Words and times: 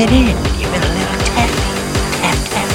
it 0.00 0.10
in. 0.10 0.26
Give 0.26 0.74
it 0.74 0.84
a 0.84 0.88
little. 0.88 1.24
Tap, 1.24 1.50
tap, 2.18 2.50
tap. 2.50 2.74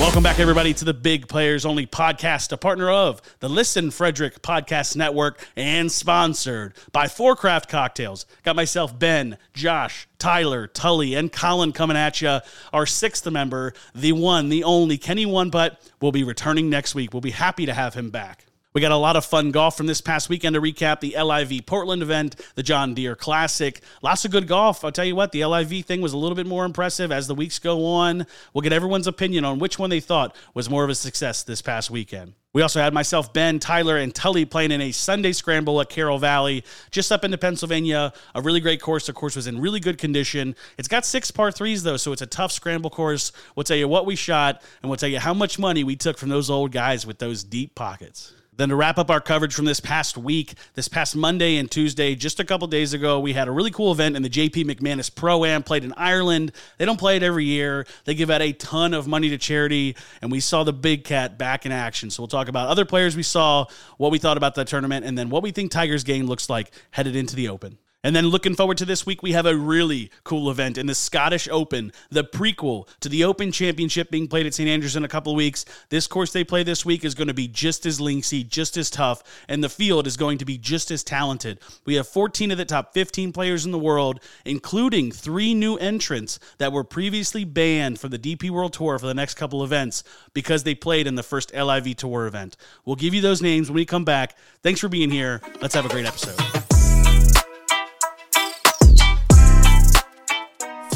Welcome 0.00 0.22
back, 0.22 0.40
everybody, 0.40 0.72
to 0.74 0.84
the 0.86 0.94
Big 0.94 1.28
Players 1.28 1.66
Only 1.66 1.86
podcast, 1.86 2.50
a 2.50 2.56
partner 2.56 2.88
of 2.90 3.20
the 3.40 3.48
Listen 3.48 3.90
Frederick 3.90 4.40
Podcast 4.40 4.96
Network 4.96 5.46
and 5.54 5.92
sponsored 5.92 6.74
by 6.92 7.08
Fore 7.08 7.36
Craft 7.36 7.68
Cocktails. 7.68 8.24
Got 8.42 8.56
myself, 8.56 8.98
Ben, 8.98 9.36
Josh, 9.52 10.08
Tyler, 10.18 10.66
Tully, 10.66 11.14
and 11.14 11.30
Colin 11.30 11.72
coming 11.72 11.96
at 11.96 12.22
you. 12.22 12.38
Our 12.72 12.86
sixth 12.86 13.30
member, 13.30 13.74
the 13.94 14.12
one, 14.12 14.48
the 14.48 14.64
only 14.64 14.96
Kenny 14.96 15.26
One 15.26 15.50
Putt, 15.50 15.78
will 16.00 16.12
be 16.12 16.24
returning 16.24 16.70
next 16.70 16.94
week. 16.94 17.12
We'll 17.12 17.20
be 17.20 17.32
happy 17.32 17.66
to 17.66 17.74
have 17.74 17.92
him 17.92 18.08
back. 18.10 18.47
We 18.74 18.82
got 18.82 18.92
a 18.92 18.96
lot 18.96 19.16
of 19.16 19.24
fun 19.24 19.50
golf 19.50 19.78
from 19.78 19.86
this 19.86 20.02
past 20.02 20.28
weekend 20.28 20.52
to 20.52 20.60
recap 20.60 21.00
the 21.00 21.16
LIV 21.18 21.64
Portland 21.64 22.02
event, 22.02 22.36
the 22.54 22.62
John 22.62 22.92
Deere 22.92 23.16
Classic. 23.16 23.80
Lots 24.02 24.26
of 24.26 24.30
good 24.30 24.46
golf. 24.46 24.84
I'll 24.84 24.92
tell 24.92 25.06
you 25.06 25.16
what, 25.16 25.32
the 25.32 25.42
LIV 25.42 25.86
thing 25.86 26.02
was 26.02 26.12
a 26.12 26.18
little 26.18 26.36
bit 26.36 26.46
more 26.46 26.66
impressive 26.66 27.10
as 27.10 27.26
the 27.26 27.34
weeks 27.34 27.58
go 27.58 27.86
on. 27.86 28.26
We'll 28.52 28.60
get 28.60 28.74
everyone's 28.74 29.06
opinion 29.06 29.46
on 29.46 29.58
which 29.58 29.78
one 29.78 29.88
they 29.88 30.00
thought 30.00 30.36
was 30.52 30.68
more 30.68 30.84
of 30.84 30.90
a 30.90 30.94
success 30.94 31.42
this 31.42 31.62
past 31.62 31.90
weekend. 31.90 32.34
We 32.52 32.60
also 32.60 32.80
had 32.80 32.92
myself, 32.92 33.32
Ben, 33.32 33.58
Tyler, 33.58 33.96
and 33.96 34.14
Tully 34.14 34.44
playing 34.44 34.72
in 34.72 34.82
a 34.82 34.92
Sunday 34.92 35.32
scramble 35.32 35.80
at 35.80 35.88
Carroll 35.88 36.18
Valley, 36.18 36.62
just 36.90 37.10
up 37.10 37.24
into 37.24 37.38
Pennsylvania. 37.38 38.12
A 38.34 38.42
really 38.42 38.60
great 38.60 38.82
course. 38.82 39.06
The 39.06 39.14
course 39.14 39.34
was 39.34 39.46
in 39.46 39.62
really 39.62 39.80
good 39.80 39.96
condition. 39.96 40.54
It's 40.76 40.88
got 40.88 41.06
six 41.06 41.30
par 41.30 41.50
threes, 41.52 41.84
though, 41.84 41.96
so 41.96 42.12
it's 42.12 42.22
a 42.22 42.26
tough 42.26 42.52
scramble 42.52 42.90
course. 42.90 43.32
We'll 43.56 43.64
tell 43.64 43.76
you 43.78 43.88
what 43.88 44.04
we 44.04 44.14
shot, 44.14 44.62
and 44.82 44.90
we'll 44.90 44.98
tell 44.98 45.08
you 45.08 45.20
how 45.20 45.32
much 45.32 45.58
money 45.58 45.84
we 45.84 45.96
took 45.96 46.18
from 46.18 46.28
those 46.28 46.50
old 46.50 46.70
guys 46.70 47.06
with 47.06 47.18
those 47.18 47.44
deep 47.44 47.74
pockets. 47.74 48.34
Then 48.58 48.70
to 48.70 48.76
wrap 48.76 48.98
up 48.98 49.08
our 49.08 49.20
coverage 49.20 49.54
from 49.54 49.66
this 49.66 49.78
past 49.78 50.18
week, 50.18 50.54
this 50.74 50.88
past 50.88 51.14
Monday 51.14 51.58
and 51.58 51.70
Tuesday, 51.70 52.16
just 52.16 52.40
a 52.40 52.44
couple 52.44 52.66
days 52.66 52.92
ago, 52.92 53.20
we 53.20 53.32
had 53.32 53.46
a 53.46 53.52
really 53.52 53.70
cool 53.70 53.92
event 53.92 54.16
in 54.16 54.22
the 54.22 54.28
JP 54.28 54.64
McManus 54.64 55.14
Pro 55.14 55.44
Am 55.44 55.62
played 55.62 55.84
in 55.84 55.94
Ireland. 55.96 56.50
They 56.76 56.84
don't 56.84 56.98
play 56.98 57.16
it 57.16 57.22
every 57.22 57.44
year. 57.44 57.86
They 58.04 58.16
give 58.16 58.30
out 58.30 58.42
a 58.42 58.52
ton 58.52 58.94
of 58.94 59.06
money 59.06 59.30
to 59.30 59.38
charity, 59.38 59.94
and 60.20 60.32
we 60.32 60.40
saw 60.40 60.64
the 60.64 60.72
big 60.72 61.04
cat 61.04 61.38
back 61.38 61.66
in 61.66 61.72
action. 61.72 62.10
So 62.10 62.20
we'll 62.20 62.28
talk 62.28 62.48
about 62.48 62.66
other 62.66 62.84
players 62.84 63.14
we 63.14 63.22
saw, 63.22 63.66
what 63.96 64.10
we 64.10 64.18
thought 64.18 64.36
about 64.36 64.56
the 64.56 64.64
tournament, 64.64 65.06
and 65.06 65.16
then 65.16 65.30
what 65.30 65.44
we 65.44 65.52
think 65.52 65.70
Tiger's 65.70 66.02
game 66.02 66.26
looks 66.26 66.50
like 66.50 66.72
headed 66.90 67.14
into 67.14 67.36
the 67.36 67.48
Open. 67.48 67.78
And 68.04 68.14
then 68.14 68.28
looking 68.28 68.54
forward 68.54 68.78
to 68.78 68.84
this 68.84 69.04
week, 69.04 69.24
we 69.24 69.32
have 69.32 69.44
a 69.44 69.56
really 69.56 70.12
cool 70.22 70.52
event 70.52 70.78
in 70.78 70.86
the 70.86 70.94
Scottish 70.94 71.48
Open, 71.50 71.92
the 72.10 72.22
prequel 72.22 72.86
to 73.00 73.08
the 73.08 73.24
Open 73.24 73.50
Championship 73.50 74.08
being 74.08 74.28
played 74.28 74.46
at 74.46 74.54
St. 74.54 74.68
Andrews 74.68 74.94
in 74.94 75.02
a 75.02 75.08
couple 75.08 75.34
weeks. 75.34 75.64
This 75.88 76.06
course 76.06 76.32
they 76.32 76.44
play 76.44 76.62
this 76.62 76.84
week 76.84 77.04
is 77.04 77.16
going 77.16 77.26
to 77.26 77.34
be 77.34 77.48
just 77.48 77.86
as 77.86 77.98
linksy, 77.98 78.46
just 78.46 78.76
as 78.76 78.88
tough, 78.88 79.24
and 79.48 79.64
the 79.64 79.68
field 79.68 80.06
is 80.06 80.16
going 80.16 80.38
to 80.38 80.44
be 80.44 80.56
just 80.56 80.92
as 80.92 81.02
talented. 81.02 81.58
We 81.86 81.96
have 81.96 82.06
14 82.06 82.52
of 82.52 82.58
the 82.58 82.64
top 82.64 82.94
15 82.94 83.32
players 83.32 83.66
in 83.66 83.72
the 83.72 83.78
world, 83.78 84.20
including 84.44 85.10
three 85.10 85.52
new 85.52 85.76
entrants 85.76 86.38
that 86.58 86.72
were 86.72 86.84
previously 86.84 87.44
banned 87.44 87.98
from 87.98 88.10
the 88.10 88.18
DP 88.18 88.48
World 88.50 88.74
Tour 88.74 89.00
for 89.00 89.06
the 89.06 89.14
next 89.14 89.34
couple 89.34 89.64
events 89.64 90.04
because 90.34 90.62
they 90.62 90.76
played 90.76 91.08
in 91.08 91.16
the 91.16 91.24
first 91.24 91.52
LIV 91.52 91.96
Tour 91.96 92.28
event. 92.28 92.56
We'll 92.84 92.96
give 92.96 93.12
you 93.12 93.20
those 93.20 93.42
names 93.42 93.68
when 93.68 93.74
we 93.76 93.84
come 93.84 94.04
back. 94.04 94.36
Thanks 94.62 94.78
for 94.78 94.88
being 94.88 95.10
here. 95.10 95.40
Let's 95.60 95.74
have 95.74 95.84
a 95.84 95.88
great 95.88 96.06
episode. 96.06 96.57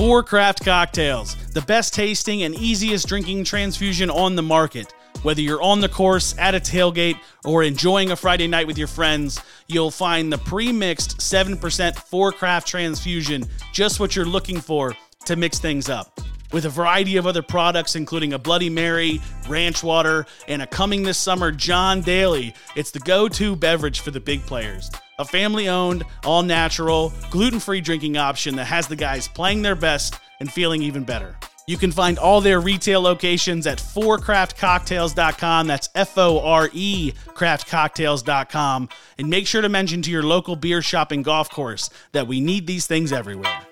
Fore 0.02 0.24
Craft 0.24 0.64
Cocktails, 0.64 1.36
the 1.52 1.60
best 1.60 1.94
tasting 1.94 2.42
and 2.42 2.56
easiest 2.56 3.06
drinking 3.06 3.44
transfusion 3.44 4.10
on 4.10 4.34
the 4.34 4.42
market. 4.42 4.92
Whether 5.22 5.42
you're 5.42 5.62
on 5.62 5.80
the 5.80 5.88
course, 5.88 6.34
at 6.38 6.56
a 6.56 6.58
tailgate, 6.58 7.20
or 7.44 7.62
enjoying 7.62 8.10
a 8.10 8.16
Friday 8.16 8.48
night 8.48 8.66
with 8.66 8.76
your 8.76 8.88
friends, 8.88 9.40
you'll 9.68 9.92
find 9.92 10.32
the 10.32 10.38
pre 10.38 10.72
mixed 10.72 11.18
7% 11.18 11.94
Fore 11.94 12.32
Craft 12.32 12.66
transfusion 12.66 13.44
just 13.72 14.00
what 14.00 14.16
you're 14.16 14.26
looking 14.26 14.60
for 14.60 14.92
to 15.26 15.36
mix 15.36 15.60
things 15.60 15.88
up. 15.88 16.20
With 16.52 16.66
a 16.66 16.70
variety 16.70 17.16
of 17.16 17.26
other 17.26 17.42
products, 17.42 17.96
including 17.96 18.34
a 18.34 18.38
Bloody 18.38 18.68
Mary, 18.68 19.20
ranch 19.48 19.82
water, 19.82 20.26
and 20.48 20.60
a 20.60 20.66
coming 20.66 21.02
this 21.02 21.16
summer 21.16 21.50
John 21.50 22.02
Daly, 22.02 22.54
it's 22.76 22.90
the 22.90 22.98
go 23.00 23.26
to 23.28 23.56
beverage 23.56 24.00
for 24.00 24.10
the 24.10 24.20
big 24.20 24.42
players 24.42 24.90
a 25.18 25.24
family 25.24 25.68
owned, 25.68 26.04
all 26.24 26.42
natural, 26.42 27.12
gluten 27.30 27.60
free 27.60 27.80
drinking 27.80 28.16
option 28.16 28.56
that 28.56 28.64
has 28.64 28.88
the 28.88 28.96
guys 28.96 29.28
playing 29.28 29.62
their 29.62 29.76
best 29.76 30.16
and 30.40 30.52
feeling 30.52 30.82
even 30.82 31.04
better. 31.04 31.36
You 31.68 31.76
can 31.76 31.92
find 31.92 32.18
all 32.18 32.40
their 32.40 32.60
retail 32.60 33.00
locations 33.00 33.66
at 33.66 33.78
forecraftcocktails.com. 33.78 35.66
That's 35.68 35.88
F 35.94 36.18
O 36.18 36.40
R 36.40 36.68
E 36.72 37.12
craftcocktails.com. 37.28 38.88
And 39.18 39.30
make 39.30 39.46
sure 39.46 39.62
to 39.62 39.68
mention 39.68 40.02
to 40.02 40.10
your 40.10 40.24
local 40.24 40.56
beer 40.56 40.82
shop 40.82 41.12
and 41.12 41.24
golf 41.24 41.50
course 41.50 41.88
that 42.12 42.26
we 42.26 42.40
need 42.40 42.66
these 42.66 42.86
things 42.86 43.12
everywhere. 43.12 43.66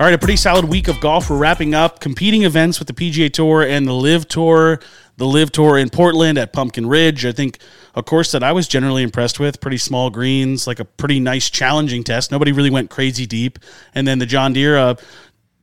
All 0.00 0.06
right, 0.06 0.14
a 0.14 0.18
pretty 0.18 0.36
solid 0.36 0.64
week 0.64 0.88
of 0.88 0.98
golf. 0.98 1.28
We're 1.28 1.36
wrapping 1.36 1.74
up 1.74 2.00
competing 2.00 2.44
events 2.44 2.78
with 2.78 2.88
the 2.88 2.94
PGA 2.94 3.30
Tour 3.30 3.60
and 3.60 3.86
the 3.86 3.92
LIV 3.92 4.28
Tour. 4.28 4.80
The 5.18 5.26
LIV 5.26 5.52
Tour 5.52 5.76
in 5.76 5.90
Portland 5.90 6.38
at 6.38 6.54
Pumpkin 6.54 6.86
Ridge. 6.86 7.26
I 7.26 7.32
think 7.32 7.58
a 7.94 8.02
course 8.02 8.32
that 8.32 8.42
I 8.42 8.52
was 8.52 8.66
generally 8.66 9.02
impressed 9.02 9.38
with. 9.38 9.60
Pretty 9.60 9.76
small 9.76 10.08
greens, 10.08 10.66
like 10.66 10.80
a 10.80 10.86
pretty 10.86 11.20
nice 11.20 11.50
challenging 11.50 12.02
test. 12.02 12.32
Nobody 12.32 12.50
really 12.50 12.70
went 12.70 12.88
crazy 12.88 13.26
deep. 13.26 13.58
And 13.94 14.08
then 14.08 14.18
the 14.18 14.24
John 14.24 14.54
Deere 14.54 14.78
uh, 14.78 14.94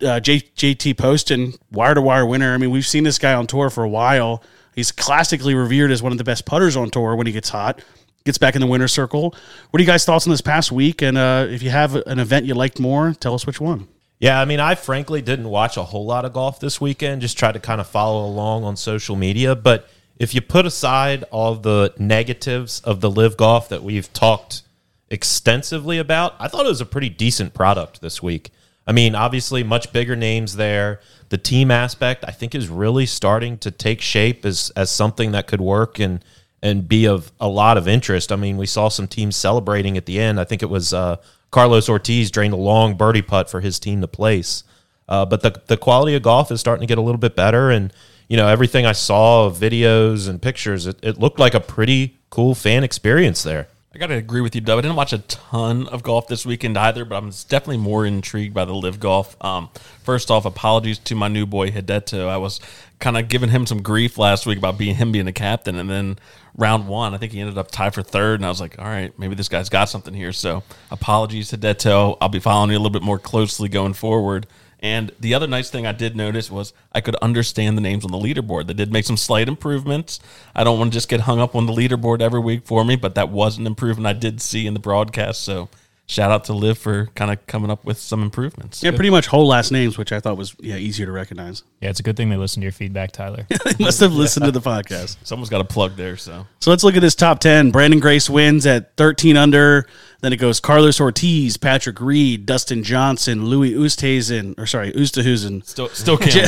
uh, 0.03 0.19
J, 0.19 0.41
JT 0.41 0.99
Poston, 0.99 1.55
wire 1.71 1.95
to 1.95 2.01
wire 2.03 2.23
winner. 2.23 2.53
I 2.53 2.57
mean, 2.57 2.69
we've 2.69 2.85
seen 2.85 3.05
this 3.05 3.17
guy 3.17 3.33
on 3.33 3.47
tour 3.47 3.71
for 3.71 3.83
a 3.83 3.89
while. 3.89 4.43
He's 4.75 4.91
classically 4.91 5.55
revered 5.55 5.89
as 5.89 6.03
one 6.03 6.11
of 6.11 6.19
the 6.19 6.23
best 6.23 6.45
putters 6.45 6.75
on 6.75 6.91
tour 6.91 7.15
when 7.15 7.25
he 7.25 7.33
gets 7.33 7.49
hot. 7.49 7.83
Gets 8.23 8.37
back 8.37 8.53
in 8.53 8.61
the 8.61 8.67
winner's 8.67 8.93
circle. 8.93 9.33
What 9.71 9.79
are 9.79 9.81
you 9.81 9.87
guys' 9.87 10.05
thoughts 10.05 10.27
on 10.27 10.31
this 10.31 10.41
past 10.41 10.71
week? 10.71 11.01
And 11.01 11.17
uh, 11.17 11.47
if 11.49 11.63
you 11.63 11.71
have 11.71 11.95
an 11.95 12.19
event 12.19 12.45
you 12.45 12.53
liked 12.53 12.79
more, 12.79 13.15
tell 13.19 13.33
us 13.33 13.47
which 13.47 13.59
one. 13.59 13.87
Yeah, 14.19 14.41
I 14.41 14.45
mean, 14.45 14.59
I 14.59 14.75
frankly 14.75 15.22
didn't 15.22 15.47
watch 15.50 15.78
a 15.78 15.83
whole 15.83 16.05
lot 16.05 16.25
of 16.25 16.33
golf 16.33 16.59
this 16.59 16.81
weekend, 16.81 17.22
just 17.22 17.38
tried 17.38 17.51
to 17.51 17.59
kind 17.59 17.79
of 17.79 17.88
follow 17.88 18.25
along 18.25 18.63
on 18.63 18.75
social 18.75 19.16
media. 19.16 19.55
But 19.55 19.88
if 20.17 20.33
you 20.33 20.41
put 20.41 20.66
aside 20.66 21.23
all 21.29 21.55
the 21.55 21.94
negatives 22.00 22.81
of 22.81 23.01
the 23.01 23.11
LIV 23.11 23.38
golf 23.38 23.69
that 23.69 23.83
we've 23.83 24.11
talked 24.13 24.63
extensively 25.09 26.00
about, 26.00 26.33
I 26.39 26.47
thought 26.47 26.66
it 26.66 26.69
was 26.69 26.81
a 26.81 26.85
pretty 26.85 27.09
decent 27.09 27.53
product 27.53 28.01
this 28.01 28.23
week. 28.23 28.50
I 28.88 28.91
mean, 28.91 29.13
obviously, 29.13 29.63
much 29.63 29.91
bigger 29.94 30.16
names 30.16 30.55
there. 30.55 31.01
The 31.29 31.38
team 31.38 31.69
aspect, 31.69 32.23
I 32.28 32.31
think, 32.31 32.55
is 32.55 32.69
really 32.69 33.05
starting 33.05 33.57
to 33.59 33.69
take 33.69 34.01
shape 34.01 34.45
as 34.45 34.72
as 34.75 34.89
something 34.89 35.34
that 35.34 35.45
could 35.45 35.61
work 35.61 35.99
and 35.99 36.23
and 36.63 36.88
be 36.88 37.05
of 37.05 37.31
a 37.39 37.47
lot 37.47 37.78
of 37.78 37.88
interest. 37.88 38.31
I 38.31 38.38
mean, 38.38 38.57
we 38.57 38.66
saw 38.66 38.88
some 38.89 39.07
teams 39.07 39.35
celebrating 39.35 39.97
at 39.97 40.05
the 40.05 40.19
end. 40.19 40.39
I 40.39 40.45
think 40.45 40.63
it 40.63 40.69
was 40.69 40.94
uh, 40.94 41.17
Carlos 41.52 41.90
Ortiz 41.90 42.31
drained 42.31 42.53
a 42.53 42.58
long 42.58 42.96
birdie 42.96 43.22
putt 43.22 43.50
for 43.50 43.62
his 43.62 43.80
team 43.80 44.02
to 44.02 44.08
place. 44.08 44.63
Uh, 45.09 45.25
but 45.25 45.41
the 45.41 45.62
the 45.68 45.78
quality 45.78 46.16
of 46.16 46.22
golf 46.22 46.52
is 46.52 46.59
starting 46.59 46.81
to 46.81 46.88
get 46.88 46.97
a 46.97 47.02
little 47.02 47.19
bit 47.19 47.35
better, 47.35 47.69
and 47.69 47.94
you 48.28 48.35
know 48.35 48.47
everything 48.47 48.85
I 48.85 48.91
saw 48.91 49.46
of 49.46 49.58
videos 49.58 50.28
and 50.28 50.41
pictures, 50.41 50.85
it, 50.85 51.00
it 51.02 51.18
looked 51.18 51.40
like 51.40 51.53
a 51.53 51.62
pretty 51.62 52.18
cool 52.30 52.56
fan 52.56 52.84
experience 52.84 53.44
there. 53.44 53.68
I 53.96 54.00
got 54.00 54.08
to 54.08 54.16
agree 54.16 54.41
with 54.41 54.53
you, 54.53 54.62
Dub. 54.62 54.78
I 54.78 54.81
didn't 54.81 54.97
watch 54.97 55.13
a 55.13 55.19
ton 55.19 55.88
of 55.88 56.03
golf 56.03 56.28
this 56.28 56.46
weekend 56.46 56.78
either, 56.78 57.03
but 57.03 57.16
I'm 57.16 57.30
definitely 57.30 57.78
more 57.78 58.06
intrigued 58.06 58.53
by 58.53 58.64
the 58.64 58.75
LIV 58.75 59.00
golf. 59.00 59.44
Um, 59.44 59.69
first 60.03 60.29
off, 60.29 60.46
apologies 60.46 61.00
to 61.00 61.16
my 61.16 61.29
new 61.29 61.47
boy 61.47 61.72
Hideto. 61.72 62.28
I 62.28 62.38
was 62.38 62.59
kind 63.00 63.18
of 63.18 63.28
giving 63.28 63.50
him 63.50 63.66
some 63.66 63.81
grief 63.81 64.19
last 64.19 64.46
week 64.46 64.59
about 64.59 64.78
being 64.78 64.97
him 64.97 65.12
being 65.12 65.25
the 65.25 65.31
captain, 65.31 65.78
and 65.78 65.90
then 65.90 66.19
round 66.57 66.88
one, 66.88 67.13
I 67.13 67.18
think 67.18 67.31
he 67.31 67.40
ended 67.40 67.57
up 67.57 67.72
tied 67.72 67.94
for 67.94 68.01
third, 68.01 68.40
and 68.40 68.45
I 68.45 68.50
was 68.50 68.59
like, 68.59 68.78
all 68.79 68.85
right, 68.85 69.18
maybe 69.18 69.35
this 69.35 69.47
guy's 69.47 69.69
got 69.69 69.85
something 69.85 70.13
here. 70.13 70.34
So 70.34 70.63
apologies 70.91 71.50
to 71.50 71.57
Detto. 71.57 72.17
I'll 72.20 72.29
be 72.29 72.40
following 72.40 72.72
you 72.72 72.78
a 72.78 72.79
little 72.79 72.91
bit 72.91 73.03
more 73.03 73.20
closely 73.20 73.70
going 73.70 73.93
forward. 73.93 74.47
And 74.79 75.11
the 75.20 75.34
other 75.34 75.47
nice 75.47 75.72
thing 75.72 75.87
I 75.87 75.91
did 75.91 76.16
notice 76.16 76.52
was 76.52 76.73
I 76.93 77.02
could 77.02 77.16
understand 77.16 77.78
the 77.78 77.81
names 77.81 78.05
on 78.05 78.11
the 78.11 78.17
leaderboard. 78.17 78.67
They 78.67 78.73
did 78.73 78.93
make 78.93 79.05
some 79.05 79.17
slight 79.17 79.47
improvements. 79.47 80.20
I 80.53 80.64
don't 80.64 80.78
want 80.78 80.91
to 80.91 80.96
just 80.96 81.09
get 81.09 81.22
hung 81.22 81.40
up 81.40 81.55
on 81.55 81.66
the 81.66 81.73
leaderboard 81.73 82.22
every 82.22 82.40
week 82.40 82.66
for 82.66 82.85
me, 82.85 82.96
but 82.96 83.16
that 83.16 83.29
was 83.29 83.58
an 83.58 83.66
improvement 83.66 84.05
I 84.05 84.14
did 84.14 84.40
see 84.40 84.67
in 84.67 84.76
the 84.76 84.79
broadcast. 84.79 85.41
So 85.43 85.70
shout 86.07 86.31
out 86.31 86.45
to 86.45 86.53
LIV 86.53 86.77
for 86.77 87.05
kind 87.15 87.31
of 87.31 87.45
coming 87.47 87.69
up 87.69 87.83
with 87.85 87.97
some 87.97 88.23
improvements. 88.23 88.81
Yeah, 88.81 88.91
pretty 88.91 89.09
much 89.09 89.27
whole 89.27 89.47
last 89.47 89.71
names, 89.71 89.97
which 89.97 90.11
I 90.11 90.19
thought 90.19 90.37
was 90.37 90.55
yeah 90.59 90.75
easier 90.75 91.05
to 91.05 91.11
recognize. 91.11 91.63
Yeah, 91.81 91.89
it's 91.89 91.99
a 91.99 92.03
good 92.03 92.17
thing 92.17 92.29
they 92.29 92.37
listened 92.37 92.61
to 92.61 92.65
your 92.65 92.71
feedback, 92.71 93.11
Tyler. 93.11 93.45
they 93.65 93.83
must 93.83 93.99
have 93.99 94.13
listened 94.13 94.45
to 94.45 94.51
the 94.51 94.61
podcast. 94.61 95.17
Someone's 95.23 95.49
got 95.49 95.61
a 95.61 95.65
plug 95.65 95.95
there. 95.95 96.17
So 96.17 96.47
So 96.59 96.71
let's 96.71 96.83
look 96.83 96.95
at 96.95 97.01
this 97.01 97.15
top 97.15 97.39
ten. 97.39 97.71
Branden 97.71 98.01
Grace 98.01 98.29
wins 98.29 98.65
at 98.65 98.95
13 98.97 99.37
under. 99.37 99.87
Then 100.22 100.34
it 100.34 100.37
goes 100.37 100.59
Carlos 100.59 100.99
Ortiz, 100.99 101.58
Patrick 101.58 102.02
Reed, 102.02 102.46
Dustin 102.46 102.84
Johnson, 102.84 103.46
Louis 103.46 103.73
Oosthuizen, 103.73 104.58
or 104.58 104.66
sorry, 104.66 104.91
Oosthuizen, 104.93 105.64
Still, 105.66 105.90
still 105.90 106.17
can't 106.17 106.35
win. 106.35 106.43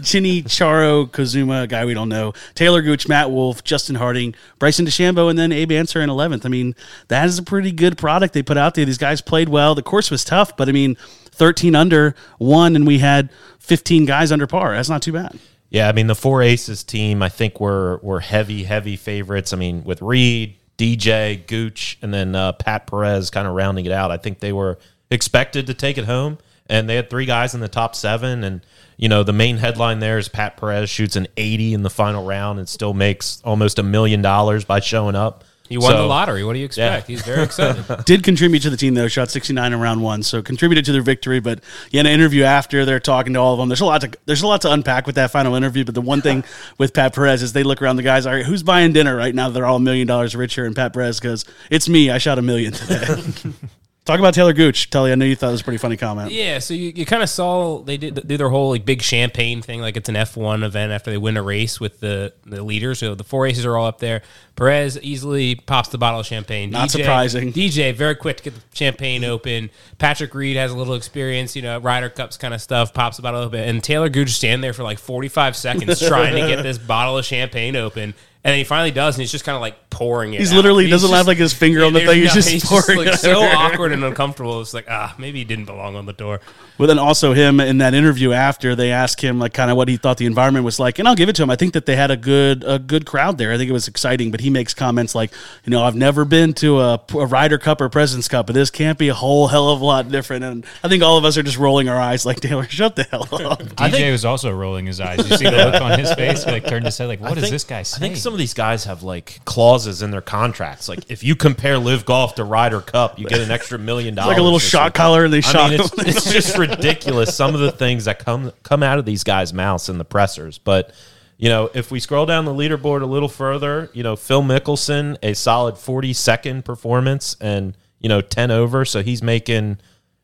Jinichiro 0.00 1.10
Kozuma, 1.10 1.64
a 1.64 1.66
guy 1.66 1.84
we 1.84 1.92
don't 1.92 2.08
know, 2.08 2.32
Taylor 2.54 2.80
Gooch, 2.80 3.06
Matt 3.08 3.30
Wolff, 3.30 3.62
Justin 3.64 3.96
Harding, 3.96 4.34
Bryson 4.58 4.86
DeChambeau, 4.86 5.28
and 5.28 5.38
then 5.38 5.52
Abe 5.52 5.72
Ancer 5.72 6.00
in 6.00 6.08
11th. 6.08 6.46
I 6.46 6.48
mean, 6.48 6.74
that 7.08 7.26
is 7.26 7.38
a 7.38 7.42
pretty 7.42 7.70
good 7.70 7.98
product 7.98 8.32
they 8.32 8.42
put 8.42 8.56
out 8.56 8.74
there. 8.74 8.84
These 8.86 8.98
guys 8.98 9.20
played 9.20 9.50
well. 9.50 9.74
The 9.74 9.82
course 9.82 10.10
was 10.10 10.24
tough, 10.24 10.56
but 10.56 10.68
I 10.68 10.72
mean, 10.72 10.96
13 11.32 11.74
under, 11.74 12.14
one, 12.38 12.76
and 12.76 12.86
we 12.86 12.98
had 12.98 13.30
15 13.58 14.06
guys 14.06 14.32
under 14.32 14.46
par. 14.46 14.74
That's 14.74 14.88
not 14.88 15.02
too 15.02 15.12
bad. 15.12 15.38
Yeah, 15.68 15.88
I 15.88 15.92
mean 15.92 16.06
the 16.06 16.14
four 16.14 16.42
aces 16.42 16.84
team. 16.84 17.22
I 17.22 17.30
think 17.30 17.58
were 17.58 17.98
were 18.02 18.20
heavy, 18.20 18.64
heavy 18.64 18.96
favorites. 18.96 19.54
I 19.54 19.56
mean 19.56 19.84
with 19.84 20.02
Reed, 20.02 20.56
DJ, 20.78 21.46
Gooch, 21.46 21.98
and 22.02 22.12
then 22.12 22.34
uh, 22.34 22.52
Pat 22.52 22.86
Perez 22.86 23.30
kind 23.30 23.46
of 23.46 23.54
rounding 23.54 23.86
it 23.86 23.92
out. 23.92 24.10
I 24.10 24.16
think 24.16 24.40
they 24.40 24.52
were 24.52 24.78
expected 25.10 25.66
to 25.66 25.74
take 25.74 25.98
it 25.98 26.04
home, 26.04 26.38
and 26.68 26.88
they 26.88 26.96
had 26.96 27.10
three 27.10 27.26
guys 27.26 27.54
in 27.54 27.60
the 27.60 27.68
top 27.68 27.94
seven. 27.94 28.42
And 28.42 28.64
you 28.96 29.08
know 29.08 29.22
the 29.22 29.32
main 29.32 29.58
headline 29.58 30.00
there 30.00 30.18
is 30.18 30.28
Pat 30.28 30.56
Perez 30.56 30.90
shoots 30.90 31.16
an 31.16 31.28
eighty 31.36 31.74
in 31.74 31.82
the 31.82 31.90
final 31.90 32.24
round 32.24 32.58
and 32.58 32.68
still 32.68 32.94
makes 32.94 33.40
almost 33.44 33.78
a 33.78 33.82
million 33.82 34.22
dollars 34.22 34.64
by 34.64 34.80
showing 34.80 35.14
up. 35.14 35.44
He 35.72 35.78
won 35.78 35.90
So- 35.92 35.96
the 35.96 36.04
lottery. 36.04 36.44
What 36.44 36.52
do 36.52 36.58
you 36.58 36.66
expect? 36.66 37.08
Yeah. 37.08 37.16
He's 37.16 37.24
very 37.24 37.42
excited. 37.42 38.04
did 38.04 38.22
contribute 38.22 38.60
to 38.60 38.70
the 38.70 38.76
team 38.76 38.94
though. 38.94 39.08
Shot 39.08 39.30
69 39.30 39.72
in 39.72 39.80
round 39.80 40.02
one, 40.02 40.22
so 40.22 40.42
contributed 40.42 40.84
to 40.84 40.92
their 40.92 41.02
victory. 41.02 41.40
But 41.40 41.60
yeah, 41.90 42.00
in 42.00 42.06
an 42.06 42.12
interview 42.12 42.42
after, 42.44 42.84
they're 42.84 43.00
talking 43.00 43.32
to 43.32 43.38
all 43.40 43.54
of 43.54 43.58
them. 43.58 43.68
There's 43.68 43.80
a 43.80 43.86
lot 43.86 44.02
to 44.02 44.10
there's 44.26 44.42
a 44.42 44.46
lot 44.46 44.60
to 44.62 44.70
unpack 44.72 45.06
with 45.06 45.14
that 45.16 45.30
final 45.30 45.54
interview. 45.54 45.84
But 45.84 45.94
the 45.94 46.02
one 46.02 46.20
thing 46.20 46.44
with 46.78 46.92
Pat 46.94 47.14
Perez 47.14 47.42
is 47.42 47.52
they 47.54 47.62
look 47.62 47.80
around 47.82 47.96
the 47.96 48.02
guys. 48.02 48.26
All 48.26 48.32
right, 48.34 48.44
who's 48.44 48.62
buying 48.62 48.92
dinner 48.92 49.16
right 49.16 49.34
now? 49.34 49.48
They're 49.48 49.66
all 49.66 49.76
a 49.76 49.80
million 49.80 50.06
dollars 50.06 50.36
richer, 50.36 50.64
and 50.66 50.76
Pat 50.76 50.92
Perez 50.92 51.18
goes, 51.20 51.44
"It's 51.70 51.88
me. 51.88 52.10
I 52.10 52.18
shot 52.18 52.38
a 52.38 52.42
million 52.42 52.72
today." 52.72 53.06
Talk 54.04 54.18
about 54.18 54.34
Taylor 54.34 54.52
Gooch. 54.52 54.90
Tully, 54.90 55.12
I 55.12 55.14
know 55.14 55.24
you 55.24 55.36
thought 55.36 55.50
it 55.50 55.52
was 55.52 55.60
a 55.60 55.64
pretty 55.64 55.78
funny 55.78 55.96
comment. 55.96 56.32
yeah, 56.32 56.58
so 56.58 56.74
you, 56.74 56.92
you 56.94 57.06
kind 57.06 57.22
of 57.22 57.28
saw 57.28 57.78
they 57.82 57.96
did 57.96 58.26
do 58.26 58.36
their 58.36 58.48
whole 58.48 58.70
like 58.70 58.84
big 58.84 59.00
champagne 59.00 59.62
thing, 59.62 59.80
like 59.80 59.96
it's 59.96 60.08
an 60.08 60.16
F 60.16 60.36
one 60.36 60.64
event 60.64 60.90
after 60.90 61.12
they 61.12 61.18
win 61.18 61.36
a 61.36 61.42
race 61.42 61.78
with 61.78 62.00
the 62.00 62.32
the 62.44 62.64
leaders. 62.64 62.98
So 62.98 63.14
the 63.14 63.22
four 63.22 63.46
aces 63.46 63.64
are 63.64 63.76
all 63.76 63.86
up 63.86 64.00
there. 64.00 64.22
Perez 64.56 64.98
easily 65.02 65.54
pops 65.54 65.90
the 65.90 65.98
bottle 65.98 66.18
of 66.18 66.26
champagne. 66.26 66.70
Not 66.70 66.90
surprising. 66.90 67.52
DJ 67.52 67.94
very 67.94 68.16
quick 68.16 68.38
to 68.38 68.42
get 68.42 68.54
the 68.54 68.76
champagne 68.76 69.22
open. 69.24 69.70
Patrick 69.98 70.34
Reed 70.34 70.56
has 70.56 70.72
a 70.72 70.76
little 70.76 70.94
experience, 70.94 71.54
you 71.54 71.62
know, 71.62 71.78
Ryder 71.78 72.10
Cups 72.10 72.36
kind 72.36 72.52
of 72.52 72.60
stuff. 72.60 72.92
Pops 72.92 73.18
the 73.18 73.22
bottle 73.22 73.40
open, 73.40 73.60
and 73.60 73.84
Taylor 73.84 74.08
Gooch 74.08 74.30
stand 74.30 74.64
there 74.64 74.72
for 74.72 74.82
like 74.82 74.98
forty 74.98 75.28
five 75.28 75.56
seconds 75.56 76.00
trying 76.00 76.34
to 76.34 76.48
get 76.48 76.62
this 76.64 76.76
bottle 76.76 77.18
of 77.18 77.24
champagne 77.24 77.76
open. 77.76 78.14
And 78.44 78.50
then 78.50 78.58
he 78.58 78.64
finally 78.64 78.90
does, 78.90 79.14
and 79.14 79.20
he's 79.22 79.30
just 79.30 79.44
kind 79.44 79.54
of 79.54 79.60
like 79.62 79.88
pouring 79.88 80.34
it. 80.34 80.40
He's 80.40 80.52
out. 80.52 80.56
literally 80.56 80.88
doesn't 80.90 81.08
just- 81.10 81.16
have 81.16 81.26
like 81.28 81.38
his 81.38 81.52
finger 81.52 81.84
on 81.84 81.92
the 81.92 82.00
there's 82.00 82.10
thing. 82.10 82.22
He's 82.22 82.70
no- 82.70 82.78
just 82.80 82.86
pouring 82.86 82.98
like 82.98 83.14
it 83.14 83.18
so 83.18 83.40
awkward 83.40 83.92
and 83.92 84.02
uncomfortable. 84.02 84.60
It's 84.60 84.74
like 84.74 84.86
ah, 84.90 85.14
maybe 85.16 85.38
he 85.38 85.44
didn't 85.44 85.66
belong 85.66 85.94
on 85.94 86.06
the 86.06 86.12
door. 86.12 86.40
Well, 86.78 86.88
then 86.88 86.98
also 86.98 87.34
him 87.34 87.60
in 87.60 87.78
that 87.78 87.94
interview 87.94 88.32
after 88.32 88.74
they 88.74 88.90
asked 88.90 89.20
him 89.20 89.38
like 89.38 89.52
kind 89.54 89.70
of 89.70 89.76
what 89.76 89.86
he 89.86 89.96
thought 89.96 90.16
the 90.16 90.26
environment 90.26 90.64
was 90.64 90.80
like, 90.80 90.98
and 90.98 91.06
I'll 91.06 91.14
give 91.14 91.28
it 91.28 91.36
to 91.36 91.42
him. 91.44 91.50
I 91.50 91.54
think 91.56 91.74
that 91.74 91.86
they 91.86 91.94
had 91.94 92.10
a 92.10 92.16
good 92.16 92.64
a 92.64 92.80
good 92.80 93.06
crowd 93.06 93.38
there. 93.38 93.52
I 93.52 93.58
think 93.58 93.70
it 93.70 93.72
was 93.74 93.86
exciting. 93.86 94.32
But 94.32 94.40
he 94.40 94.50
makes 94.50 94.74
comments 94.74 95.14
like, 95.14 95.30
you 95.64 95.70
know, 95.70 95.84
I've 95.84 95.94
never 95.94 96.24
been 96.24 96.52
to 96.54 96.80
a, 96.80 97.00
a 97.14 97.26
Ryder 97.26 97.58
Cup 97.58 97.80
or 97.80 97.88
Presidents 97.88 98.26
Cup, 98.26 98.46
but 98.46 98.54
this 98.54 98.70
can't 98.70 98.98
be 98.98 99.08
a 99.08 99.14
whole 99.14 99.46
hell 99.46 99.68
of 99.70 99.80
a 99.80 99.84
lot 99.84 100.08
different. 100.08 100.42
And 100.42 100.66
I 100.82 100.88
think 100.88 101.04
all 101.04 101.16
of 101.16 101.24
us 101.24 101.36
are 101.38 101.44
just 101.44 101.58
rolling 101.58 101.88
our 101.88 102.00
eyes 102.00 102.26
like 102.26 102.40
Taylor, 102.40 102.64
shut 102.64 102.96
the 102.96 103.04
hell 103.04 103.28
up. 103.30 103.62
DJ 103.62 104.10
was 104.10 104.24
also 104.24 104.50
rolling 104.50 104.86
his 104.86 105.00
eyes. 105.00 105.18
You 105.30 105.36
see 105.36 105.44
the 105.44 105.70
look 105.70 105.80
on 105.80 105.96
his 105.96 106.12
face? 106.14 106.42
He 106.42 106.50
like 106.50 106.66
turned 106.66 106.86
his 106.86 106.98
head 106.98 107.06
like, 107.06 107.20
what 107.20 107.32
I 107.32 107.36
is 107.36 107.40
think- 107.42 107.52
this 107.52 107.64
guy 107.64 107.78
I 107.80 107.82
saying? 107.84 108.16
Some 108.32 108.36
of 108.36 108.38
these 108.38 108.54
guys 108.54 108.84
have 108.84 109.02
like 109.02 109.40
clauses 109.44 110.00
in 110.00 110.10
their 110.10 110.22
contracts. 110.22 110.88
Like 110.88 111.10
if 111.10 111.22
you 111.22 111.36
compare 111.36 111.76
LIV 111.76 112.06
Golf 112.06 112.36
to 112.36 112.44
Ryder 112.44 112.80
Cup, 112.80 113.18
you 113.18 113.26
get 113.26 113.42
an 113.42 113.50
extra 113.50 113.78
million 113.78 114.14
dollars. 114.14 114.28
like 114.30 114.38
a 114.38 114.42
little 114.42 114.58
shot 114.58 114.94
collar, 114.94 115.26
and 115.26 115.34
they 115.34 115.36
I 115.36 115.40
shot 115.40 115.70
mean, 115.70 115.80
it's, 115.80 115.92
it's 115.98 116.32
just 116.32 116.56
ridiculous. 116.66 117.36
Some 117.36 117.54
of 117.54 117.60
the 117.60 117.72
things 117.72 118.06
that 118.06 118.20
come 118.20 118.50
come 118.62 118.82
out 118.82 118.98
of 118.98 119.04
these 119.04 119.22
guys' 119.22 119.52
mouths 119.52 119.90
in 119.90 119.98
the 119.98 120.06
pressers. 120.06 120.56
But 120.56 120.94
you 121.36 121.50
know, 121.50 121.68
if 121.74 121.90
we 121.90 122.00
scroll 122.00 122.24
down 122.24 122.46
the 122.46 122.54
leaderboard 122.54 123.02
a 123.02 123.06
little 123.06 123.28
further, 123.28 123.90
you 123.92 124.02
know, 124.02 124.16
Phil 124.16 124.40
Mickelson, 124.42 125.18
a 125.22 125.34
solid 125.34 125.76
forty 125.76 126.14
second 126.14 126.64
performance, 126.64 127.36
and 127.38 127.76
you 128.00 128.08
know, 128.08 128.22
ten 128.22 128.50
over. 128.50 128.86
So 128.86 129.02
he's 129.02 129.22
making, 129.22 129.76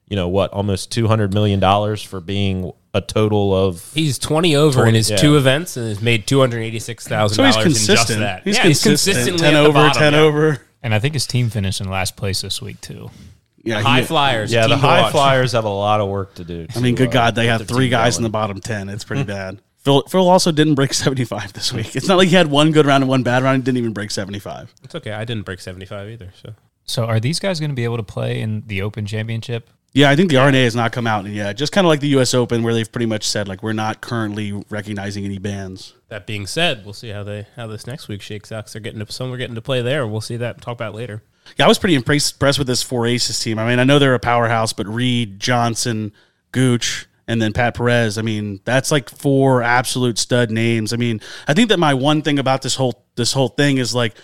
you 0.09 0.17
know, 0.17 0.29
what 0.29 0.51
almost 0.53 0.91
two 0.93 1.07
hundred 1.09 1.33
million 1.35 1.61
dollars 1.61 2.03
for 2.03 2.21
being 2.21 2.73
a 2.95 3.01
total 3.01 3.55
of 3.55 3.93
He's 3.95 4.19
twenty 4.19 4.57
over 4.57 4.87
in 4.87 4.95
his 4.95 5.11
Yeah. 5.11 5.17
two 5.19 5.37
events 5.37 5.77
and 5.77 5.87
has 5.89 6.01
made 6.01 6.27
two 6.27 6.41
hundred 6.41 6.61
eighty 6.61 6.79
six 6.79 7.07
thousand 7.07 7.37
so 7.37 7.45
he's 7.45 7.55
dollars 7.55 7.67
in 7.67 7.73
just 7.73 7.87
consistent. 7.87 8.21
that. 8.21 8.43
He's 8.45 8.57
yeah, 8.57 8.63
consistent. 8.63 8.97
he's 8.97 9.07
consistently 9.15 9.41
ten 9.41 9.55
at 9.55 9.61
the 9.63 9.69
over, 9.69 9.73
bottom, 9.79 10.01
ten 10.03 10.13
yeah. 10.15 10.19
over. 10.21 10.59
and 10.83 10.95
I 10.95 10.99
think 10.99 11.15
his 11.15 11.27
team 11.27 11.51
finished 11.51 11.81
in 11.81 11.89
last 11.91 12.17
place 12.17 12.41
this 12.41 12.63
week 12.63 12.81
too. 12.81 13.11
Yeah, 13.65 13.83
High 13.83 14.01
he- 14.01 14.07
flyers. 14.07 14.53
yeah. 14.53 14.67
The 14.67 14.77
high 14.79 15.03
watch. 15.03 15.13
flyers 15.13 15.53
have 15.53 15.65
a 15.65 15.69
lot 15.69 16.01
of 16.01 16.09
work 16.09 16.35
to 16.37 16.45
do. 16.45 16.67
I 16.75 16.81
mean, 16.81 16.95
good 16.95 17.09
uh, 17.09 17.13
God, 17.13 17.35
they 17.35 17.49
have 17.49 17.67
three 17.69 17.87
team 17.87 17.91
guys 17.91 18.17
in 18.17 18.23
the 18.23 18.31
bottom 18.31 18.61
ten. 18.61 18.89
It's 18.89 19.05
pretty 19.05 19.25
bad. 19.39 19.61
Phil, 19.79 20.03
Phil 20.09 20.29
also 20.29 20.51
didn't 20.53 20.75
break 20.75 20.95
seventy 21.05 21.25
five 21.25 21.53
this 21.53 21.73
week. 21.73 21.95
It's 21.95 22.09
not 22.09 22.17
like 22.17 22.29
he 22.29 22.35
had 22.37 22.47
one 22.47 22.73
good 22.73 22.87
round 22.87 23.03
and 23.03 23.09
one 23.11 23.23
bad 23.23 23.43
round. 23.43 23.59
He 23.59 23.63
didn't 23.65 23.79
even 23.79 23.93
break 23.93 24.11
seventy 24.11 24.39
five. 24.39 24.73
It's 24.83 24.95
okay. 24.95 25.13
I 25.13 25.25
didn't 25.27 25.45
break 25.45 25.61
seventy 25.61 25.85
five 25.87 26.09
either. 26.09 26.33
So 26.43 26.55
So 26.85 27.05
are 27.05 27.21
these 27.21 27.39
guys 27.41 27.61
going 27.61 27.71
to 27.71 27.77
be 27.77 27.85
able 27.85 27.99
to 27.99 28.03
play 28.03 28.41
in 28.41 28.63
the 28.67 28.81
Open 28.83 29.05
Championship? 29.05 29.69
Yeah, 29.95 30.11
I 30.11 30.17
think 30.17 30.31
the 30.31 30.37
R&A 30.37 30.53
has 30.65 30.77
not 30.77 30.93
come 30.93 31.07
out 31.07 31.27
yet. 31.27 31.57
Just 31.57 31.73
kind 31.73 31.87
of 31.87 31.89
like 31.89 32.01
the 32.01 32.09
U.S. 32.09 32.35
Open, 32.35 32.63
where 32.63 32.75
they've 32.75 32.91
pretty 32.91 33.07
much 33.07 33.25
said 33.27 33.49
like 33.49 33.63
we're 33.63 33.73
not 33.73 34.01
currently 34.01 34.53
recognizing 34.69 35.25
any 35.25 35.39
bans. 35.39 35.95
that 36.09 36.27
being 36.27 36.47
said, 36.47 36.85
we'll 36.85 36.93
see 36.95 37.09
how 37.09 37.23
they 37.25 37.47
how 37.57 37.67
this 37.67 37.87
next 37.87 38.07
week 38.09 38.23
shakes 38.23 38.53
out. 38.53 38.65
'cause 38.67 38.75
they're 38.75 38.83
getting 38.83 39.05
to 39.05 39.11
some 39.13 39.33
are 39.33 39.37
getting 39.37 39.55
to 39.55 39.63
play 39.63 39.83
there. 39.83 40.07
We'll 40.07 40.21
see 40.21 40.37
that. 40.37 40.61
Talk 40.61 40.75
about 40.75 40.95
later. 40.95 41.23
Yeah, 41.57 41.65
I 41.65 41.69
was 41.69 41.79
pretty 41.79 41.95
impressed 41.95 42.35
impressed 42.35 42.59
with 42.59 42.69
this 42.69 42.83
four 42.83 43.07
aces 43.07 43.41
team. 43.41 43.59
I 43.59 43.67
mean, 43.67 43.79
I 43.79 43.85
know 43.85 43.99
they're 43.99 44.15
a 44.15 44.19
powerhouse, 44.21 44.73
but 44.75 44.87
Reed, 44.87 45.41
Johnson, 45.41 46.13
Gooch, 46.53 47.07
and 47.27 47.41
then 47.41 47.53
Pat 47.55 47.75
Perez. 47.75 48.19
I 48.19 48.23
mean, 48.23 48.61
that's 48.65 48.91
like 48.91 49.09
four 49.09 49.63
absolute 49.63 50.19
stud 50.19 50.51
names. 50.51 50.93
I 50.93 50.97
mean, 50.97 51.21
I 51.47 51.55
think 51.55 51.71
that 51.71 51.79
my 51.79 51.95
one 51.95 52.21
thing 52.23 52.39
about 52.39 52.61
this 52.63 52.75
whole 52.75 53.05
this 53.17 53.33
whole 53.33 53.49
thing 53.49 53.79
is 53.79 53.95
like 53.95 54.15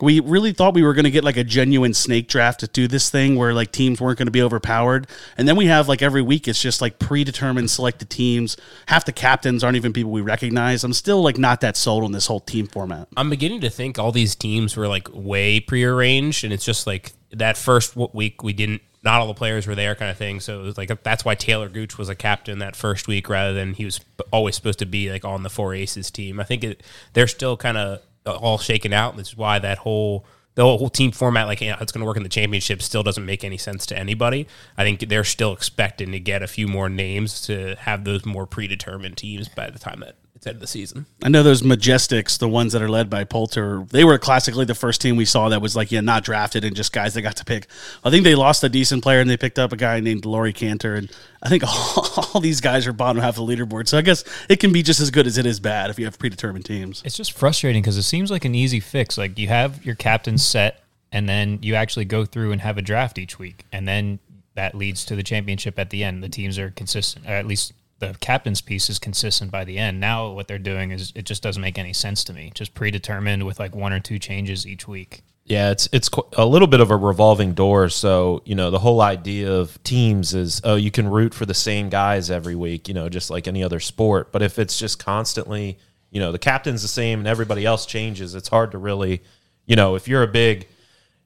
we 0.00 0.20
really 0.20 0.52
thought 0.52 0.74
we 0.74 0.82
were 0.82 0.94
going 0.94 1.04
to 1.04 1.10
get 1.10 1.24
like 1.24 1.36
a 1.36 1.44
genuine 1.44 1.94
snake 1.94 2.28
draft 2.28 2.60
to 2.60 2.66
do 2.66 2.88
this 2.88 3.10
thing 3.10 3.36
where 3.36 3.52
like 3.52 3.72
teams 3.72 4.00
weren't 4.00 4.18
going 4.18 4.26
to 4.26 4.32
be 4.32 4.42
overpowered. 4.42 5.06
And 5.36 5.46
then 5.48 5.56
we 5.56 5.66
have 5.66 5.88
like 5.88 6.02
every 6.02 6.22
week 6.22 6.48
it's 6.48 6.60
just 6.60 6.80
like 6.80 6.98
predetermined 6.98 7.70
selected 7.70 8.10
teams. 8.10 8.56
Half 8.86 9.04
the 9.04 9.12
captains 9.12 9.64
aren't 9.64 9.76
even 9.76 9.92
people 9.92 10.10
we 10.10 10.20
recognize. 10.20 10.84
I'm 10.84 10.92
still 10.92 11.22
like 11.22 11.38
not 11.38 11.60
that 11.60 11.76
sold 11.76 12.04
on 12.04 12.12
this 12.12 12.26
whole 12.26 12.40
team 12.40 12.66
format. 12.66 13.08
I'm 13.16 13.30
beginning 13.30 13.60
to 13.62 13.70
think 13.70 13.98
all 13.98 14.12
these 14.12 14.34
teams 14.34 14.76
were 14.76 14.88
like 14.88 15.08
way 15.12 15.60
prearranged, 15.60 16.44
and 16.44 16.52
it's 16.52 16.64
just 16.64 16.86
like 16.86 17.12
that 17.30 17.56
first 17.56 17.96
week 17.96 18.42
we 18.42 18.52
didn't. 18.52 18.82
Not 19.04 19.20
all 19.20 19.28
the 19.28 19.34
players 19.34 19.66
were 19.66 19.76
there, 19.76 19.94
kind 19.94 20.10
of 20.10 20.16
thing. 20.16 20.40
So 20.40 20.60
it 20.60 20.64
was 20.64 20.76
like 20.76 21.02
that's 21.04 21.24
why 21.24 21.36
Taylor 21.36 21.68
Gooch 21.68 21.96
was 21.98 22.08
a 22.08 22.16
captain 22.16 22.58
that 22.58 22.74
first 22.74 23.06
week, 23.06 23.28
rather 23.28 23.54
than 23.54 23.74
he 23.74 23.84
was 23.84 24.00
always 24.32 24.56
supposed 24.56 24.80
to 24.80 24.86
be 24.86 25.10
like 25.10 25.24
on 25.24 25.44
the 25.44 25.50
four 25.50 25.72
aces 25.72 26.10
team. 26.10 26.40
I 26.40 26.44
think 26.44 26.64
it, 26.64 26.82
they're 27.12 27.28
still 27.28 27.56
kind 27.56 27.78
of 27.78 28.02
Uh, 28.28 28.36
all 28.36 28.58
shaken 28.58 28.92
out. 28.92 29.16
This 29.16 29.28
is 29.28 29.36
why 29.36 29.58
that 29.58 29.78
whole 29.78 30.26
the 30.54 30.62
whole 30.62 30.90
team 30.90 31.12
format, 31.12 31.46
like 31.46 31.60
you 31.60 31.70
know, 31.70 31.78
it's 31.80 31.92
going 31.92 32.00
to 32.00 32.06
work 32.06 32.16
in 32.16 32.24
the 32.24 32.28
championship, 32.28 32.82
still 32.82 33.02
doesn't 33.02 33.24
make 33.24 33.42
any 33.44 33.56
sense 33.56 33.86
to 33.86 33.98
anybody. 33.98 34.46
I 34.76 34.82
think 34.82 35.08
they're 35.08 35.24
still 35.24 35.52
expecting 35.52 36.12
to 36.12 36.20
get 36.20 36.42
a 36.42 36.48
few 36.48 36.66
more 36.66 36.88
names 36.88 37.40
to 37.42 37.76
have 37.76 38.04
those 38.04 38.26
more 38.26 38.44
predetermined 38.44 39.16
teams 39.16 39.48
by 39.48 39.70
the 39.70 39.78
time 39.78 40.00
that 40.00 40.16
it's 40.38 40.46
end 40.46 40.54
of 40.54 40.60
the 40.60 40.68
season. 40.68 41.06
I 41.20 41.28
know 41.28 41.42
those 41.42 41.62
Majestics, 41.62 42.38
the 42.38 42.48
ones 42.48 42.72
that 42.72 42.80
are 42.80 42.88
led 42.88 43.10
by 43.10 43.24
Poulter, 43.24 43.84
they 43.90 44.04
were 44.04 44.18
classically 44.18 44.64
the 44.64 44.74
first 44.74 45.00
team 45.00 45.16
we 45.16 45.24
saw 45.24 45.48
that 45.48 45.60
was 45.60 45.74
like, 45.74 45.90
yeah, 45.90 46.00
not 46.00 46.22
drafted 46.22 46.64
and 46.64 46.76
just 46.76 46.92
guys 46.92 47.14
they 47.14 47.22
got 47.22 47.34
to 47.36 47.44
pick. 47.44 47.66
I 48.04 48.10
think 48.10 48.22
they 48.22 48.36
lost 48.36 48.62
a 48.62 48.68
decent 48.68 49.02
player 49.02 49.18
and 49.18 49.28
they 49.28 49.36
picked 49.36 49.58
up 49.58 49.72
a 49.72 49.76
guy 49.76 49.98
named 49.98 50.24
Laurie 50.24 50.52
Canter. 50.52 50.94
And 50.94 51.10
I 51.42 51.48
think 51.48 51.64
all, 51.64 52.28
all 52.34 52.40
these 52.40 52.60
guys 52.60 52.86
are 52.86 52.92
bottom 52.92 53.20
half 53.20 53.36
of 53.36 53.44
the 53.46 53.56
leaderboard. 53.56 53.88
So 53.88 53.98
I 53.98 54.02
guess 54.02 54.22
it 54.48 54.60
can 54.60 54.72
be 54.72 54.84
just 54.84 55.00
as 55.00 55.10
good 55.10 55.26
as 55.26 55.38
it 55.38 55.44
is 55.44 55.58
bad 55.58 55.90
if 55.90 55.98
you 55.98 56.04
have 56.04 56.20
predetermined 56.20 56.64
teams. 56.64 57.02
It's 57.04 57.16
just 57.16 57.32
frustrating 57.32 57.82
because 57.82 57.96
it 57.96 58.04
seems 58.04 58.30
like 58.30 58.44
an 58.44 58.54
easy 58.54 58.78
fix. 58.78 59.18
Like 59.18 59.38
you 59.40 59.48
have 59.48 59.84
your 59.84 59.96
captain 59.96 60.38
set, 60.38 60.84
and 61.10 61.28
then 61.28 61.58
you 61.62 61.74
actually 61.74 62.04
go 62.04 62.24
through 62.24 62.52
and 62.52 62.60
have 62.60 62.78
a 62.78 62.82
draft 62.82 63.18
each 63.18 63.38
week, 63.38 63.64
and 63.72 63.88
then 63.88 64.20
that 64.54 64.74
leads 64.74 65.04
to 65.06 65.16
the 65.16 65.22
championship 65.22 65.78
at 65.78 65.90
the 65.90 66.04
end. 66.04 66.22
The 66.22 66.28
teams 66.28 66.58
are 66.58 66.70
consistent, 66.70 67.26
or 67.26 67.30
at 67.30 67.46
least 67.46 67.72
the 67.98 68.14
captain's 68.20 68.60
piece 68.60 68.88
is 68.88 68.98
consistent 68.98 69.50
by 69.50 69.64
the 69.64 69.78
end. 69.78 70.00
Now 70.00 70.30
what 70.30 70.48
they're 70.48 70.58
doing 70.58 70.92
is 70.92 71.12
it 71.14 71.24
just 71.24 71.42
doesn't 71.42 71.60
make 71.60 71.78
any 71.78 71.92
sense 71.92 72.24
to 72.24 72.32
me. 72.32 72.52
Just 72.54 72.74
predetermined 72.74 73.44
with 73.44 73.58
like 73.58 73.74
one 73.74 73.92
or 73.92 74.00
two 74.00 74.18
changes 74.18 74.66
each 74.66 74.86
week. 74.86 75.22
Yeah, 75.44 75.70
it's 75.70 75.88
it's 75.92 76.10
a 76.36 76.44
little 76.44 76.68
bit 76.68 76.80
of 76.80 76.90
a 76.90 76.96
revolving 76.96 77.54
door. 77.54 77.88
So 77.88 78.42
you 78.44 78.54
know, 78.54 78.70
the 78.70 78.78
whole 78.78 79.00
idea 79.00 79.50
of 79.50 79.82
teams 79.82 80.34
is 80.34 80.60
oh, 80.62 80.76
you 80.76 80.90
can 80.90 81.08
root 81.08 81.32
for 81.32 81.46
the 81.46 81.54
same 81.54 81.88
guys 81.88 82.30
every 82.30 82.54
week. 82.54 82.86
You 82.86 82.94
know, 82.94 83.08
just 83.08 83.30
like 83.30 83.48
any 83.48 83.64
other 83.64 83.80
sport. 83.80 84.30
But 84.30 84.42
if 84.42 84.58
it's 84.58 84.78
just 84.78 84.98
constantly, 84.98 85.78
you 86.10 86.20
know, 86.20 86.32
the 86.32 86.38
captain's 86.38 86.82
the 86.82 86.88
same 86.88 87.20
and 87.20 87.26
everybody 87.26 87.64
else 87.64 87.86
changes, 87.86 88.34
it's 88.34 88.48
hard 88.48 88.72
to 88.72 88.78
really, 88.78 89.22
you 89.64 89.74
know, 89.74 89.94
if 89.94 90.06
you're 90.06 90.22
a 90.22 90.28
big, 90.28 90.68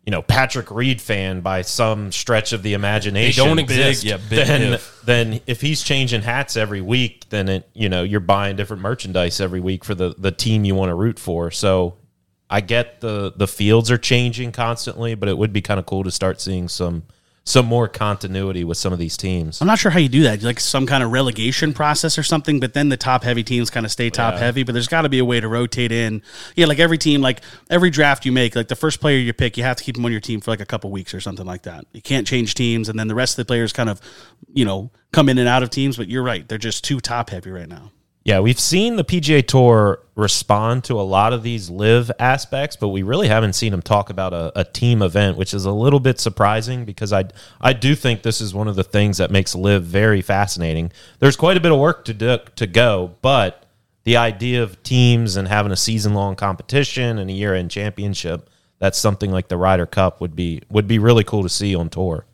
you 0.05 0.11
know, 0.11 0.23
Patrick 0.23 0.71
Reed 0.71 1.01
fan 1.01 1.41
by 1.43 1.63
some 1.63 2.11
stretch 2.11 2.53
of 2.53 2.63
the 2.63 2.75
imagination, 2.75 3.45
don't 3.45 3.59
exist. 3.59 4.03
yeah, 4.03 4.17
big 4.17 4.47
then 4.47 4.73
if. 4.75 5.03
then 5.05 5.41
if 5.47 5.61
he's 5.61 5.83
changing 5.83 6.23
hats 6.23 6.57
every 6.57 6.81
week, 6.81 7.29
then 7.31 7.49
it 7.49 7.69
you 7.73 7.89
know 7.89 8.03
you're 8.03 8.21
buying 8.21 8.57
different 8.57 8.83
merchandise 8.83 9.41
every 9.41 9.61
week 9.61 9.85
for 9.85 9.95
the 9.95 10.15
the 10.19 10.33
team 10.33 10.65
you 10.65 10.75
want 10.75 10.91
to 10.91 10.95
root 10.95 11.19
for. 11.21 11.51
So 11.53 11.97
I 12.51 12.61
get 12.61 13.01
the 13.01 13.33
the 13.37 13.47
fields 13.47 13.91
are 13.91 13.99
changing 13.99 14.53
constantly, 14.53 15.15
but 15.15 15.29
it 15.29 15.39
would 15.39 15.53
be 15.53 15.63
kind 15.63 15.79
of 15.79 15.87
cool 15.87 16.03
to 16.03 16.11
start 16.11 16.41
seeing 16.41 16.69
some 16.69 17.05
some 17.45 17.67
more 17.67 17.89
continuity 17.89 18.63
with 18.63 18.79
some 18.79 18.93
of 18.93 19.01
these 19.01 19.17
teams. 19.17 19.61
I'm 19.61 19.67
not 19.67 19.79
sure 19.79 19.91
how 19.91 19.99
you 19.99 20.09
do 20.09 20.23
that, 20.23 20.43
like 20.43 20.61
some 20.61 20.87
kind 20.87 21.03
of 21.03 21.11
relegation 21.11 21.75
process 21.75 22.17
or 22.17 22.23
something. 22.23 22.61
But 22.61 22.73
then 22.73 22.89
the 22.89 22.97
top 22.97 23.25
heavy 23.25 23.43
teams 23.43 23.69
kind 23.69 23.85
of 23.85 23.91
stay 23.91 24.11
top 24.11 24.35
heavy. 24.35 24.63
But 24.63 24.73
there's 24.73 24.89
got 24.89 25.03
to 25.03 25.09
be 25.09 25.19
a 25.19 25.25
way 25.25 25.41
to 25.41 25.49
rotate 25.49 25.91
in. 25.91 26.23
Yeah, 26.55 26.67
like 26.67 26.79
every 26.79 26.99
team, 26.99 27.21
like 27.21 27.41
every 27.69 27.91
draft 27.91 28.25
you 28.25 28.31
make, 28.31 28.55
like 28.55 28.69
the 28.69 28.77
first 28.77 29.01
player 29.01 29.19
you 29.19 29.33
pick, 29.33 29.57
you 29.57 29.65
have 29.65 29.77
to 29.77 29.85
keep 29.85 29.97
them 29.97 30.05
on 30.05 30.13
your 30.13 30.21
team 30.21 30.41
for 30.41 30.53
like 30.53 30.61
a 30.61 30.67
couple 30.67 30.91
weeks 30.91 31.15
or 31.15 31.21
something 31.21 31.47
like 31.47 31.63
that. 31.63 31.85
You 31.93 32.03
can't 32.03 32.27
change 32.27 32.55
teams, 32.55 32.89
and 32.89 32.99
then 32.99 33.09
the 33.09 33.15
rest 33.15 33.33
of 33.33 33.45
the 33.45 33.49
players 33.49 33.73
kind 33.73 33.89
of, 33.89 34.01
you 34.53 34.65
know, 34.65 34.91
come 35.13 35.29
in 35.29 35.39
and 35.39 35.49
out 35.49 35.65
of 35.65 35.71
teams. 35.71 35.97
But 35.97 36.09
you're 36.09 36.23
right, 36.23 36.49
they're 36.49 36.59
just 36.59 36.85
too 36.85 37.01
top 37.01 37.31
heavy 37.31 37.51
right 37.51 37.69
now. 37.69 37.91
Yeah, 38.25 38.39
we've 38.39 38.61
seen 38.61 38.95
the 38.95 39.05
PGA 39.05 39.45
Tour 39.45 40.01
respond 40.15 40.85
to 40.85 41.01
a 41.01 41.03
lot 41.03 41.33
of 41.33 41.43
these 41.43 41.69
LIV 41.69 42.13
aspects, 42.21 42.77
but 42.77 42.89
we 42.89 43.03
really 43.03 43.27
haven't 43.27 43.55
seen 43.55 43.73
them 43.73 43.83
talk 43.83 44.11
about 44.11 44.33
a, 44.33 44.61
a, 44.61 44.65
team 44.65 45.03
event, 45.03 45.37
which 45.37 45.53
is 45.53 45.65
a 45.65 45.73
little 45.73 45.99
bit 45.99 46.21
surprising 46.21 46.85
because 46.85 47.13
I 47.13 47.25
I 47.61 47.73
do 47.73 47.97
think 47.97 48.23
this 48.23 48.41
is 48.41 48.55
one 48.55 48.69
of 48.69 48.77
the 48.77 48.85
things 48.85 49.19
that 49.19 49.33
makes 49.33 49.57
LIV 49.57 49.83
very 49.83 50.23
fascinating. 50.23 50.93
There's 51.19 51.37
quite 51.37 51.57
a 51.57 51.61
bit 51.61 51.73
of 51.73 51.81
work 51.81 52.05
to 52.05 52.15
do, 52.15 52.39
to 52.55 52.67
go, 52.69 53.17
but 53.23 53.67
the 54.05 54.17
idea 54.17 54.63
of 54.63 54.81
teams 54.85 55.37
and 55.37 55.49
having 55.49 55.73
a 55.73 55.77
season 55.77 56.15
long 56.15 56.37
competition 56.37 57.19
and 57.19 57.29
a 57.29 57.33
year 57.33 57.55
end 57.55 57.73
championship, 57.73 58.49
that's 58.79 58.99
something 58.99 59.33
like 59.33 59.49
the 59.49 59.57
Ryder 59.57 59.87
Cup 59.87 60.21
would 60.21 60.37
be 60.37 60.63
would 60.71 60.87
be 60.87 61.01
really 61.01 61.25
cool 61.25 61.43
to 61.43 61.49
see 61.49 61.75
on 61.75 61.89
tour. 61.89 62.25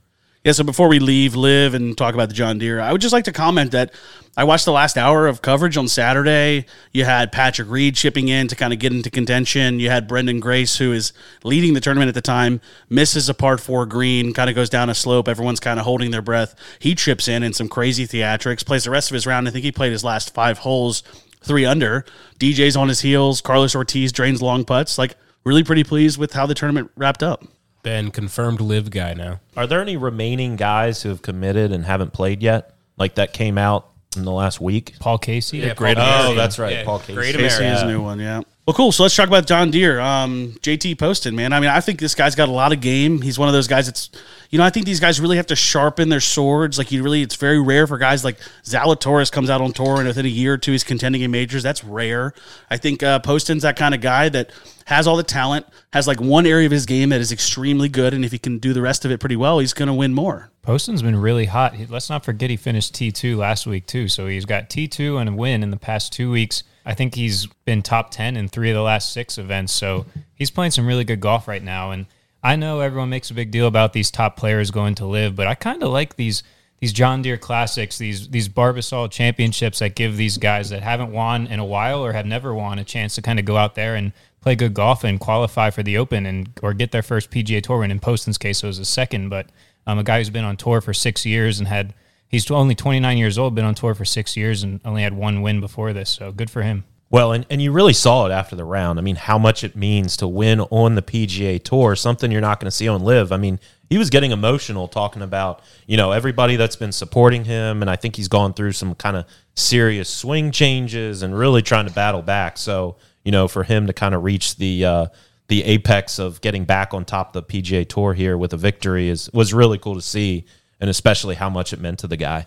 Yeah, 0.48 0.52
so 0.52 0.64
before 0.64 0.88
we 0.88 0.98
leave 0.98 1.36
LIV 1.36 1.74
and 1.74 1.94
talk 1.94 2.14
about 2.14 2.30
the 2.30 2.34
John 2.34 2.56
Deere, 2.56 2.80
I 2.80 2.90
would 2.90 3.02
just 3.02 3.12
like 3.12 3.24
to 3.24 3.32
comment 3.32 3.72
that 3.72 3.92
I 4.34 4.44
watched 4.44 4.64
the 4.64 4.72
last 4.72 4.96
hour 4.96 5.26
of 5.26 5.42
coverage 5.42 5.76
on 5.76 5.88
Saturday. 5.88 6.64
You 6.90 7.04
had 7.04 7.32
Patrick 7.32 7.68
Reed 7.68 7.96
chipping 7.96 8.28
in 8.28 8.48
to 8.48 8.56
kind 8.56 8.72
of 8.72 8.78
get 8.78 8.94
into 8.94 9.10
contention. 9.10 9.78
You 9.78 9.90
had 9.90 10.08
Branden 10.08 10.40
Grace, 10.40 10.78
who 10.78 10.90
is 10.94 11.12
leading 11.44 11.74
the 11.74 11.82
tournament 11.82 12.08
at 12.08 12.14
the 12.14 12.22
time, 12.22 12.62
misses 12.88 13.28
a 13.28 13.34
part 13.34 13.60
four 13.60 13.84
green, 13.84 14.32
kind 14.32 14.48
of 14.48 14.56
goes 14.56 14.70
down 14.70 14.88
a 14.88 14.94
slope. 14.94 15.28
Everyone's 15.28 15.60
kind 15.60 15.78
of 15.78 15.84
holding 15.84 16.12
their 16.12 16.22
breath. 16.22 16.54
He 16.78 16.94
chips 16.94 17.28
in 17.28 17.42
in 17.42 17.52
some 17.52 17.68
crazy 17.68 18.06
theatrics, 18.06 18.64
plays 18.64 18.84
the 18.84 18.90
rest 18.90 19.10
of 19.10 19.16
his 19.16 19.26
round. 19.26 19.48
I 19.48 19.50
think 19.50 19.66
he 19.66 19.72
played 19.72 19.92
his 19.92 20.02
last 20.02 20.32
five 20.32 20.56
holes 20.56 21.02
three 21.42 21.66
under. 21.66 22.06
DJ's 22.40 22.74
on 22.74 22.88
his 22.88 23.02
heels. 23.02 23.42
Carlos 23.42 23.76
Ortiz 23.76 24.12
drains 24.12 24.40
long 24.40 24.64
putts. 24.64 24.96
Like, 24.96 25.14
really 25.44 25.62
pretty 25.62 25.84
pleased 25.84 26.16
with 26.18 26.32
how 26.32 26.46
the 26.46 26.54
tournament 26.54 26.90
wrapped 26.96 27.22
up. 27.22 27.44
Ben, 27.82 28.10
confirmed 28.10 28.60
LIV 28.60 28.90
guy 28.90 29.14
now. 29.14 29.40
Are 29.56 29.66
there 29.66 29.80
any 29.80 29.96
remaining 29.96 30.56
guys 30.56 31.02
who 31.02 31.08
have 31.10 31.22
committed 31.22 31.72
and 31.72 31.84
haven't 31.84 32.12
played 32.12 32.42
yet? 32.42 32.74
Like 32.96 33.14
that 33.14 33.32
came 33.32 33.56
out 33.58 33.88
in 34.16 34.24
the 34.24 34.32
last 34.32 34.60
week? 34.60 34.94
Paul 34.98 35.18
Casey. 35.18 35.58
Yeah, 35.58 35.74
Great 35.74 35.96
Paul 35.96 36.32
Oh, 36.32 36.34
that's 36.34 36.58
right, 36.58 36.72
Yeah, 36.72 36.84
Paul 36.84 36.98
Casey. 36.98 37.14
Great 37.14 37.34
Casey 37.36 37.56
America. 37.64 37.76
is 37.76 37.82
a 37.82 37.86
new 37.86 38.02
one, 38.02 38.18
yeah. 38.18 38.40
Well, 38.68 38.74
cool. 38.74 38.92
So 38.92 39.02
let's 39.02 39.16
talk 39.16 39.28
about 39.28 39.46
John 39.46 39.70
Deere. 39.70 39.98
Um, 39.98 40.52
JT 40.60 40.98
Poston, 40.98 41.34
man. 41.34 41.54
I 41.54 41.60
mean, 41.60 41.70
I 41.70 41.80
think 41.80 42.00
this 42.00 42.14
guy's 42.14 42.34
got 42.34 42.50
a 42.50 42.52
lot 42.52 42.70
of 42.70 42.82
game. 42.82 43.22
He's 43.22 43.38
one 43.38 43.48
of 43.48 43.54
those 43.54 43.66
guys 43.66 43.86
that's, 43.86 44.10
you 44.50 44.58
know, 44.58 44.64
I 44.66 44.68
think 44.68 44.84
these 44.84 45.00
guys 45.00 45.22
really 45.22 45.38
have 45.38 45.46
to 45.46 45.56
sharpen 45.56 46.10
their 46.10 46.20
swords. 46.20 46.76
Like, 46.76 46.92
you 46.92 47.02
really, 47.02 47.22
it's 47.22 47.36
very 47.36 47.58
rare 47.58 47.86
for 47.86 47.96
guys 47.96 48.24
like 48.24 48.38
Zalatoris 48.64 49.32
comes 49.32 49.48
out 49.48 49.62
on 49.62 49.72
tour 49.72 49.96
and 49.96 50.06
within 50.06 50.26
a 50.26 50.28
year 50.28 50.52
or 50.52 50.58
two 50.58 50.72
he's 50.72 50.84
contending 50.84 51.22
in 51.22 51.30
majors. 51.30 51.62
That's 51.62 51.82
rare. 51.82 52.34
I 52.68 52.76
think 52.76 53.02
uh, 53.02 53.20
Poston's 53.20 53.62
that 53.62 53.76
kind 53.76 53.94
of 53.94 54.02
guy 54.02 54.28
that 54.28 54.50
has 54.84 55.06
all 55.06 55.16
the 55.16 55.22
talent, 55.22 55.64
has 55.94 56.06
like 56.06 56.20
one 56.20 56.44
area 56.44 56.66
of 56.66 56.72
his 56.72 56.84
game 56.84 57.08
that 57.08 57.22
is 57.22 57.32
extremely 57.32 57.88
good, 57.88 58.12
and 58.12 58.22
if 58.22 58.32
he 58.32 58.38
can 58.38 58.58
do 58.58 58.74
the 58.74 58.82
rest 58.82 59.06
of 59.06 59.10
it 59.10 59.18
pretty 59.18 59.36
well, 59.36 59.60
he's 59.60 59.72
going 59.72 59.86
to 59.86 59.94
win 59.94 60.12
more. 60.12 60.50
Poston's 60.62 61.02
been 61.02 61.16
really 61.16 61.46
hot. 61.46 61.74
Let's 61.88 62.10
not 62.10 62.24
forget 62.24 62.50
he 62.50 62.56
finished 62.56 62.94
T2 62.94 63.36
last 63.36 63.66
week, 63.66 63.86
too. 63.86 64.08
So 64.08 64.26
he's 64.26 64.44
got 64.44 64.68
T2 64.68 65.20
and 65.20 65.30
a 65.30 65.32
win 65.32 65.62
in 65.62 65.70
the 65.70 65.76
past 65.76 66.12
two 66.12 66.30
weeks. 66.30 66.62
I 66.84 66.94
think 66.94 67.14
he's 67.14 67.46
been 67.64 67.82
top 67.82 68.10
10 68.10 68.36
in 68.36 68.48
three 68.48 68.70
of 68.70 68.74
the 68.74 68.82
last 68.82 69.12
six 69.12 69.38
events. 69.38 69.72
So 69.72 70.06
he's 70.34 70.50
playing 70.50 70.72
some 70.72 70.86
really 70.86 71.04
good 71.04 71.20
golf 71.20 71.48
right 71.48 71.62
now. 71.62 71.90
And 71.90 72.06
I 72.42 72.56
know 72.56 72.80
everyone 72.80 73.10
makes 73.10 73.30
a 73.30 73.34
big 73.34 73.50
deal 73.50 73.66
about 73.66 73.92
these 73.92 74.10
top 74.10 74.36
players 74.36 74.70
going 74.70 74.94
to 74.96 75.06
LIV, 75.06 75.36
but 75.36 75.46
I 75.46 75.54
kind 75.54 75.82
of 75.82 75.90
like 75.90 76.16
these 76.16 76.42
these 76.80 76.92
John 76.92 77.22
Deere 77.22 77.36
classics, 77.36 77.98
these 77.98 78.28
these 78.28 78.48
Barbasol 78.48 79.10
championships 79.10 79.80
that 79.80 79.96
give 79.96 80.16
these 80.16 80.38
guys 80.38 80.70
that 80.70 80.82
haven't 80.82 81.10
won 81.10 81.46
in 81.48 81.58
a 81.58 81.64
while 81.64 82.04
or 82.04 82.12
have 82.12 82.26
never 82.26 82.54
won 82.54 82.78
a 82.78 82.84
chance 82.84 83.16
to 83.16 83.22
kind 83.22 83.38
of 83.38 83.44
go 83.44 83.56
out 83.56 83.74
there 83.74 83.96
and 83.96 84.12
play 84.40 84.54
good 84.54 84.74
golf 84.74 85.02
and 85.02 85.18
qualify 85.18 85.70
for 85.70 85.82
the 85.82 85.98
Open 85.98 86.24
and 86.24 86.50
or 86.62 86.72
get 86.72 86.92
their 86.92 87.02
first 87.02 87.30
PGA 87.30 87.60
Tour 87.60 87.80
win. 87.80 87.90
In 87.90 87.98
Poston's 87.98 88.38
case, 88.38 88.62
it 88.62 88.66
was 88.66 88.78
a 88.78 88.84
second, 88.84 89.28
but 89.28 89.48
um, 89.88 89.98
a 89.98 90.04
guy 90.04 90.18
who's 90.18 90.30
been 90.30 90.44
on 90.44 90.56
tour 90.56 90.80
for 90.82 90.92
six 90.92 91.24
years 91.24 91.58
and 91.58 91.66
had 91.66 91.94
he's 92.28 92.48
only 92.50 92.74
29 92.74 93.16
years 93.16 93.38
old, 93.38 93.54
been 93.54 93.64
on 93.64 93.74
tour 93.74 93.94
for 93.94 94.04
six 94.04 94.36
years 94.36 94.62
and 94.62 94.80
only 94.84 95.02
had 95.02 95.14
one 95.14 95.40
win 95.40 95.60
before 95.60 95.94
this. 95.94 96.10
So 96.10 96.30
good 96.30 96.50
for 96.50 96.62
him. 96.62 96.84
Well, 97.10 97.32
and, 97.32 97.46
and 97.48 97.62
you 97.62 97.72
really 97.72 97.94
saw 97.94 98.26
it 98.26 98.30
after 98.30 98.54
the 98.54 98.66
round. 98.66 98.98
I 98.98 99.02
mean, 99.02 99.16
how 99.16 99.38
much 99.38 99.64
it 99.64 99.74
means 99.74 100.14
to 100.18 100.28
win 100.28 100.60
on 100.60 100.94
the 100.94 101.00
PGA 101.00 101.62
Tour, 101.62 101.96
something 101.96 102.30
you're 102.30 102.42
not 102.42 102.60
going 102.60 102.66
to 102.66 102.70
see 102.70 102.86
on 102.86 103.02
LIV. 103.02 103.32
I 103.32 103.38
mean, 103.38 103.58
he 103.88 103.96
was 103.96 104.10
getting 104.10 104.30
emotional 104.30 104.88
talking 104.88 105.22
about, 105.22 105.62
you 105.86 105.96
know, 105.96 106.12
everybody 106.12 106.56
that's 106.56 106.76
been 106.76 106.92
supporting 106.92 107.46
him. 107.46 107.80
And 107.80 107.90
I 107.90 107.96
think 107.96 108.16
he's 108.16 108.28
gone 108.28 108.52
through 108.52 108.72
some 108.72 108.94
kind 108.94 109.16
of 109.16 109.24
serious 109.54 110.10
swing 110.10 110.50
changes 110.50 111.22
and 111.22 111.36
really 111.36 111.62
trying 111.62 111.86
to 111.86 111.92
battle 111.94 112.20
back. 112.20 112.58
So, 112.58 112.96
you 113.24 113.32
know, 113.32 113.48
for 113.48 113.64
him 113.64 113.86
to 113.86 113.94
kind 113.94 114.14
of 114.14 114.22
reach 114.22 114.56
the, 114.56 114.84
uh, 114.84 115.06
the 115.48 115.64
apex 115.64 116.18
of 116.18 116.40
getting 116.40 116.64
back 116.64 116.94
on 116.94 117.04
top 117.04 117.34
of 117.34 117.46
the 117.46 117.62
PGA 117.62 117.88
Tour 117.88 118.14
here 118.14 118.36
with 118.36 118.52
a 118.52 118.56
victory 118.56 119.08
is 119.08 119.30
was 119.32 119.52
really 119.52 119.78
cool 119.78 119.94
to 119.94 120.02
see, 120.02 120.44
and 120.80 120.88
especially 120.88 121.34
how 121.34 121.50
much 121.50 121.72
it 121.72 121.80
meant 121.80 121.98
to 122.00 122.06
the 122.06 122.16
guy. 122.16 122.46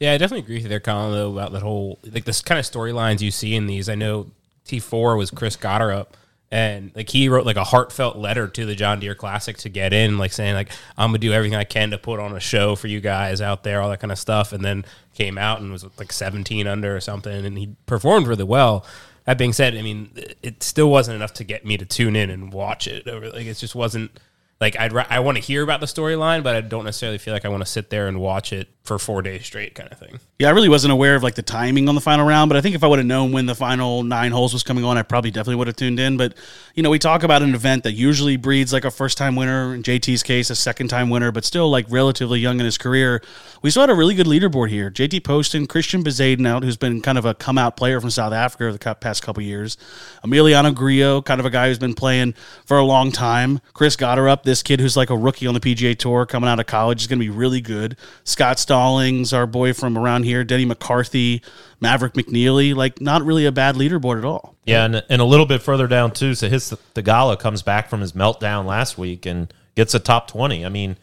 Yeah, 0.00 0.12
I 0.12 0.18
definitely 0.18 0.44
agree 0.44 0.62
with 0.62 0.68
there, 0.68 0.80
Colin, 0.80 1.12
though, 1.12 1.32
about 1.32 1.52
that 1.52 1.62
whole 1.62 1.98
like 2.10 2.24
this 2.24 2.40
kind 2.40 2.58
of 2.58 2.64
storylines 2.64 3.20
you 3.20 3.30
see 3.30 3.54
in 3.54 3.66
these. 3.66 3.88
I 3.88 3.94
know 3.94 4.30
T 4.64 4.80
four 4.80 5.16
was 5.16 5.30
Chris 5.30 5.56
Gotterup 5.56 6.08
and 6.50 6.92
like 6.94 7.10
he 7.10 7.28
wrote 7.28 7.44
like 7.44 7.56
a 7.56 7.64
heartfelt 7.64 8.16
letter 8.16 8.48
to 8.48 8.64
the 8.64 8.74
John 8.74 9.00
Deere 9.00 9.14
Classic 9.14 9.56
to 9.58 9.68
get 9.68 9.92
in, 9.92 10.16
like 10.16 10.32
saying 10.32 10.54
like 10.54 10.70
I'm 10.96 11.10
gonna 11.10 11.18
do 11.18 11.32
everything 11.32 11.56
I 11.56 11.64
can 11.64 11.90
to 11.90 11.98
put 11.98 12.20
on 12.20 12.34
a 12.34 12.40
show 12.40 12.74
for 12.74 12.86
you 12.86 13.00
guys 13.00 13.40
out 13.40 13.64
there, 13.64 13.82
all 13.82 13.90
that 13.90 14.00
kind 14.00 14.12
of 14.12 14.18
stuff, 14.18 14.52
and 14.52 14.64
then 14.64 14.84
came 15.14 15.36
out 15.36 15.60
and 15.60 15.70
was 15.70 15.84
like 15.98 16.12
17 16.12 16.66
under 16.66 16.96
or 16.96 17.00
something, 17.00 17.44
and 17.44 17.58
he 17.58 17.74
performed 17.86 18.26
really 18.26 18.44
well. 18.44 18.86
That 19.28 19.36
being 19.36 19.52
said, 19.52 19.76
I 19.76 19.82
mean, 19.82 20.08
it 20.42 20.62
still 20.62 20.90
wasn't 20.90 21.16
enough 21.16 21.34
to 21.34 21.44
get 21.44 21.62
me 21.62 21.76
to 21.76 21.84
tune 21.84 22.16
in 22.16 22.30
and 22.30 22.50
watch 22.50 22.88
it. 22.88 23.06
Like 23.06 23.44
it 23.44 23.58
just 23.58 23.74
wasn't 23.74 24.10
like 24.60 24.76
I'd 24.76 24.92
I 24.92 25.20
want 25.20 25.36
to 25.36 25.42
hear 25.42 25.62
about 25.62 25.80
the 25.80 25.86
storyline, 25.86 26.42
but 26.42 26.56
I 26.56 26.60
don't 26.60 26.84
necessarily 26.84 27.18
feel 27.18 27.32
like 27.32 27.44
I 27.44 27.48
want 27.48 27.64
to 27.64 27.70
sit 27.70 27.90
there 27.90 28.08
and 28.08 28.20
watch 28.20 28.52
it 28.52 28.68
for 28.82 28.98
four 28.98 29.22
days 29.22 29.44
straight, 29.44 29.74
kind 29.74 29.92
of 29.92 29.98
thing. 29.98 30.18
Yeah, 30.38 30.48
I 30.48 30.50
really 30.52 30.68
wasn't 30.70 30.92
aware 30.92 31.14
of 31.14 31.22
like 31.22 31.34
the 31.34 31.42
timing 31.42 31.88
on 31.88 31.94
the 31.94 32.00
final 32.00 32.26
round, 32.26 32.48
but 32.48 32.56
I 32.56 32.60
think 32.60 32.74
if 32.74 32.82
I 32.82 32.86
would 32.86 32.98
have 32.98 33.06
known 33.06 33.32
when 33.32 33.46
the 33.46 33.54
final 33.54 34.02
nine 34.02 34.32
holes 34.32 34.52
was 34.52 34.62
coming 34.62 34.82
on, 34.82 34.96
I 34.96 35.02
probably 35.02 35.30
definitely 35.30 35.56
would 35.56 35.66
have 35.66 35.76
tuned 35.76 36.00
in. 36.00 36.16
But 36.16 36.34
you 36.74 36.82
know, 36.82 36.90
we 36.90 36.98
talk 36.98 37.22
about 37.22 37.42
an 37.42 37.54
event 37.54 37.84
that 37.84 37.92
usually 37.92 38.36
breeds 38.36 38.72
like 38.72 38.84
a 38.84 38.90
first 38.90 39.16
time 39.16 39.36
winner. 39.36 39.74
In 39.74 39.82
JT's 39.84 40.24
case, 40.24 40.50
a 40.50 40.56
second 40.56 40.88
time 40.88 41.08
winner, 41.10 41.30
but 41.30 41.44
still 41.44 41.70
like 41.70 41.86
relatively 41.88 42.40
young 42.40 42.58
in 42.58 42.64
his 42.64 42.78
career. 42.78 43.22
We 43.62 43.70
still 43.70 43.82
had 43.82 43.90
a 43.90 43.94
really 43.94 44.14
good 44.14 44.26
leaderboard 44.26 44.70
here. 44.70 44.90
JT 44.90 45.22
Poston, 45.22 45.68
Christiaan 45.68 46.02
Bezuidenhout, 46.02 46.64
who's 46.64 46.76
been 46.76 47.00
kind 47.00 47.18
of 47.18 47.24
a 47.24 47.34
come 47.34 47.58
out 47.58 47.76
player 47.76 48.00
from 48.00 48.10
South 48.10 48.32
Africa 48.32 48.72
the 48.72 48.94
past 48.96 49.22
couple 49.22 49.42
years. 49.42 49.76
Emiliano 50.24 50.74
Grillo, 50.74 51.22
kind 51.22 51.38
of 51.38 51.46
a 51.46 51.50
guy 51.50 51.68
who's 51.68 51.78
been 51.78 51.94
playing 51.94 52.34
for 52.64 52.78
a 52.78 52.84
long 52.84 53.12
time. 53.12 53.60
Chris 53.74 53.94
Gotterup, 53.96 54.47
this 54.48 54.62
kid 54.62 54.80
who's 54.80 54.96
like 54.96 55.10
a 55.10 55.16
rookie 55.16 55.46
on 55.46 55.54
the 55.54 55.60
PGA 55.60 55.96
Tour 55.96 56.26
coming 56.26 56.48
out 56.48 56.58
of 56.58 56.66
college 56.66 57.02
is 57.02 57.06
going 57.06 57.18
to 57.18 57.24
be 57.24 57.30
really 57.30 57.60
good. 57.60 57.96
Scott 58.24 58.58
Stallings, 58.58 59.32
our 59.32 59.46
boy 59.46 59.72
from 59.74 59.96
around 59.96 60.24
here, 60.24 60.42
Denny 60.42 60.64
McCarthy, 60.64 61.42
Maverick 61.80 62.14
McNealy, 62.14 62.74
like 62.74 63.00
not 63.00 63.22
really 63.22 63.44
a 63.44 63.52
bad 63.52 63.76
leaderboard 63.76 64.18
at 64.18 64.24
all. 64.24 64.56
Yeah, 64.64 64.84
and, 64.84 65.04
and 65.08 65.22
a 65.22 65.24
little 65.24 65.46
bit 65.46 65.62
further 65.62 65.86
down 65.86 66.12
too. 66.12 66.34
So 66.34 66.48
his 66.48 66.74
Tagala 66.94 67.38
comes 67.38 67.62
back 67.62 67.88
from 67.88 68.00
his 68.00 68.12
meltdown 68.12 68.64
last 68.64 68.98
week 68.98 69.26
and 69.26 69.52
gets 69.74 69.94
a 69.94 69.98
top 69.98 70.28
twenty. 70.28 70.64
I 70.64 70.70
mean, 70.70 70.96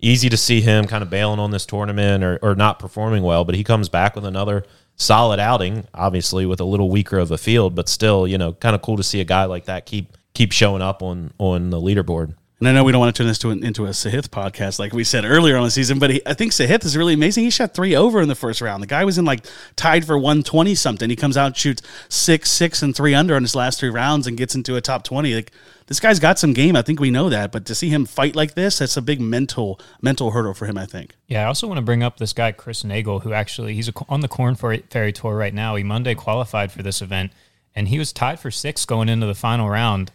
easy 0.00 0.28
to 0.28 0.36
see 0.36 0.60
him 0.60 0.86
kind 0.86 1.02
of 1.02 1.10
bailing 1.10 1.40
on 1.40 1.50
this 1.50 1.66
tournament 1.66 2.22
or, 2.22 2.38
or 2.40 2.54
not 2.54 2.78
performing 2.78 3.22
well, 3.22 3.44
but 3.44 3.54
he 3.54 3.64
comes 3.64 3.88
back 3.88 4.14
with 4.14 4.24
another 4.24 4.64
solid 4.96 5.40
outing. 5.40 5.86
Obviously, 5.92 6.46
with 6.46 6.60
a 6.60 6.64
little 6.64 6.88
weaker 6.88 7.18
of 7.18 7.30
a 7.30 7.38
field, 7.38 7.74
but 7.74 7.88
still, 7.88 8.26
you 8.26 8.38
know, 8.38 8.52
kind 8.52 8.76
of 8.76 8.82
cool 8.82 8.96
to 8.96 9.02
see 9.02 9.20
a 9.20 9.24
guy 9.24 9.44
like 9.44 9.64
that 9.64 9.86
keep 9.86 10.16
keep 10.34 10.52
showing 10.52 10.82
up 10.82 11.02
on 11.02 11.32
on 11.38 11.70
the 11.70 11.80
leaderboard. 11.80 12.34
And 12.62 12.68
I 12.68 12.72
know 12.74 12.84
we 12.84 12.92
don't 12.92 13.00
want 13.00 13.12
to 13.12 13.20
turn 13.20 13.26
this 13.26 13.38
to 13.38 13.50
an, 13.50 13.64
into 13.64 13.86
a 13.86 13.88
Sahith 13.88 14.28
podcast 14.28 14.78
like 14.78 14.92
we 14.92 15.02
said 15.02 15.24
earlier 15.24 15.56
on 15.56 15.64
the 15.64 15.70
season, 15.72 15.98
but 15.98 16.10
he, 16.10 16.22
I 16.24 16.32
think 16.34 16.52
Sahith 16.52 16.84
is 16.84 16.96
really 16.96 17.14
amazing. 17.14 17.42
He 17.42 17.50
shot 17.50 17.74
three 17.74 17.96
over 17.96 18.22
in 18.22 18.28
the 18.28 18.36
first 18.36 18.60
round. 18.60 18.80
The 18.80 18.86
guy 18.86 19.04
was 19.04 19.18
in 19.18 19.24
like 19.24 19.44
tied 19.74 20.04
for 20.04 20.16
120 20.16 20.76
something. 20.76 21.10
He 21.10 21.16
comes 21.16 21.36
out 21.36 21.56
shoots 21.56 21.82
six, 22.08 22.52
six, 22.52 22.80
and 22.80 22.94
three 22.94 23.16
under 23.16 23.34
on 23.34 23.42
his 23.42 23.56
last 23.56 23.80
three 23.80 23.88
rounds 23.88 24.28
and 24.28 24.36
gets 24.36 24.54
into 24.54 24.76
a 24.76 24.80
top 24.80 25.02
20. 25.02 25.34
Like 25.34 25.50
this 25.88 25.98
guy's 25.98 26.20
got 26.20 26.38
some 26.38 26.52
game. 26.52 26.76
I 26.76 26.82
think 26.82 27.00
we 27.00 27.10
know 27.10 27.28
that, 27.30 27.50
but 27.50 27.66
to 27.66 27.74
see 27.74 27.88
him 27.88 28.06
fight 28.06 28.36
like 28.36 28.54
this, 28.54 28.78
that's 28.78 28.96
a 28.96 29.02
big 29.02 29.20
mental 29.20 29.80
mental 30.00 30.30
hurdle 30.30 30.54
for 30.54 30.66
him. 30.66 30.78
I 30.78 30.86
think. 30.86 31.16
Yeah, 31.26 31.42
I 31.42 31.46
also 31.46 31.66
want 31.66 31.78
to 31.78 31.84
bring 31.84 32.04
up 32.04 32.18
this 32.18 32.32
guy 32.32 32.52
Chris 32.52 32.84
Naegel, 32.84 33.22
who 33.22 33.32
actually 33.32 33.74
he's 33.74 33.90
on 34.08 34.20
the 34.20 34.28
Korn 34.28 34.54
Fer- 34.54 34.82
Ferry 34.88 35.12
Tour 35.12 35.36
right 35.36 35.52
now. 35.52 35.74
He 35.74 35.82
Monday 35.82 36.14
qualified 36.14 36.70
for 36.70 36.84
this 36.84 37.02
event, 37.02 37.32
and 37.74 37.88
he 37.88 37.98
was 37.98 38.12
tied 38.12 38.38
for 38.38 38.52
sixth 38.52 38.86
going 38.86 39.08
into 39.08 39.26
the 39.26 39.34
final 39.34 39.68
round. 39.68 40.12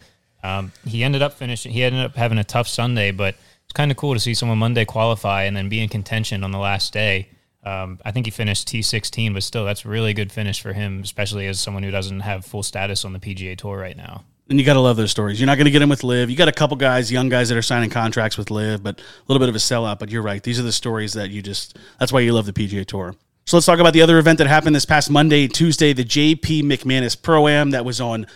Um, 0.48 0.72
he 0.86 1.04
ended 1.04 1.20
up 1.20 1.34
finishing. 1.34 1.72
He 1.72 1.82
ended 1.82 2.04
up 2.04 2.16
having 2.16 2.38
a 2.38 2.44
tough 2.44 2.68
Sunday, 2.68 3.10
but 3.10 3.34
it's 3.64 3.74
kind 3.74 3.90
of 3.90 3.98
cool 3.98 4.14
to 4.14 4.20
see 4.20 4.32
someone 4.32 4.56
Monday 4.58 4.86
qualify 4.86 5.42
and 5.42 5.54
then 5.54 5.68
be 5.68 5.80
in 5.80 5.90
contention 5.90 6.42
on 6.42 6.52
the 6.52 6.58
last 6.58 6.92
day. 6.92 7.28
Um, 7.64 7.98
I 8.04 8.12
think 8.12 8.24
he 8.24 8.30
finished 8.30 8.66
T16, 8.68 9.34
but 9.34 9.42
still, 9.42 9.66
that's 9.66 9.84
a 9.84 9.88
really 9.88 10.14
good 10.14 10.32
finish 10.32 10.62
for 10.62 10.72
him, 10.72 11.02
especially 11.02 11.46
as 11.48 11.60
someone 11.60 11.82
who 11.82 11.90
doesn't 11.90 12.20
have 12.20 12.46
full 12.46 12.62
status 12.62 13.04
on 13.04 13.12
the 13.12 13.18
PGA 13.18 13.58
Tour 13.58 13.76
right 13.76 13.96
now. 13.96 14.24
And 14.48 14.58
you 14.58 14.64
got 14.64 14.74
to 14.74 14.80
love 14.80 14.96
those 14.96 15.10
stories. 15.10 15.38
You're 15.38 15.46
not 15.46 15.56
going 15.56 15.66
to 15.66 15.70
get 15.70 15.80
them 15.80 15.90
with 15.90 16.02
LIV. 16.02 16.30
You 16.30 16.36
got 16.36 16.48
a 16.48 16.52
couple 16.52 16.78
guys, 16.78 17.12
young 17.12 17.28
guys 17.28 17.50
that 17.50 17.58
are 17.58 17.62
signing 17.62 17.90
contracts 17.90 18.38
with 18.38 18.50
LIV, 18.50 18.82
but 18.82 18.98
a 18.98 19.02
little 19.26 19.40
bit 19.40 19.50
of 19.50 19.54
a 19.54 19.58
sellout. 19.58 19.98
But 19.98 20.08
you're 20.08 20.22
right. 20.22 20.42
These 20.42 20.58
are 20.58 20.62
the 20.62 20.72
stories 20.72 21.12
that 21.12 21.28
you 21.28 21.42
just, 21.42 21.76
that's 21.98 22.10
why 22.10 22.20
you 22.20 22.32
love 22.32 22.46
the 22.46 22.54
PGA 22.54 22.86
Tour. 22.86 23.14
So 23.44 23.56
let's 23.56 23.66
talk 23.66 23.78
about 23.78 23.94
the 23.94 24.02
other 24.02 24.18
event 24.18 24.38
that 24.38 24.46
happened 24.46 24.76
this 24.76 24.84
past 24.84 25.10
Monday, 25.10 25.48
Tuesday, 25.48 25.94
the 25.94 26.04
JP 26.04 26.64
McManus 26.64 27.20
Pro 27.20 27.48
Am 27.48 27.70
that 27.70 27.84
was 27.84 27.98
on 27.98 28.26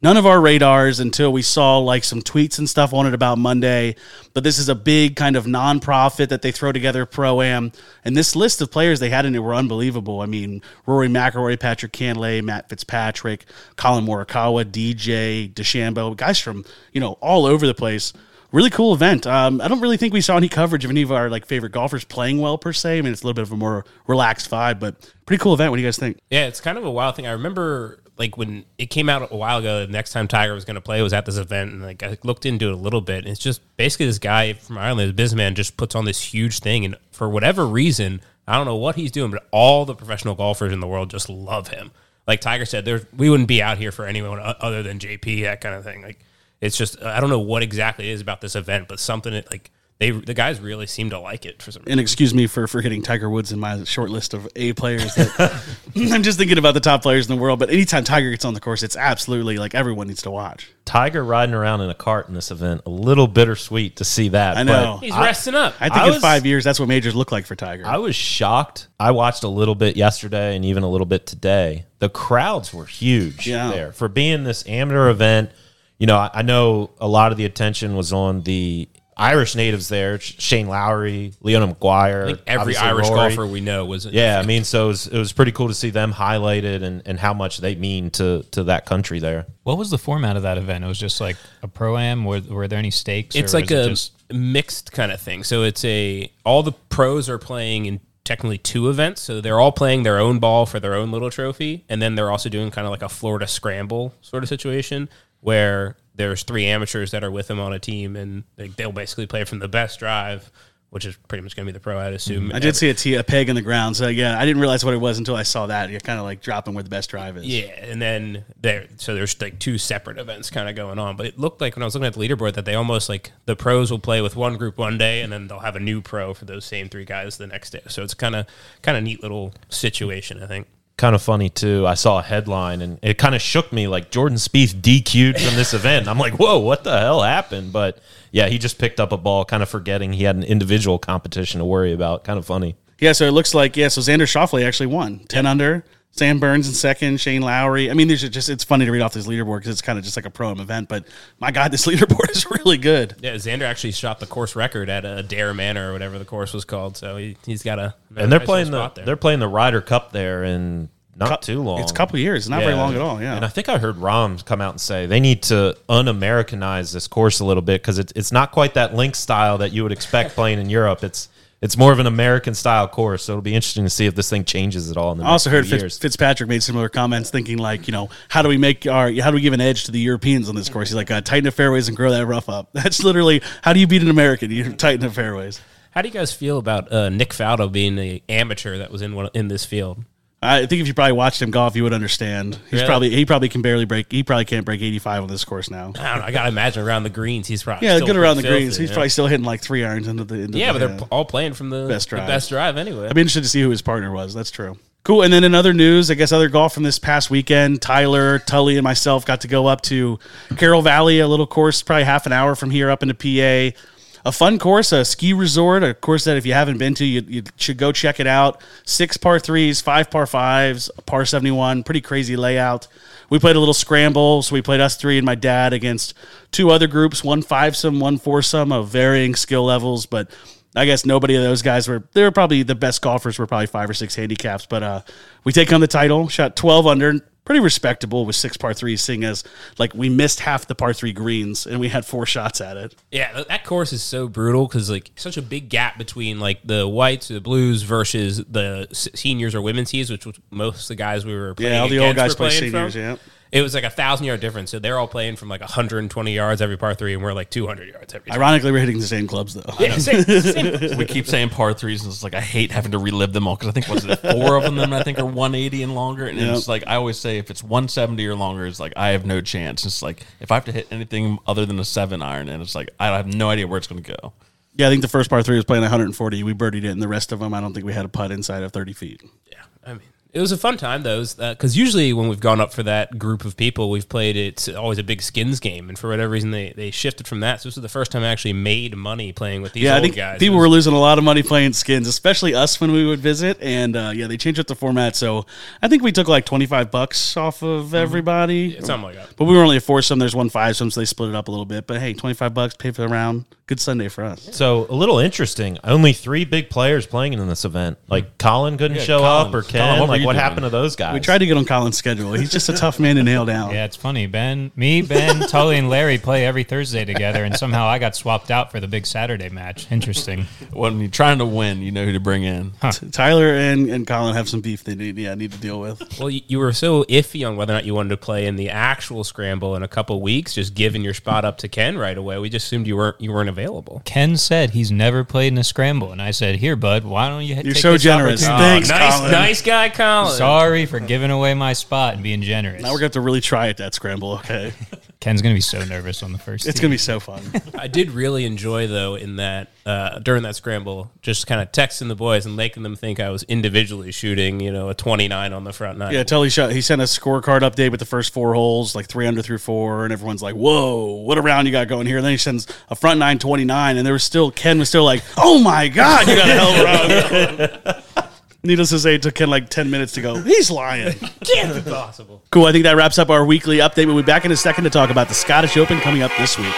none 0.00 0.16
of 0.16 0.26
our 0.26 0.40
radars 0.40 1.00
until 1.00 1.32
we 1.32 1.42
saw 1.42 1.78
like 1.78 2.04
some 2.04 2.22
tweets 2.22 2.58
and 2.58 2.68
stuff 2.68 2.94
on 2.94 3.06
it 3.06 3.14
about 3.14 3.38
Monday. 3.38 3.96
But 4.34 4.44
this 4.44 4.58
is 4.58 4.68
a 4.68 4.74
big 4.74 5.16
kind 5.16 5.36
of 5.36 5.46
nonprofit 5.46 6.28
that 6.28 6.42
they 6.42 6.52
throw 6.52 6.72
together 6.72 7.06
pro 7.06 7.42
am, 7.42 7.72
and 8.04 8.16
this 8.16 8.36
list 8.36 8.60
of 8.60 8.70
players 8.70 9.00
they 9.00 9.10
had 9.10 9.26
in 9.26 9.34
it 9.34 9.40
were 9.40 9.54
unbelievable. 9.54 10.20
I 10.20 10.26
mean, 10.26 10.62
Rory 10.86 11.08
McIlroy, 11.08 11.58
Patrick 11.58 11.92
Cantlay, 11.92 12.42
Matt 12.42 12.68
Fitzpatrick, 12.68 13.44
Collin 13.76 14.04
Morikawa, 14.04 14.64
DJ 14.64 15.52
DeChambeau, 15.52 16.16
guys 16.16 16.38
from 16.38 16.64
you 16.92 17.00
know 17.00 17.12
all 17.20 17.46
over 17.46 17.66
the 17.66 17.74
place. 17.74 18.12
Really 18.50 18.70
cool 18.70 18.94
event. 18.94 19.26
Um, 19.26 19.60
I 19.60 19.68
don't 19.68 19.80
really 19.80 19.98
think 19.98 20.14
we 20.14 20.22
saw 20.22 20.38
any 20.38 20.48
coverage 20.48 20.82
of 20.82 20.90
any 20.90 21.02
of 21.02 21.12
our 21.12 21.28
like 21.28 21.44
favorite 21.44 21.72
golfers 21.72 22.04
playing 22.04 22.38
well 22.40 22.56
per 22.56 22.72
se. 22.72 22.96
I 22.96 23.02
mean, 23.02 23.12
it's 23.12 23.20
a 23.20 23.26
little 23.26 23.34
bit 23.34 23.42
of 23.42 23.52
a 23.52 23.56
more 23.58 23.84
relaxed 24.06 24.50
vibe, 24.50 24.80
but 24.80 25.12
pretty 25.26 25.42
cool 25.42 25.52
event. 25.52 25.70
What 25.70 25.76
do 25.76 25.82
you 25.82 25.86
guys 25.86 25.98
think? 25.98 26.18
Yeah, 26.30 26.46
it's 26.46 26.58
kind 26.58 26.78
of 26.78 26.84
a 26.86 26.90
wild 26.90 27.14
thing. 27.14 27.26
I 27.26 27.32
remember 27.32 28.00
like 28.18 28.36
when 28.36 28.64
it 28.78 28.86
came 28.86 29.08
out 29.08 29.30
a 29.30 29.36
while 29.36 29.58
ago, 29.58 29.86
the 29.86 29.92
next 29.92 30.12
time 30.12 30.26
Tiger 30.26 30.52
was 30.52 30.64
going 30.64 30.74
to 30.74 30.80
play 30.80 31.00
was 31.02 31.12
at 31.12 31.24
this 31.24 31.36
event, 31.36 31.72
and 31.72 31.82
like 31.82 32.02
I 32.02 32.18
looked 32.24 32.44
into 32.46 32.68
it 32.68 32.72
a 32.72 32.76
little 32.76 33.00
bit. 33.00 33.18
And 33.18 33.28
it's 33.28 33.40
just 33.40 33.60
basically 33.76 34.06
this 34.06 34.18
guy 34.18 34.54
from 34.54 34.78
Ireland, 34.78 35.08
this 35.08 35.16
businessman, 35.16 35.54
just 35.54 35.76
puts 35.76 35.94
on 35.94 36.04
this 36.04 36.20
huge 36.20 36.58
thing, 36.60 36.84
and 36.84 36.96
for 37.12 37.28
whatever 37.28 37.66
reason, 37.66 38.20
I 38.46 38.56
don't 38.56 38.66
know 38.66 38.76
what 38.76 38.96
he's 38.96 39.12
doing, 39.12 39.30
but 39.30 39.46
all 39.50 39.84
the 39.84 39.94
professional 39.94 40.34
golfers 40.34 40.72
in 40.72 40.80
the 40.80 40.86
world 40.86 41.10
just 41.10 41.28
love 41.28 41.68
him. 41.68 41.90
Like 42.26 42.40
Tiger 42.40 42.66
said, 42.66 42.84
there 42.84 43.02
we 43.16 43.30
wouldn't 43.30 43.48
be 43.48 43.62
out 43.62 43.78
here 43.78 43.92
for 43.92 44.04
anyone 44.04 44.40
other 44.42 44.82
than 44.82 44.98
JP, 44.98 45.42
that 45.42 45.60
kind 45.60 45.74
of 45.74 45.84
thing. 45.84 46.02
Like 46.02 46.18
it's 46.60 46.76
just 46.76 47.02
I 47.02 47.20
don't 47.20 47.30
know 47.30 47.38
what 47.38 47.62
exactly 47.62 48.10
it 48.10 48.12
is 48.12 48.20
about 48.20 48.40
this 48.40 48.56
event, 48.56 48.88
but 48.88 49.00
something 49.00 49.32
that 49.32 49.50
like 49.50 49.70
they 49.98 50.12
the 50.12 50.34
guys 50.34 50.60
really 50.60 50.86
seem 50.86 51.10
to 51.10 51.18
like 51.18 51.44
it 51.44 51.60
for 51.60 51.72
some 51.72 51.80
reason. 51.82 51.90
and 51.92 52.00
excuse 52.00 52.32
me 52.32 52.46
for 52.46 52.68
forgetting 52.68 53.02
Tiger 53.02 53.28
Woods 53.28 53.50
in 53.50 53.58
my 53.58 53.82
short 53.84 54.10
list 54.10 54.32
of 54.32 54.46
A 54.54 54.72
players. 54.74 55.12
That 55.16 55.60
I'm 55.96 56.22
just 56.22 56.38
thinking 56.38 56.56
about 56.58 56.74
the 56.74 56.80
top 56.80 57.02
players 57.02 57.28
in 57.28 57.34
the 57.34 57.42
world. 57.42 57.58
But 57.58 57.70
anytime 57.70 58.04
Tiger 58.04 58.30
gets 58.30 58.44
on 58.44 58.54
the 58.54 58.60
course, 58.60 58.82
it's 58.84 58.96
absolutely 58.96 59.58
like 59.58 59.74
everyone 59.74 60.06
needs 60.06 60.22
to 60.22 60.30
watch. 60.30 60.70
Tiger 60.84 61.24
riding 61.24 61.54
around 61.54 61.80
in 61.80 61.90
a 61.90 61.94
cart 61.94 62.28
in 62.28 62.34
this 62.34 62.50
event, 62.52 62.82
a 62.86 62.90
little 62.90 63.26
bittersweet 63.26 63.96
to 63.96 64.04
see 64.04 64.28
that. 64.30 64.56
I 64.56 64.62
know. 64.62 64.98
but 65.00 65.04
He's 65.06 65.16
resting 65.16 65.54
up. 65.56 65.74
I 65.80 65.88
think 65.88 66.00
I 66.00 66.14
in 66.14 66.20
five 66.20 66.46
years, 66.46 66.62
that's 66.64 66.78
what 66.78 66.88
majors 66.88 67.14
look 67.16 67.32
like 67.32 67.44
for 67.44 67.56
Tiger. 67.56 67.84
I 67.84 67.98
was 67.98 68.14
shocked. 68.14 68.86
I 69.00 69.10
watched 69.10 69.42
a 69.42 69.48
little 69.48 69.74
bit 69.74 69.96
yesterday 69.96 70.54
and 70.54 70.64
even 70.64 70.82
a 70.84 70.88
little 70.88 71.06
bit 71.06 71.26
today. 71.26 71.86
The 71.98 72.08
crowds 72.08 72.72
were 72.72 72.86
huge 72.86 73.46
Yeah. 73.48 73.70
there 73.70 73.92
for 73.92 74.08
being 74.08 74.44
this 74.44 74.64
amateur 74.68 75.08
event. 75.10 75.50
You 75.98 76.06
know, 76.06 76.16
I, 76.16 76.30
I 76.34 76.42
know 76.42 76.90
a 77.00 77.08
lot 77.08 77.32
of 77.32 77.38
the 77.38 77.44
attention 77.44 77.96
was 77.96 78.12
on 78.12 78.42
the 78.42 78.88
Irish 79.18 79.54
natives 79.56 79.88
there: 79.88 80.20
Shane 80.20 80.68
Lowry, 80.68 81.32
Leona 81.40 81.66
Maguire. 81.66 82.22
I 82.22 82.26
think 82.26 82.40
every 82.46 82.76
Irish 82.76 83.08
Rory. 83.08 83.30
golfer 83.30 83.46
we 83.46 83.60
know 83.60 83.84
was 83.84 84.06
Yeah, 84.06 84.40
I 84.42 84.46
mean, 84.46 84.64
so 84.64 84.84
it 84.84 84.88
was, 84.88 85.06
it 85.08 85.18
was 85.18 85.32
pretty 85.32 85.52
cool 85.52 85.68
to 85.68 85.74
see 85.74 85.90
them 85.90 86.12
highlighted 86.12 86.82
and, 86.82 87.02
and 87.04 87.18
how 87.18 87.34
much 87.34 87.58
they 87.58 87.74
mean 87.74 88.10
to 88.12 88.44
to 88.52 88.64
that 88.64 88.86
country 88.86 89.18
there. 89.18 89.46
What 89.64 89.76
was 89.76 89.90
the 89.90 89.98
format 89.98 90.36
of 90.36 90.42
that 90.42 90.56
event? 90.56 90.84
It 90.84 90.86
was 90.86 90.98
just 90.98 91.20
like 91.20 91.36
a 91.62 91.68
pro 91.68 91.98
am. 91.98 92.24
Were, 92.24 92.40
were 92.40 92.68
there 92.68 92.78
any 92.78 92.90
stakes? 92.90 93.34
it's 93.34 93.52
or 93.52 93.58
like 93.58 93.70
was 93.70 93.78
it 93.78 93.86
a 93.86 93.88
just 93.88 94.12
mixed 94.32 94.92
kind 94.92 95.12
of 95.12 95.20
thing. 95.20 95.44
So 95.44 95.64
it's 95.64 95.84
a 95.84 96.30
all 96.44 96.62
the 96.62 96.72
pros 96.72 97.28
are 97.28 97.38
playing 97.38 97.86
in 97.86 98.00
technically 98.24 98.58
two 98.58 98.88
events. 98.88 99.22
So 99.22 99.40
they're 99.40 99.58
all 99.58 99.72
playing 99.72 100.02
their 100.02 100.18
own 100.18 100.38
ball 100.38 100.66
for 100.66 100.78
their 100.78 100.94
own 100.94 101.10
little 101.10 101.30
trophy, 101.30 101.84
and 101.88 102.00
then 102.00 102.14
they're 102.14 102.30
also 102.30 102.48
doing 102.48 102.70
kind 102.70 102.86
of 102.86 102.90
like 102.90 103.02
a 103.02 103.08
Florida 103.08 103.46
Scramble 103.46 104.14
sort 104.20 104.42
of 104.42 104.48
situation 104.48 105.08
where 105.40 105.96
there's 106.18 106.42
three 106.42 106.66
amateurs 106.66 107.12
that 107.12 107.24
are 107.24 107.30
with 107.30 107.50
him 107.50 107.58
on 107.60 107.72
a 107.72 107.78
team, 107.78 108.16
and 108.16 108.44
they, 108.56 108.68
they'll 108.68 108.92
basically 108.92 109.26
play 109.26 109.44
from 109.44 109.60
the 109.60 109.68
best 109.68 110.00
drive, 110.00 110.50
which 110.90 111.04
is 111.04 111.16
pretty 111.28 111.42
much 111.42 111.54
going 111.54 111.64
to 111.64 111.72
be 111.72 111.76
the 111.76 111.80
pro, 111.80 111.96
I'd 111.96 112.12
assume. 112.12 112.50
I 112.52 112.58
did 112.58 112.74
see 112.74 112.88
a, 112.88 112.94
tee, 112.94 113.14
a 113.14 113.22
peg 113.22 113.48
in 113.48 113.54
the 113.54 113.62
ground. 113.62 113.96
So 113.96 114.08
yeah, 114.08 114.36
I 114.36 114.44
didn't 114.44 114.60
realize 114.60 114.84
what 114.84 114.94
it 114.94 114.98
was 114.98 115.18
until 115.18 115.36
I 115.36 115.44
saw 115.44 115.68
that. 115.68 115.90
You're 115.90 116.00
kind 116.00 116.18
of 116.18 116.24
like 116.24 116.40
dropping 116.40 116.74
where 116.74 116.82
the 116.82 116.90
best 116.90 117.10
drive 117.10 117.36
is. 117.36 117.46
Yeah, 117.46 117.66
and 117.66 118.02
then 118.02 118.44
there, 118.60 118.88
so 118.96 119.14
there's 119.14 119.40
like 119.40 119.60
two 119.60 119.78
separate 119.78 120.18
events 120.18 120.50
kind 120.50 120.68
of 120.68 120.74
going 120.74 120.98
on. 120.98 121.16
But 121.16 121.26
it 121.26 121.38
looked 121.38 121.60
like 121.60 121.76
when 121.76 121.84
I 121.84 121.86
was 121.86 121.94
looking 121.94 122.06
at 122.06 122.14
the 122.14 122.20
leaderboard 122.20 122.54
that 122.54 122.64
they 122.64 122.74
almost 122.74 123.08
like 123.08 123.30
the 123.44 123.54
pros 123.54 123.90
will 123.90 124.00
play 124.00 124.20
with 124.20 124.34
one 124.34 124.56
group 124.56 124.76
one 124.76 124.98
day, 124.98 125.22
and 125.22 125.32
then 125.32 125.46
they'll 125.46 125.60
have 125.60 125.76
a 125.76 125.80
new 125.80 126.00
pro 126.00 126.34
for 126.34 126.46
those 126.46 126.64
same 126.64 126.88
three 126.88 127.04
guys 127.04 127.36
the 127.36 127.46
next 127.46 127.70
day. 127.70 127.82
So 127.86 128.02
it's 128.02 128.14
kind 128.14 128.34
of 128.34 128.46
kind 128.82 128.98
of 128.98 129.04
neat 129.04 129.22
little 129.22 129.54
situation, 129.68 130.42
I 130.42 130.46
think. 130.46 130.66
Kind 130.98 131.14
of 131.14 131.22
funny 131.22 131.48
too. 131.48 131.86
I 131.86 131.94
saw 131.94 132.18
a 132.18 132.22
headline 132.22 132.82
and 132.82 132.98
it 133.02 133.18
kind 133.18 133.36
of 133.36 133.40
shook 133.40 133.72
me. 133.72 133.86
Like 133.86 134.10
Jordan 134.10 134.36
Spieth 134.36 134.74
DQ'd 134.74 135.40
from 135.40 135.54
this 135.54 135.72
event. 135.72 136.08
I'm 136.08 136.18
like, 136.18 136.40
whoa, 136.40 136.58
what 136.58 136.82
the 136.82 136.98
hell 136.98 137.22
happened? 137.22 137.72
But 137.72 138.00
yeah, 138.32 138.48
he 138.48 138.58
just 138.58 138.78
picked 138.78 138.98
up 138.98 139.12
a 139.12 139.16
ball, 139.16 139.44
kind 139.44 139.62
of 139.62 139.68
forgetting 139.68 140.12
he 140.12 140.24
had 140.24 140.34
an 140.34 140.42
individual 140.42 140.98
competition 140.98 141.60
to 141.60 141.64
worry 141.64 141.92
about. 141.92 142.24
Kind 142.24 142.36
of 142.36 142.44
funny. 142.44 142.74
Yeah, 142.98 143.12
so 143.12 143.26
it 143.26 143.30
looks 143.30 143.54
like 143.54 143.76
yeah. 143.76 143.86
So 143.86 144.00
Xander 144.00 144.22
Schauffele 144.22 144.66
actually 144.66 144.88
won 144.88 145.20
ten 145.28 145.46
under. 145.46 145.84
Sam 146.10 146.40
Burns 146.40 146.66
in 146.66 146.74
second, 146.74 147.20
Shane 147.20 147.42
Lowry. 147.42 147.90
I 147.90 147.94
mean, 147.94 148.08
there's 148.08 148.28
just 148.28 148.48
it's 148.48 148.64
funny 148.64 148.84
to 148.84 148.90
read 148.90 149.02
off 149.02 149.12
this 149.12 149.26
leaderboard 149.28 149.58
because 149.58 149.70
it's 149.70 149.82
kind 149.82 149.98
of 149.98 150.04
just 150.04 150.16
like 150.16 150.26
a 150.26 150.30
pro 150.30 150.50
am 150.50 150.58
event. 150.58 150.88
But 150.88 151.06
my 151.38 151.52
God, 151.52 151.70
this 151.70 151.86
leaderboard 151.86 152.30
is 152.30 152.50
really 152.50 152.78
good. 152.78 153.14
Yeah, 153.20 153.34
Xander 153.34 153.62
actually 153.62 153.92
shot 153.92 154.18
the 154.18 154.26
course 154.26 154.56
record 154.56 154.88
at 154.88 155.04
Adare 155.04 155.54
Manor 155.54 155.90
or 155.90 155.92
whatever 155.92 156.18
the 156.18 156.24
course 156.24 156.52
was 156.52 156.64
called. 156.64 156.96
So 156.96 157.16
he, 157.16 157.36
he's 157.46 157.62
got 157.62 157.78
a 157.78 157.94
And 158.16 158.32
they're 158.32 158.40
nice 158.40 158.46
playing 158.46 158.70
little 158.72 158.88
the 158.88 158.94
there. 158.94 159.04
they're 159.04 159.16
playing 159.16 159.38
the 159.38 159.48
Ryder 159.48 159.80
Cup 159.80 160.10
there 160.10 160.42
in 160.42 160.88
not 161.14 161.40
Cou- 161.40 161.54
too 161.54 161.62
long. 161.62 161.80
It's 161.80 161.90
a 161.92 161.94
couple 161.94 162.18
years, 162.18 162.48
not 162.48 162.62
very 162.62 162.74
long 162.74 162.94
at 162.94 163.00
all. 163.00 163.20
Yeah, 163.20 163.34
And 163.36 163.44
I 163.44 163.48
think 163.48 163.68
I 163.68 163.78
heard 163.78 163.96
Rahm 163.96 164.44
come 164.44 164.60
out 164.60 164.70
and 164.74 164.80
say 164.80 165.06
they 165.06 165.18
need 165.20 165.42
to 165.44 165.76
un-Americanize 165.88 166.92
this 166.92 167.06
course 167.08 167.40
a 167.40 167.44
little 167.44 167.62
bit 167.62 167.80
because 167.82 167.98
it's 167.98 168.12
it's 168.16 168.32
not 168.32 168.50
quite 168.52 168.74
that 168.74 168.94
link 168.94 169.14
style 169.14 169.58
that 169.58 169.72
you 169.72 169.82
would 169.82 169.92
expect 169.92 170.34
playing 170.34 170.58
in 170.58 170.68
Europe. 170.70 171.02
It's 171.04 171.28
it's 171.60 171.76
more 171.76 171.92
of 171.92 171.98
an 171.98 172.06
American 172.06 172.54
style 172.54 172.86
course, 172.86 173.24
so 173.24 173.32
it'll 173.32 173.42
be 173.42 173.54
interesting 173.54 173.84
to 173.84 173.90
see 173.90 174.06
if 174.06 174.14
this 174.14 174.30
thing 174.30 174.44
changes 174.44 174.90
at 174.90 174.96
all. 174.96 175.12
In 175.12 175.18
the 175.18 175.24
I 175.24 175.30
also 175.30 175.50
heard 175.50 175.64
few 175.64 175.72
Fitz, 175.72 175.82
years. 175.82 175.98
Fitzpatrick 175.98 176.48
made 176.48 176.62
similar 176.62 176.88
comments, 176.88 177.30
thinking 177.30 177.58
like, 177.58 177.88
you 177.88 177.92
know, 177.92 178.10
how 178.28 178.42
do 178.42 178.48
we 178.48 178.56
make 178.56 178.86
our, 178.86 179.12
how 179.12 179.30
do 179.30 179.34
we 179.34 179.40
give 179.40 179.52
an 179.52 179.60
edge 179.60 179.84
to 179.84 179.92
the 179.92 179.98
Europeans 179.98 180.48
on 180.48 180.54
this 180.54 180.68
course? 180.68 180.88
He's 180.88 180.96
like, 180.96 181.10
uh, 181.10 181.20
tighten 181.20 181.44
the 181.44 181.50
fairways 181.50 181.88
and 181.88 181.96
grow 181.96 182.10
that 182.10 182.26
rough 182.26 182.48
up. 182.48 182.70
That's 182.72 183.02
literally 183.02 183.42
how 183.62 183.72
do 183.72 183.80
you 183.80 183.86
beat 183.86 184.02
an 184.02 184.10
American? 184.10 184.50
You 184.50 184.72
tighten 184.72 185.00
the 185.00 185.10
fairways. 185.10 185.60
How 185.90 186.02
do 186.02 186.08
you 186.08 186.14
guys 186.14 186.32
feel 186.32 186.58
about 186.58 186.92
uh, 186.92 187.08
Nick 187.08 187.30
Faldo 187.30 187.70
being 187.72 187.96
the 187.96 188.22
amateur 188.28 188.78
that 188.78 188.92
was 188.92 189.02
in 189.02 189.14
one, 189.14 189.30
in 189.34 189.48
this 189.48 189.64
field? 189.64 190.04
I 190.40 190.66
think 190.66 190.80
if 190.80 190.86
you 190.86 190.94
probably 190.94 191.12
watched 191.14 191.42
him 191.42 191.50
golf, 191.50 191.74
you 191.74 191.82
would 191.82 191.92
understand. 191.92 192.54
He's 192.70 192.74
Really? 192.74 192.86
probably 192.86 193.10
he 193.10 193.26
probably 193.26 193.48
can 193.48 193.60
barely 193.60 193.84
break. 193.84 194.10
He 194.12 194.22
probably 194.22 194.44
can't 194.44 194.64
break 194.64 194.80
eighty 194.82 195.00
five 195.00 195.22
on 195.22 195.28
this 195.28 195.44
course 195.44 195.68
now. 195.68 195.88
I 195.98 196.10
don't 196.12 196.18
know. 196.20 196.24
I 196.26 196.30
gotta 196.30 196.48
imagine 196.48 196.84
around 196.84 197.02
the 197.02 197.10
greens, 197.10 197.48
he's 197.48 197.64
probably 197.64 197.88
Yeah, 197.88 197.96
still 197.96 198.06
good 198.06 198.16
around 198.16 198.36
the 198.36 198.42
filthy, 198.42 198.58
greens. 198.58 198.76
He's 198.76 198.90
yeah. 198.90 198.94
probably 198.94 199.08
still 199.08 199.26
hitting 199.26 199.44
like 199.46 199.60
three 199.62 199.84
irons 199.84 200.06
into 200.06 200.22
the. 200.24 200.36
Into 200.36 200.58
yeah, 200.58 200.72
the, 200.72 200.78
but 200.78 200.98
they're 200.98 201.08
all 201.10 201.24
playing 201.24 201.54
from 201.54 201.70
the 201.70 201.88
Best 201.88 202.08
the 202.10 202.16
drive. 202.16 202.28
best 202.28 202.50
drive 202.50 202.76
anyway. 202.76 203.08
I'd 203.08 203.14
be 203.16 203.20
interested 203.20 203.42
to 203.42 203.48
see 203.48 203.62
who 203.62 203.70
his 203.70 203.82
partner 203.82 204.12
was. 204.12 204.32
That's 204.32 204.50
true. 204.52 204.78
Cool. 205.04 205.22
And 205.22 205.32
then 205.32 205.42
in 205.42 205.54
other 205.54 205.72
news, 205.72 206.10
I 206.10 206.14
guess 206.14 206.32
other 206.32 206.48
golf 206.48 206.74
from 206.74 206.82
this 206.82 206.98
past 206.98 207.30
weekend, 207.30 207.80
Tyler, 207.80 208.38
Tully, 208.40 208.76
and 208.76 208.84
myself 208.84 209.24
got 209.24 209.40
to 209.40 209.48
go 209.48 209.66
up 209.66 209.80
to 209.82 210.18
Carroll 210.56 210.82
Valley, 210.82 211.18
a 211.20 211.26
little 211.26 211.46
course, 211.46 211.82
probably 211.82 212.04
half 212.04 212.26
an 212.26 212.32
hour 212.32 212.54
from 212.54 212.70
here 212.70 212.90
up 212.90 213.02
into 213.02 213.14
PA. 213.14 213.76
A 214.24 214.32
fun 214.32 214.58
course, 214.58 214.92
a 214.92 215.04
ski 215.04 215.32
resort, 215.32 215.82
a 215.82 215.94
course 215.94 216.24
that 216.24 216.36
if 216.36 216.44
you 216.44 216.52
haven't 216.52 216.78
been 216.78 216.94
to, 216.94 217.04
you, 217.04 217.22
you 217.26 217.42
should 217.56 217.76
go 217.76 217.92
check 217.92 218.20
it 218.20 218.26
out. 218.26 218.62
Six 218.84 219.16
par 219.16 219.38
threes, 219.38 219.80
five 219.80 220.10
par 220.10 220.26
fives, 220.26 220.90
par 221.06 221.24
71, 221.24 221.84
pretty 221.84 222.00
crazy 222.00 222.36
layout. 222.36 222.88
We 223.30 223.38
played 223.38 223.56
a 223.56 223.58
little 223.58 223.74
scramble, 223.74 224.42
so 224.42 224.54
we 224.54 224.62
played 224.62 224.80
us 224.80 224.96
three 224.96 225.18
and 225.18 225.26
my 225.26 225.34
dad 225.34 225.72
against 225.72 226.14
two 226.50 226.70
other 226.70 226.86
groups, 226.86 227.22
one 227.22 227.42
fivesome, 227.42 228.00
one 228.00 228.18
foursome 228.18 228.72
of 228.72 228.88
varying 228.88 229.34
skill 229.34 229.64
levels, 229.64 230.06
but 230.06 230.30
I 230.74 230.84
guess 230.84 231.06
nobody 231.06 231.34
of 231.34 231.42
those 231.42 231.62
guys 231.62 231.88
were. 231.88 232.04
They 232.12 232.22
were 232.22 232.30
probably 232.30 232.62
the 232.62 232.74
best 232.74 233.02
golfers. 233.02 233.38
Were 233.38 233.46
probably 233.46 233.66
five 233.66 233.88
or 233.88 233.94
six 233.94 234.14
handicaps, 234.14 234.66
but 234.66 234.82
uh, 234.82 235.00
we 235.44 235.52
take 235.52 235.70
home 235.70 235.80
the 235.80 235.86
title. 235.88 236.28
Shot 236.28 236.56
twelve 236.56 236.86
under, 236.86 237.20
pretty 237.48 237.60
respectable 237.60 238.26
with 238.26 238.36
six 238.36 238.58
par 238.58 238.74
threes. 238.74 239.00
Seeing 239.02 239.24
as 239.24 239.42
like 239.78 239.94
we 239.94 240.10
missed 240.10 240.40
half 240.40 240.66
the 240.66 240.74
par 240.74 240.92
three 240.92 241.14
greens 241.14 241.66
and 241.66 241.80
we 241.80 241.88
had 241.88 242.04
four 242.04 242.26
shots 242.26 242.60
at 242.60 242.76
it. 242.76 242.94
Yeah, 243.10 243.42
that 243.48 243.64
course 243.64 243.94
is 243.94 244.02
so 244.02 244.28
brutal 244.28 244.66
because 244.68 244.90
like 244.90 245.10
such 245.16 245.38
a 245.38 245.42
big 245.42 245.70
gap 245.70 245.96
between 245.96 246.40
like 246.40 246.60
the 246.62 246.86
whites, 246.86 247.28
the 247.28 247.40
blues 247.40 247.82
versus 247.82 248.36
the 248.44 248.86
seniors 248.92 249.54
or 249.54 249.62
women's 249.62 249.90
tees, 249.90 250.10
which 250.10 250.26
was 250.26 250.38
most 250.50 250.82
of 250.82 250.88
the 250.88 250.94
guys 250.96 251.24
we 251.24 251.34
were 251.34 251.54
playing 251.54 251.72
Yeah, 251.72 251.80
all 251.80 251.88
the 251.88 251.98
old 252.00 252.16
guys 252.16 252.34
play 252.34 252.50
seniors. 252.50 252.92
from. 252.92 253.00
Yeah, 253.02 253.16
It 253.50 253.62
was 253.62 253.74
like 253.74 253.84
a 253.84 253.90
thousand 253.90 254.26
yard 254.26 254.40
difference, 254.40 254.70
so 254.70 254.78
they're 254.78 254.98
all 254.98 255.08
playing 255.08 255.36
from 255.36 255.48
like 255.48 255.60
120 255.62 256.34
yards 256.34 256.60
every 256.60 256.76
par 256.76 256.94
three, 256.94 257.14
and 257.14 257.22
we're 257.22 257.32
like 257.32 257.48
200 257.48 257.88
yards 257.88 258.14
every. 258.14 258.30
time. 258.30 258.38
ironically, 258.38 258.72
we're 258.72 258.80
hitting 258.80 258.98
the 258.98 259.06
same 259.06 259.26
clubs 259.26 259.54
though. 259.54 259.72
Yeah, 259.80 259.96
same, 259.96 260.22
same. 260.42 260.98
we 260.98 261.06
keep 261.06 261.26
saying 261.26 261.48
par 261.50 261.72
threes, 261.72 262.02
and 262.04 262.12
it's 262.12 262.22
like 262.22 262.34
I 262.34 262.40
hate 262.42 262.70
having 262.70 262.92
to 262.92 262.98
relive 262.98 263.32
them 263.32 263.46
all 263.46 263.56
because 263.56 263.68
I 263.68 263.72
think 263.72 263.88
was 263.88 264.04
it 264.04 264.16
four 264.18 264.56
of 264.56 264.64
them 264.74 264.92
I 264.92 265.02
think 265.02 265.18
are 265.18 265.24
180 265.24 265.82
and 265.82 265.94
longer, 265.94 266.26
and 266.26 266.38
Yep. 266.38 266.56
it's 266.56 266.68
like 266.68 266.84
I 266.86 266.96
always 266.96 267.18
say 267.18 267.38
if 267.38 267.50
it's 267.50 267.62
170 267.62 268.26
or 268.26 268.34
longer, 268.34 268.66
it's 268.66 268.80
like 268.80 268.92
I 268.96 269.08
have 269.08 269.24
no 269.24 269.40
chance. 269.40 269.86
It's 269.86 270.02
like 270.02 270.26
if 270.40 270.50
I 270.52 270.54
have 270.56 270.64
to 270.66 270.72
hit 270.72 270.86
anything 270.90 271.38
other 271.46 271.64
than 271.64 271.78
a 271.78 271.84
seven 271.84 272.20
iron, 272.22 272.48
and 272.48 272.62
it's 272.62 272.74
like 272.74 272.90
I 273.00 273.06
have 273.16 273.32
no 273.32 273.48
idea 273.48 273.66
where 273.66 273.78
it's 273.78 273.86
going 273.86 274.02
to 274.02 274.12
go. 274.20 274.32
Yeah, 274.76 274.86
I 274.86 274.90
think 274.90 275.02
the 275.02 275.08
first 275.08 275.28
par 275.30 275.42
three 275.42 275.56
was 275.56 275.64
playing 275.64 275.82
140. 275.82 276.42
We 276.44 276.52
birdied 276.54 276.84
it, 276.84 276.88
and 276.90 277.02
the 277.02 277.08
rest 277.08 277.32
of 277.32 277.40
them, 277.40 277.52
I 277.54 277.60
don't 277.60 277.72
think 277.72 277.84
we 277.86 277.92
had 277.94 278.04
a 278.04 278.08
putt 278.08 278.30
inside 278.30 278.62
of 278.62 278.72
30 278.72 278.92
feet. 278.92 279.22
Yeah, 279.50 279.56
I 279.84 279.94
mean, 279.94 280.02
It 280.38 280.40
was 280.40 280.52
a 280.52 280.56
fun 280.56 280.76
time 280.76 281.02
though, 281.02 281.24
because 281.24 281.76
usually 281.76 282.12
when 282.12 282.28
we've 282.28 282.38
gone 282.38 282.60
up 282.60 282.72
for 282.72 282.84
that 282.84 283.18
group 283.18 283.44
of 283.44 283.56
people, 283.56 283.90
we've 283.90 284.08
played 284.08 284.36
it's 284.36 284.68
always 284.68 284.98
a 284.98 285.02
big 285.02 285.20
skins 285.20 285.58
game, 285.58 285.88
and 285.88 285.98
for 285.98 286.08
whatever 286.08 286.30
reason 286.30 286.52
they, 286.52 286.72
they 286.76 286.92
shifted 286.92 287.26
from 287.26 287.40
that. 287.40 287.60
So 287.60 287.68
this 287.68 287.74
was 287.76 287.82
the 287.82 287.88
first 287.88 288.12
time 288.12 288.22
I 288.22 288.28
actually 288.28 288.52
made 288.52 288.96
money 288.96 289.32
playing 289.32 289.62
with 289.62 289.72
these 289.72 289.82
Yeah, 289.82 289.92
I 289.92 289.96
old 289.96 290.02
think 290.04 290.14
guys. 290.16 290.38
people 290.38 290.56
was- 290.56 290.62
were 290.62 290.68
losing 290.68 290.92
a 290.94 290.98
lot 291.00 291.18
of 291.18 291.24
money 291.24 291.42
playing 291.42 291.72
skins, 291.72 292.06
especially 292.06 292.54
us 292.54 292.80
when 292.80 292.92
we 292.92 293.04
would 293.04 293.18
visit. 293.20 293.58
And 293.60 293.96
uh, 293.96 294.12
yeah, 294.14 294.28
they 294.28 294.36
changed 294.36 294.60
up 294.60 294.68
the 294.68 294.76
format, 294.76 295.16
so 295.16 295.44
I 295.82 295.88
think 295.88 296.02
we 296.04 296.12
took 296.12 296.28
like 296.28 296.46
twenty 296.46 296.66
five 296.66 296.90
bucks 296.92 297.36
off 297.36 297.62
of 297.62 297.92
everybody. 297.94 298.74
Mm-hmm. 298.74 298.84
something 298.84 299.04
like 299.06 299.16
that. 299.16 299.34
But 299.36 299.46
we 299.46 299.56
were 299.56 299.62
only 299.62 299.78
a 299.78 299.80
foursome. 299.80 300.20
There's 300.20 300.36
one 300.36 300.50
five 300.50 300.76
some, 300.76 300.90
so 300.92 301.00
they 301.00 301.04
split 301.04 301.30
it 301.30 301.34
up 301.34 301.48
a 301.48 301.50
little 301.50 301.66
bit. 301.66 301.86
But 301.88 301.98
hey, 302.00 302.14
twenty 302.14 302.34
five 302.34 302.54
bucks, 302.54 302.74
pay 302.76 302.92
for 302.92 303.02
the 303.02 303.08
round. 303.08 303.44
Good 303.66 303.80
Sunday 303.80 304.08
for 304.08 304.24
us. 304.24 304.48
So 304.56 304.86
a 304.88 304.94
little 304.94 305.18
interesting. 305.18 305.76
Only 305.84 306.14
three 306.14 306.46
big 306.46 306.70
players 306.70 307.06
playing 307.06 307.34
in 307.34 307.48
this 307.48 307.66
event. 307.66 307.98
Like 308.08 308.38
Colin 308.38 308.78
couldn't 308.78 308.96
Yeah, 308.96 309.02
show 309.02 309.18
Colin. 309.18 309.46
up, 309.48 309.54
or 309.54 309.60
Colin, 309.60 309.70
Ken. 309.70 310.00
what 310.00 310.08
like 310.08 310.20
you 310.22 310.26
what 310.28 310.34
doing? 310.34 310.42
happened 310.44 310.64
to 310.64 310.70
those 310.70 310.96
guys? 310.96 311.14
We 311.14 311.20
tried 311.20 311.38
to 311.38 311.46
get 311.46 311.56
on 311.56 311.64
Colin's 311.64 311.96
schedule. 311.96 312.32
He's 312.32 312.50
just 312.50 312.68
a 312.68 312.72
tough 312.72 313.00
man 313.00 313.16
to 313.16 313.22
nail 313.22 313.44
down. 313.44 313.72
Yeah, 313.72 313.84
it's 313.84 313.96
funny. 313.96 314.26
Ben, 314.26 314.70
me, 314.76 315.02
Ben, 315.02 315.40
Tully, 315.48 315.76
and 315.78 315.88
Larry 315.88 316.18
play 316.18 316.46
every 316.46 316.64
Thursday 316.64 317.04
together, 317.04 317.44
and 317.44 317.56
somehow 317.56 317.86
I 317.86 317.98
got 317.98 318.14
swapped 318.14 318.50
out 318.50 318.70
for 318.70 318.80
the 318.80 318.88
big 318.88 319.06
Saturday 319.06 319.48
match. 319.48 319.90
Interesting. 319.90 320.46
When 320.72 321.00
you're 321.00 321.10
trying 321.10 321.38
to 321.38 321.46
win, 321.46 321.82
you 321.82 321.90
know 321.90 322.04
who 322.04 322.12
to 322.12 322.20
bring 322.20 322.44
in. 322.44 322.72
Tyler 323.12 323.54
and, 323.54 323.88
and 323.90 324.06
Colin 324.06 324.34
have 324.34 324.48
some 324.48 324.60
beef 324.60 324.84
they 324.84 324.94
need 324.94 325.16
yeah 325.18 325.34
need 325.34 325.52
to 325.52 325.58
deal 325.58 325.80
with. 325.80 326.18
Well, 326.18 326.30
you, 326.30 326.42
you 326.46 326.58
were 326.58 326.72
so 326.72 327.04
iffy 327.04 327.46
on 327.48 327.56
whether 327.56 327.72
or 327.72 327.76
not 327.76 327.84
you 327.84 327.94
wanted 327.94 328.10
to 328.10 328.16
play 328.16 328.46
in 328.46 328.56
the 328.56 328.70
actual 328.70 329.24
scramble 329.24 329.76
in 329.76 329.82
a 329.82 329.88
couple 329.88 330.20
weeks, 330.20 330.54
just 330.54 330.74
giving 330.74 331.02
your 331.02 331.14
spot 331.14 331.44
up 331.44 331.58
to 331.58 331.68
Ken 331.68 331.96
right 331.98 332.16
away. 332.16 332.38
We 332.38 332.48
just 332.48 332.66
assumed 332.66 332.86
you 332.86 332.96
weren't 332.96 333.20
you 333.20 333.32
weren't 333.32 333.48
available. 333.48 334.02
Ken 334.04 334.36
said 334.36 334.70
he's 334.70 334.90
never 334.90 335.24
played 335.24 335.52
in 335.52 335.58
a 335.58 335.64
scramble, 335.64 336.12
and 336.12 336.20
I 336.20 336.30
said, 336.30 336.56
"Here, 336.56 336.76
bud, 336.76 337.04
why 337.04 337.28
don't 337.28 337.44
you?" 337.44 337.54
You're 337.56 337.74
take 337.74 337.76
so 337.76 337.92
this 337.92 338.02
generous. 338.02 338.46
opportunity?" 338.46 338.86
Thanks, 338.86 338.90
oh, 338.90 338.98
nice, 338.98 339.16
Colin. 339.16 339.32
nice 339.32 339.62
guy, 339.62 339.88
Colin. 339.88 340.07
Sorry 340.36 340.86
for 340.86 341.00
giving 341.00 341.30
away 341.30 341.54
my 341.54 341.72
spot 341.72 342.14
and 342.14 342.22
being 342.22 342.42
generous. 342.42 342.82
Now 342.82 342.88
we're 342.90 342.98
gonna 342.98 343.04
have 343.06 343.12
to 343.12 343.20
really 343.20 343.40
try 343.40 343.68
at 343.68 343.76
that 343.78 343.94
scramble. 343.94 344.32
Okay, 344.38 344.72
Ken's 345.20 345.42
gonna 345.42 345.54
be 345.54 345.60
so 345.60 345.84
nervous 345.84 346.22
on 346.22 346.32
the 346.32 346.38
first. 346.38 346.66
it's 346.66 346.78
tee. 346.78 346.82
gonna 346.82 346.94
be 346.94 346.98
so 346.98 347.20
fun. 347.20 347.42
I 347.78 347.88
did 347.88 348.10
really 348.10 348.44
enjoy 348.44 348.86
though 348.86 349.14
in 349.16 349.36
that 349.36 349.68
uh, 349.84 350.18
during 350.18 350.42
that 350.42 350.54
scramble, 350.56 351.10
just 351.22 351.46
kind 351.46 351.60
of 351.60 351.72
texting 351.72 352.08
the 352.08 352.14
boys 352.14 352.44
and 352.46 352.54
making 352.56 352.82
them 352.82 352.94
think 352.94 353.20
I 353.20 353.30
was 353.30 353.42
individually 353.44 354.12
shooting, 354.12 354.60
you 354.60 354.70
know, 354.70 354.90
a 354.90 354.94
29 354.94 355.52
on 355.52 355.64
the 355.64 355.72
front 355.72 355.98
nine. 355.98 356.12
Yeah, 356.12 356.24
Tully 356.24 356.50
shot. 356.50 356.72
He 356.72 356.80
sent 356.82 357.00
a 357.00 357.04
scorecard 357.04 357.60
update 357.60 357.90
with 357.90 358.00
the 358.00 358.06
first 358.06 358.32
four 358.34 358.54
holes, 358.54 358.94
like 358.94 359.06
three 359.06 359.26
under 359.26 359.42
through 359.42 359.58
four, 359.58 360.04
and 360.04 360.12
everyone's 360.12 360.42
like, 360.42 360.54
"Whoa, 360.54 361.06
what 361.22 361.38
a 361.38 361.42
round 361.42 361.66
you 361.66 361.72
got 361.72 361.88
going 361.88 362.06
here!" 362.06 362.18
And 362.18 362.24
then 362.24 362.32
he 362.32 362.38
sends 362.38 362.66
a 362.90 362.94
front 362.94 363.18
nine 363.18 363.38
29, 363.38 363.96
and 363.96 364.06
there 364.06 364.12
was 364.12 364.24
still 364.24 364.50
Ken 364.50 364.78
was 364.78 364.88
still 364.88 365.04
like, 365.04 365.22
"Oh 365.36 365.58
my 365.58 365.88
god, 365.88 366.28
you 366.28 366.36
got 366.36 366.48
a 366.48 366.52
hell 366.52 366.70
of 366.70 366.80
a 366.80 367.94
round." 367.94 368.04
Needless 368.64 368.90
to 368.90 368.98
say, 368.98 369.14
it 369.14 369.22
took 369.22 369.38
him 369.38 369.50
like 369.50 369.68
ten 369.68 369.88
minutes 369.90 370.12
to 370.14 370.20
go. 370.20 370.40
He's 370.42 370.70
lying. 370.70 371.14
Can't 371.44 371.84
be 371.84 371.90
possible. 371.90 372.42
Cool. 372.50 372.66
I 372.66 372.72
think 372.72 372.84
that 372.84 372.96
wraps 372.96 373.18
up 373.18 373.30
our 373.30 373.44
weekly 373.44 373.78
update. 373.78 374.06
We'll 374.06 374.16
be 374.16 374.22
back 374.22 374.44
in 374.44 374.50
a 374.52 374.56
second 374.56 374.84
to 374.84 374.90
talk 374.90 375.10
about 375.10 375.28
the 375.28 375.34
Scottish 375.34 375.76
Open 375.76 376.00
coming 376.00 376.22
up 376.22 376.32
this 376.38 376.58
week. 376.58 376.74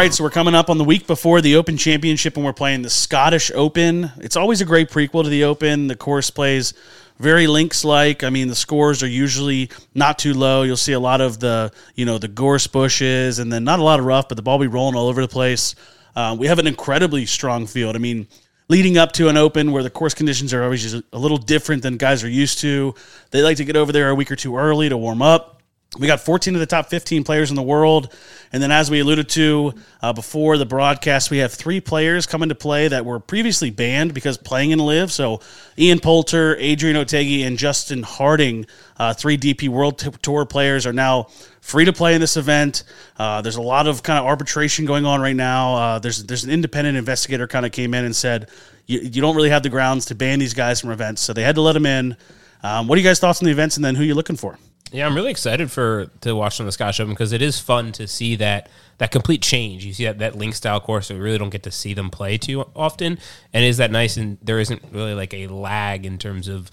Right, 0.00 0.14
so 0.14 0.24
we're 0.24 0.30
coming 0.30 0.54
up 0.54 0.70
on 0.70 0.78
the 0.78 0.84
week 0.84 1.06
before 1.06 1.42
the 1.42 1.56
Open 1.56 1.76
Championship, 1.76 2.34
and 2.36 2.42
we're 2.42 2.54
playing 2.54 2.80
the 2.80 2.88
Scottish 2.88 3.50
Open. 3.54 4.10
It's 4.16 4.34
always 4.34 4.62
a 4.62 4.64
great 4.64 4.88
prequel 4.88 5.24
to 5.24 5.28
the 5.28 5.44
Open. 5.44 5.88
The 5.88 5.94
course 5.94 6.30
plays 6.30 6.72
very 7.18 7.46
links 7.46 7.84
like. 7.84 8.24
I 8.24 8.30
mean, 8.30 8.48
the 8.48 8.54
scores 8.54 9.02
are 9.02 9.06
usually 9.06 9.68
not 9.94 10.18
too 10.18 10.32
low. 10.32 10.62
You'll 10.62 10.78
see 10.78 10.94
a 10.94 11.00
lot 11.00 11.20
of 11.20 11.38
the 11.38 11.70
you 11.96 12.06
know 12.06 12.16
the 12.16 12.28
gorse 12.28 12.66
bushes, 12.66 13.40
and 13.40 13.52
then 13.52 13.62
not 13.62 13.78
a 13.78 13.82
lot 13.82 14.00
of 14.00 14.06
rough, 14.06 14.26
but 14.26 14.36
the 14.36 14.42
ball 14.42 14.58
be 14.58 14.68
rolling 14.68 14.96
all 14.96 15.06
over 15.06 15.20
the 15.20 15.28
place. 15.28 15.74
Uh, 16.16 16.34
we 16.38 16.46
have 16.46 16.58
an 16.58 16.66
incredibly 16.66 17.26
strong 17.26 17.66
field. 17.66 17.94
I 17.94 17.98
mean, 17.98 18.26
leading 18.70 18.96
up 18.96 19.12
to 19.12 19.28
an 19.28 19.36
Open 19.36 19.70
where 19.70 19.82
the 19.82 19.90
course 19.90 20.14
conditions 20.14 20.54
are 20.54 20.64
always 20.64 20.80
just 20.80 21.04
a 21.12 21.18
little 21.18 21.36
different 21.36 21.82
than 21.82 21.98
guys 21.98 22.24
are 22.24 22.30
used 22.30 22.60
to. 22.60 22.94
They 23.32 23.42
like 23.42 23.58
to 23.58 23.66
get 23.66 23.76
over 23.76 23.92
there 23.92 24.08
a 24.08 24.14
week 24.14 24.30
or 24.30 24.36
two 24.36 24.56
early 24.56 24.88
to 24.88 24.96
warm 24.96 25.20
up. 25.20 25.59
We 25.98 26.06
got 26.06 26.20
14 26.20 26.54
of 26.54 26.60
the 26.60 26.66
top 26.66 26.88
15 26.88 27.24
players 27.24 27.50
in 27.50 27.56
the 27.56 27.64
world. 27.64 28.14
And 28.52 28.62
then, 28.62 28.70
as 28.70 28.88
we 28.92 29.00
alluded 29.00 29.28
to 29.30 29.74
uh, 30.00 30.12
before 30.12 30.56
the 30.56 30.64
broadcast, 30.64 31.32
we 31.32 31.38
have 31.38 31.52
three 31.52 31.80
players 31.80 32.26
coming 32.26 32.48
to 32.50 32.54
play 32.54 32.86
that 32.86 33.04
were 33.04 33.18
previously 33.18 33.70
banned 33.70 34.14
because 34.14 34.36
playing 34.36 34.70
in 34.70 34.78
LIV. 34.78 35.10
So, 35.10 35.40
Ian 35.76 35.98
Poulter, 35.98 36.54
Adrian 36.60 36.94
Otaegui, 36.94 37.44
and 37.44 37.58
Justin 37.58 38.04
Harding, 38.04 38.66
uh, 38.98 39.14
three 39.14 39.36
DP 39.36 39.68
World 39.68 39.98
Tour 40.22 40.46
players, 40.46 40.86
are 40.86 40.92
now 40.92 41.24
free 41.60 41.84
to 41.84 41.92
play 41.92 42.14
in 42.14 42.20
this 42.20 42.36
event. 42.36 42.84
Uh, 43.18 43.42
there's 43.42 43.56
a 43.56 43.62
lot 43.62 43.88
of 43.88 44.04
kind 44.04 44.16
of 44.16 44.26
arbitration 44.26 44.86
going 44.86 45.04
on 45.04 45.20
right 45.20 45.34
now. 45.34 45.74
Uh, 45.74 45.98
there's 45.98 46.22
there's 46.22 46.44
an 46.44 46.50
independent 46.50 46.98
investigator 46.98 47.48
kind 47.48 47.66
of 47.66 47.72
came 47.72 47.94
in 47.94 48.04
and 48.04 48.14
said 48.14 48.48
you, 48.86 49.00
you 49.00 49.20
don't 49.20 49.34
really 49.34 49.50
have 49.50 49.64
the 49.64 49.68
grounds 49.68 50.06
to 50.06 50.14
ban 50.14 50.38
these 50.38 50.54
guys 50.54 50.80
from 50.80 50.92
events, 50.92 51.20
so 51.20 51.32
they 51.32 51.42
had 51.42 51.56
to 51.56 51.62
let 51.62 51.72
them 51.72 51.86
in. 51.86 52.16
Um, 52.62 52.86
what 52.86 52.94
are 52.94 53.00
you 53.00 53.08
guys' 53.08 53.18
thoughts 53.18 53.42
on 53.42 53.46
the 53.46 53.52
events, 53.52 53.74
and 53.74 53.84
then 53.84 53.96
who 53.96 54.04
you 54.04 54.14
looking 54.14 54.36
for? 54.36 54.56
Yeah, 54.92 55.06
I'm 55.06 55.14
really 55.14 55.30
excited 55.30 55.70
for 55.70 56.06
to 56.22 56.34
watch 56.34 56.58
on 56.58 56.66
the 56.66 56.72
Scottish 56.72 56.98
Open 56.98 57.12
because 57.12 57.32
it 57.32 57.42
is 57.42 57.60
fun 57.60 57.92
to 57.92 58.08
see 58.08 58.36
that 58.36 58.68
that 58.98 59.12
complete 59.12 59.40
change. 59.40 59.84
You 59.84 59.92
see 59.92 60.04
that 60.04 60.18
that 60.18 60.36
link 60.36 60.54
style 60.54 60.80
course, 60.80 61.06
so 61.06 61.14
we 61.14 61.20
really 61.20 61.38
don't 61.38 61.50
get 61.50 61.62
to 61.62 61.70
see 61.70 61.94
them 61.94 62.10
play 62.10 62.38
too 62.38 62.64
often, 62.74 63.18
and 63.52 63.64
is 63.64 63.76
that 63.76 63.90
nice? 63.90 64.16
And 64.16 64.38
there 64.42 64.58
isn't 64.58 64.82
really 64.90 65.14
like 65.14 65.32
a 65.32 65.46
lag 65.46 66.04
in 66.04 66.18
terms 66.18 66.48
of 66.48 66.70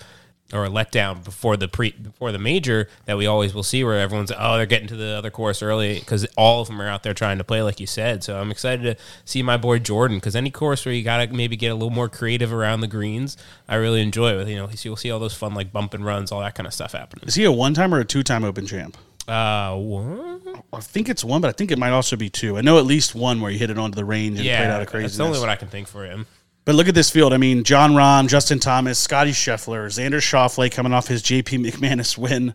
or 0.54 0.66
a 0.66 0.70
letdown 0.70 1.24
before 1.24 1.58
the 1.58 1.68
pre 1.68 1.92
before 1.92 2.32
the 2.32 2.40
major 2.40 2.88
that 3.06 3.18
we 3.18 3.26
always 3.28 3.54
will 3.54 3.64
see 3.64 3.84
where 3.84 4.00
everyone's 4.00 4.32
oh 4.38 4.56
they're 4.56 4.66
getting 4.66 4.88
to 4.88 4.96
the 4.96 5.08
other 5.18 5.30
course 5.30 5.62
early 5.62 6.00
because 6.00 6.26
all 6.38 6.62
of 6.62 6.68
them 6.68 6.82
are 6.82 6.88
out 6.88 7.04
there 7.04 7.14
trying 7.14 7.38
to 7.38 7.44
play 7.44 7.62
like 7.62 7.80
you 7.82 7.88
said. 7.88 8.24
So 8.24 8.40
I'm 8.40 8.50
excited 8.50 8.84
to 8.84 9.04
see 9.26 9.44
my 9.44 9.58
boy 9.58 9.80
Jordan 9.80 10.18
because 10.18 10.36
any 10.36 10.50
course 10.50 10.86
where 10.86 10.94
you 10.96 11.04
gotta 11.04 11.28
maybe 11.34 11.58
get 11.58 11.68
a 11.68 11.74
little 11.76 11.90
more 11.90 12.08
creative 12.08 12.54
around 12.54 12.80
the 12.82 12.88
greens, 12.88 13.36
I 13.68 13.76
really 13.76 14.02
enjoy 14.02 14.40
it. 14.40 14.48
You 14.48 14.56
know, 14.56 14.70
you'll 14.82 14.96
see 14.96 15.12
all 15.12 15.20
those 15.20 15.34
fun 15.34 15.54
like 15.54 15.74
bump 15.74 15.94
and 15.94 16.06
runs, 16.06 16.32
all 16.32 16.40
that 16.40 16.56
kind 16.56 16.66
of 16.66 16.74
stuff 16.74 16.94
happening. 16.94 17.26
Is 17.28 17.36
he 17.36 17.44
a 17.44 17.52
one 17.52 17.74
time 17.74 17.94
or 17.94 18.00
a 18.00 18.06
two 18.06 18.24
time 18.24 18.44
Open 18.46 18.66
champ? 18.66 18.96
Uh, 19.28 19.76
what? 19.76 20.64
I 20.72 20.80
think 20.80 21.10
it's 21.10 21.22
one, 21.26 21.42
but 21.42 21.50
I 21.50 21.52
think 21.52 21.72
it 21.72 21.78
might 21.78 21.90
also 21.92 22.16
be 22.16 22.30
two. 22.30 22.58
I 22.58 22.62
know 22.62 22.78
at 22.80 22.86
least 22.86 23.14
one 23.14 23.42
where 23.42 23.52
he 23.52 23.58
hit 23.58 23.70
it 23.70 23.78
onto 23.78 23.96
the 23.98 24.06
range 24.06 24.40
and 24.40 24.46
played 24.46 24.54
out 24.54 24.60
Yeah, 24.62 24.72
of 24.76 24.80
that's 24.80 24.92
craziness. 24.92 25.18
the 25.18 25.24
only 25.26 25.40
one 25.42 25.50
I 25.50 25.58
can 25.58 25.68
think 25.68 25.90
for 25.90 26.06
him. 26.06 26.26
But 26.68 26.76
look 26.76 26.90
at 26.90 26.96
this 26.96 27.10
field. 27.10 27.32
I 27.32 27.38
mean, 27.38 27.64
Jon 27.64 27.94
Rahm, 27.94 28.28
Justin 28.28 28.60
Thomas, 28.60 29.00
Scotty 29.00 29.32
Scheffler, 29.32 29.86
Xander 29.86 30.20
Schauffele 30.20 30.70
coming 30.70 30.92
off 30.92 31.08
his 31.08 31.24
JP 31.24 31.66
McManus 31.66 32.18
win, 32.18 32.54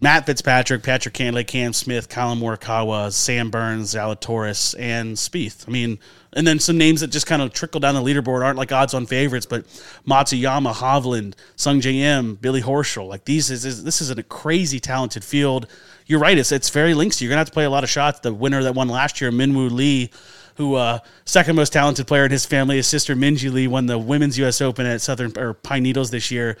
Matt 0.00 0.26
Fitzpatrick, 0.26 0.82
Patrick 0.82 1.14
Cantlay, 1.14 1.46
Cam 1.46 1.72
Smith, 1.72 2.08
Collin 2.08 2.40
Morikawa, 2.40 3.12
Sam 3.12 3.52
Burns, 3.52 3.94
Zalatoris, 3.94 4.74
and 4.80 5.14
Spieth. 5.14 5.64
I 5.68 5.70
mean, 5.70 6.00
and 6.32 6.44
then 6.44 6.58
some 6.58 6.76
names 6.76 7.02
that 7.02 7.12
just 7.12 7.28
kind 7.28 7.40
of 7.40 7.52
trickle 7.52 7.78
down 7.78 7.94
the 7.94 8.00
leaderboard 8.00 8.44
aren't 8.44 8.58
like 8.58 8.72
odds 8.72 8.94
on 8.94 9.06
favorites, 9.06 9.46
but 9.46 9.64
Matsuyama, 10.08 10.72
Hovland, 10.72 11.34
Sungjae 11.56 12.00
Im, 12.00 12.34
Billy 12.34 12.62
Horschel. 12.62 13.06
Like 13.06 13.26
these 13.26 13.52
is, 13.52 13.64
is 13.64 13.84
this 13.84 14.00
is 14.00 14.10
a 14.10 14.20
crazy 14.24 14.80
talented 14.80 15.22
field. 15.22 15.68
You're 16.06 16.18
right. 16.18 16.36
It's 16.36 16.50
it's 16.50 16.70
very 16.70 16.94
links. 16.94 17.22
You're 17.22 17.28
gonna 17.28 17.38
have 17.38 17.46
to 17.46 17.52
play 17.52 17.64
a 17.64 17.70
lot 17.70 17.84
of 17.84 17.90
shots. 17.90 18.18
The 18.18 18.34
winner 18.34 18.64
that 18.64 18.74
won 18.74 18.88
last 18.88 19.20
year, 19.20 19.30
Minwoo 19.30 19.70
Lee, 19.70 20.10
who 20.56 20.74
uh, 20.74 20.98
second 21.24 21.56
most 21.56 21.72
talented 21.72 22.06
player 22.06 22.24
in 22.24 22.30
his 22.30 22.46
family, 22.46 22.76
his 22.76 22.86
sister 22.86 23.14
Minjee 23.14 23.52
Lee 23.52 23.66
won 23.68 23.86
the 23.86 23.98
Women's 23.98 24.38
U.S. 24.38 24.60
Open 24.60 24.86
at 24.86 25.00
Southern 25.00 25.36
or 25.38 25.54
Pine 25.54 25.82
Needles 25.82 26.10
this 26.10 26.30
year. 26.30 26.56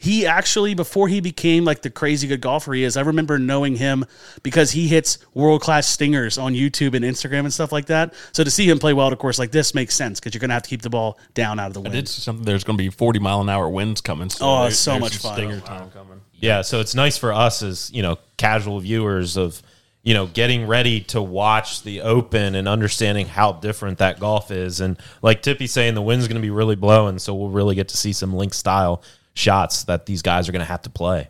He 0.00 0.26
actually, 0.26 0.74
before 0.74 1.08
he 1.08 1.18
became 1.20 1.64
like 1.64 1.82
the 1.82 1.90
crazy 1.90 2.28
good 2.28 2.40
golfer 2.40 2.72
he 2.72 2.84
is, 2.84 2.96
I 2.96 3.00
remember 3.00 3.36
knowing 3.36 3.74
him 3.74 4.04
because 4.44 4.70
he 4.70 4.86
hits 4.86 5.18
world 5.34 5.60
class 5.60 5.88
stingers 5.88 6.38
on 6.38 6.54
YouTube 6.54 6.94
and 6.94 7.04
Instagram 7.04 7.40
and 7.40 7.52
stuff 7.52 7.72
like 7.72 7.86
that. 7.86 8.14
So 8.30 8.44
to 8.44 8.50
see 8.50 8.70
him 8.70 8.78
play 8.78 8.92
well 8.92 9.12
of 9.12 9.18
course 9.18 9.40
like 9.40 9.50
this 9.50 9.74
makes 9.74 9.96
sense 9.96 10.20
because 10.20 10.34
you're 10.34 10.38
going 10.40 10.50
to 10.50 10.54
have 10.54 10.62
to 10.62 10.70
keep 10.70 10.82
the 10.82 10.90
ball 10.90 11.18
down 11.34 11.58
out 11.58 11.66
of 11.66 11.74
the 11.74 11.80
wind. 11.80 11.88
I 11.88 11.96
wind. 11.96 12.06
did 12.06 12.12
see 12.12 12.20
something. 12.22 12.44
There's 12.44 12.62
going 12.62 12.78
to 12.78 12.84
be 12.84 12.90
40 12.90 13.18
mile 13.18 13.40
an 13.40 13.48
hour 13.48 13.68
winds 13.68 14.00
coming. 14.00 14.30
So 14.30 14.46
Oh, 14.48 14.62
there- 14.62 14.70
so 14.70 15.00
much 15.00 15.16
fun. 15.16 15.34
Stinger 15.34 15.60
time 15.62 15.90
coming. 15.90 16.20
Yeah, 16.40 16.62
so 16.62 16.78
it's 16.78 16.94
nice 16.94 17.18
for 17.18 17.32
us 17.32 17.64
as 17.64 17.90
you 17.92 18.02
know 18.02 18.18
casual 18.36 18.78
viewers 18.78 19.36
of 19.36 19.60
you 20.08 20.14
know 20.14 20.26
getting 20.26 20.66
ready 20.66 21.02
to 21.02 21.20
watch 21.20 21.82
the 21.82 22.00
Open 22.00 22.54
and 22.54 22.66
understanding 22.66 23.26
how 23.26 23.52
different 23.52 23.98
that 23.98 24.18
golf 24.18 24.50
is, 24.50 24.80
and 24.80 24.96
like 25.20 25.42
Tippy 25.42 25.66
saying, 25.66 25.94
the 25.94 26.00
wind's 26.00 26.26
going 26.26 26.40
to 26.40 26.42
be 26.42 26.48
really 26.48 26.76
blowing, 26.76 27.18
so 27.18 27.34
we'll 27.34 27.50
really 27.50 27.74
get 27.74 27.88
to 27.88 27.96
see 27.98 28.14
some 28.14 28.32
link 28.32 28.54
style 28.54 29.02
shots 29.34 29.84
that 29.84 30.06
these 30.06 30.22
guys 30.22 30.48
are 30.48 30.52
going 30.52 30.60
to 30.60 30.64
have 30.64 30.80
to 30.80 30.88
play. 30.88 31.28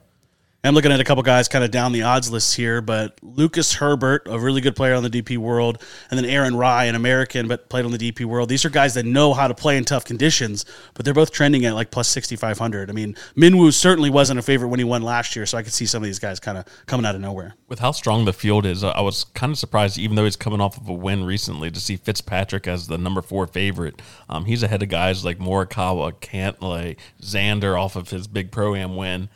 I'm 0.65 0.75
looking 0.75 0.91
at 0.91 0.99
a 0.99 1.05
couple 1.05 1.23
guys 1.23 1.47
kind 1.47 1.65
of 1.65 1.71
down 1.71 1.93
the 1.93 2.03
odds 2.03 2.33
list 2.33 2.57
here, 2.57 2.81
but 2.81 3.17
Lucas 3.23 3.75
Herbert, 3.75 4.27
a 4.27 4.41
really 4.41 4.61
good 4.61 4.75
player 4.75 4.95
on 4.95 5.05
the 5.05 5.09
DP 5.09 5.39
World, 5.39 5.81
and 6.11 6.19
then 6.19 6.25
Aaron 6.25 6.57
Rai, 6.57 6.89
an 6.89 6.97
American 6.97 7.47
but 7.47 7.69
played 7.69 7.85
on 7.85 7.93
the 7.93 7.99
DP 7.99 8.25
World. 8.25 8.49
These 8.49 8.65
are 8.65 8.69
guys 8.69 8.95
that 8.95 9.07
know 9.07 9.35
how 9.35 9.47
to 9.47 9.55
play 9.55 9.77
in 9.77 9.85
tough 9.85 10.05
conditions, 10.05 10.65
but 10.95 11.05
they're 11.05 11.15
both 11.15 11.31
trending 11.31 11.65
at 11.65 11.75
like 11.75 11.93
plus 11.93 12.09
6,500. 12.09 12.91
I 12.91 12.93
mean, 12.93 13.15
Minwoo 13.37 13.73
certainly 13.73 14.11
wasn't 14.11 14.41
a 14.41 14.43
favorite 14.43 14.69
when 14.69 14.81
he 14.81 14.85
won 14.85 15.03
last 15.03 15.37
year, 15.37 15.47
so 15.47 15.57
I 15.57 15.63
could 15.63 15.73
see 15.73 15.87
some 15.87 16.03
of 16.03 16.07
these 16.07 16.19
guys 16.19 16.41
kind 16.41 16.59
of 16.59 16.65
coming 16.87 17.07
out 17.07 17.15
of 17.15 17.21
nowhere. 17.21 17.55
With 17.69 17.79
how 17.79 17.93
strong 17.93 18.25
the 18.25 18.33
field 18.33 18.67
is, 18.67 18.83
I 18.83 19.01
was 19.01 19.25
kind 19.35 19.53
of 19.53 19.59
surprised, 19.59 19.97
even 19.97 20.17
though 20.17 20.25
he's 20.25 20.35
coming 20.35 20.61
off 20.61 20.77
of 20.77 20.89
a 20.89 20.93
win 20.93 21.23
recently, 21.23 21.71
to 21.71 21.81
see 21.81 21.97
Fitzpatrick 21.97 22.67
as 22.67 22.89
the 22.89 22.99
number 22.99 23.23
four 23.23 23.47
favorite. 23.47 24.03
Um, 24.29 24.47
he's 24.47 24.65
ahead 24.65 24.83
of 24.83 24.89
guys 24.89 25.25
like 25.25 25.39
Morikawa, 25.39 26.15
Cantlay, 26.15 26.97
Xander 27.23 27.81
off 27.81 27.95
of 27.95 28.11
his 28.11 28.27
big 28.27 28.51
pro 28.51 28.75
am 28.75 28.97
win. 28.97 29.29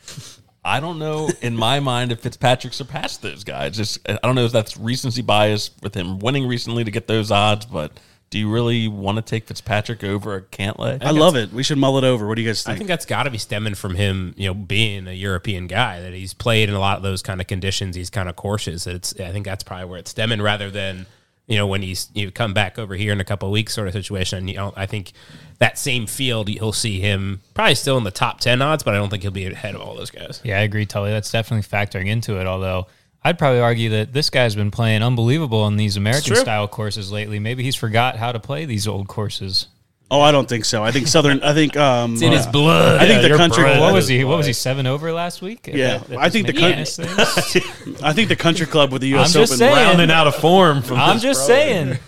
I 0.65 0.79
don't 0.79 0.99
know 0.99 1.29
in 1.41 1.55
my 1.55 1.79
mind 1.79 2.11
if 2.11 2.21
Fitzpatrick 2.21 2.73
surpassed 2.73 3.21
those 3.21 3.43
guys. 3.43 3.75
Just 3.75 3.99
I 4.07 4.17
don't 4.23 4.35
know 4.35 4.45
if 4.45 4.51
that's 4.51 4.77
recency 4.77 5.21
bias 5.21 5.71
with 5.81 5.93
him 5.93 6.19
winning 6.19 6.47
recently 6.47 6.83
to 6.83 6.91
get 6.91 7.07
those 7.07 7.31
odds, 7.31 7.65
but 7.65 7.91
do 8.29 8.39
you 8.39 8.49
really 8.49 8.87
want 8.87 9.17
to 9.17 9.21
take 9.21 9.45
Fitzpatrick 9.45 10.03
over 10.03 10.35
a 10.35 10.41
Cantlay? 10.41 11.03
I 11.03 11.11
love 11.11 11.35
it. 11.35 11.53
We 11.53 11.61
should 11.61 11.77
mull 11.77 11.99
it 11.99 12.03
over. 12.03 12.27
What 12.27 12.35
do 12.35 12.41
you 12.41 12.49
guys 12.49 12.63
think? 12.63 12.71
I 12.71 12.73
think? 12.73 12.79
think 12.79 12.87
that's 12.87 13.05
got 13.05 13.23
to 13.23 13.29
be 13.29 13.37
stemming 13.37 13.75
from 13.75 13.93
him, 13.93 14.33
you 14.37 14.47
know, 14.47 14.55
being 14.55 15.07
a 15.07 15.11
European 15.11 15.67
guy 15.67 16.01
that 16.01 16.13
he's 16.13 16.33
played 16.33 16.67
in 16.67 16.73
a 16.73 16.79
lot 16.79 16.97
of 16.97 17.03
those 17.03 17.21
kind 17.21 17.39
of 17.41 17.45
conditions, 17.45 17.95
these 17.95 18.09
kind 18.09 18.27
of 18.27 18.35
courses. 18.35 18.87
It's 18.87 19.13
I 19.19 19.31
think 19.31 19.45
that's 19.45 19.63
probably 19.63 19.85
where 19.85 19.99
it's 19.99 20.09
stemming 20.09 20.41
rather 20.41 20.71
than 20.71 21.05
you 21.53 21.59
know 21.59 21.67
when 21.67 21.83
he's 21.83 22.09
you 22.13 22.31
come 22.31 22.53
back 22.53 22.79
over 22.79 22.95
here 22.95 23.13
in 23.13 23.21
a 23.21 23.23
couple 23.23 23.47
of 23.47 23.53
weeks 23.53 23.75
sort 23.75 23.87
of 23.87 23.93
situation. 23.93 24.47
You 24.47 24.55
know, 24.55 24.73
I 24.75 24.87
think 24.87 25.13
that 25.59 25.77
same 25.77 26.07
field 26.07 26.49
you'll 26.49 26.73
see 26.73 26.99
him 26.99 27.41
probably 27.53 27.75
still 27.75 27.97
in 27.97 28.03
the 28.03 28.11
top 28.11 28.39
ten 28.39 28.61
odds, 28.61 28.81
but 28.81 28.95
I 28.95 28.97
don't 28.97 29.09
think 29.09 29.21
he'll 29.21 29.31
be 29.31 29.45
ahead 29.45 29.75
of 29.75 29.81
all 29.81 29.95
those 29.95 30.09
guys. 30.09 30.41
Yeah, 30.43 30.57
I 30.57 30.61
agree, 30.61 30.87
Tully. 30.87 31.11
That's 31.11 31.31
definitely 31.31 31.63
factoring 31.63 32.07
into 32.07 32.41
it. 32.41 32.47
Although 32.47 32.87
I'd 33.23 33.37
probably 33.37 33.59
argue 33.61 33.89
that 33.91 34.13
this 34.13 34.31
guy's 34.31 34.55
been 34.55 34.71
playing 34.71 35.03
unbelievable 35.03 35.61
on 35.61 35.77
these 35.77 35.95
American 35.95 36.35
style 36.35 36.67
courses 36.67 37.11
lately. 37.11 37.37
Maybe 37.37 37.63
he's 37.63 37.75
forgot 37.75 38.17
how 38.17 38.31
to 38.31 38.39
play 38.39 38.65
these 38.65 38.87
old 38.87 39.07
courses. 39.07 39.67
Oh, 40.11 40.21
I 40.21 40.31
don't 40.31 40.47
think 40.47 40.65
so. 40.65 40.83
I 40.83 40.91
think 40.91 41.07
Southern. 41.07 41.41
I 41.43 41.53
think 41.53 41.75
um, 41.77 42.13
It's 42.13 42.21
in 42.21 42.31
his 42.31 42.45
blood. 42.47 43.01
I 43.01 43.07
think 43.07 43.21
the 43.29 43.35
country. 43.37 43.63
bred. 43.63 43.79
What 43.79 43.93
was 43.93 44.07
he? 44.07 44.23
What 44.23 44.37
was 44.37 44.45
he? 44.45 44.53
Seven 44.53 44.85
over 44.87 45.11
last 45.11 45.41
week? 45.41 45.67
Yeah, 45.71 45.95
At 45.95 46.07
the- 46.07 46.17
I 46.17 46.29
think 46.29 46.47
the 46.47 46.53
Miss 46.53 46.97
coun- 46.97 47.07
things? 47.07 48.01
I 48.03 48.13
think 48.13 48.29
the 48.29 48.35
country 48.35 48.65
club 48.65 48.91
with 48.91 49.01
the 49.01 49.13
I'm 49.13 49.19
U.S. 49.19 49.33
just 49.33 49.51
Open. 49.53 49.57
saying. 49.59 49.75
Rounding 49.75 50.11
out 50.11 50.27
of 50.27 50.35
form 50.35 50.81
from 50.81 50.97
I'm 50.99 51.19
just 51.19 51.39
pro. 51.47 51.55
saying. 51.55 51.99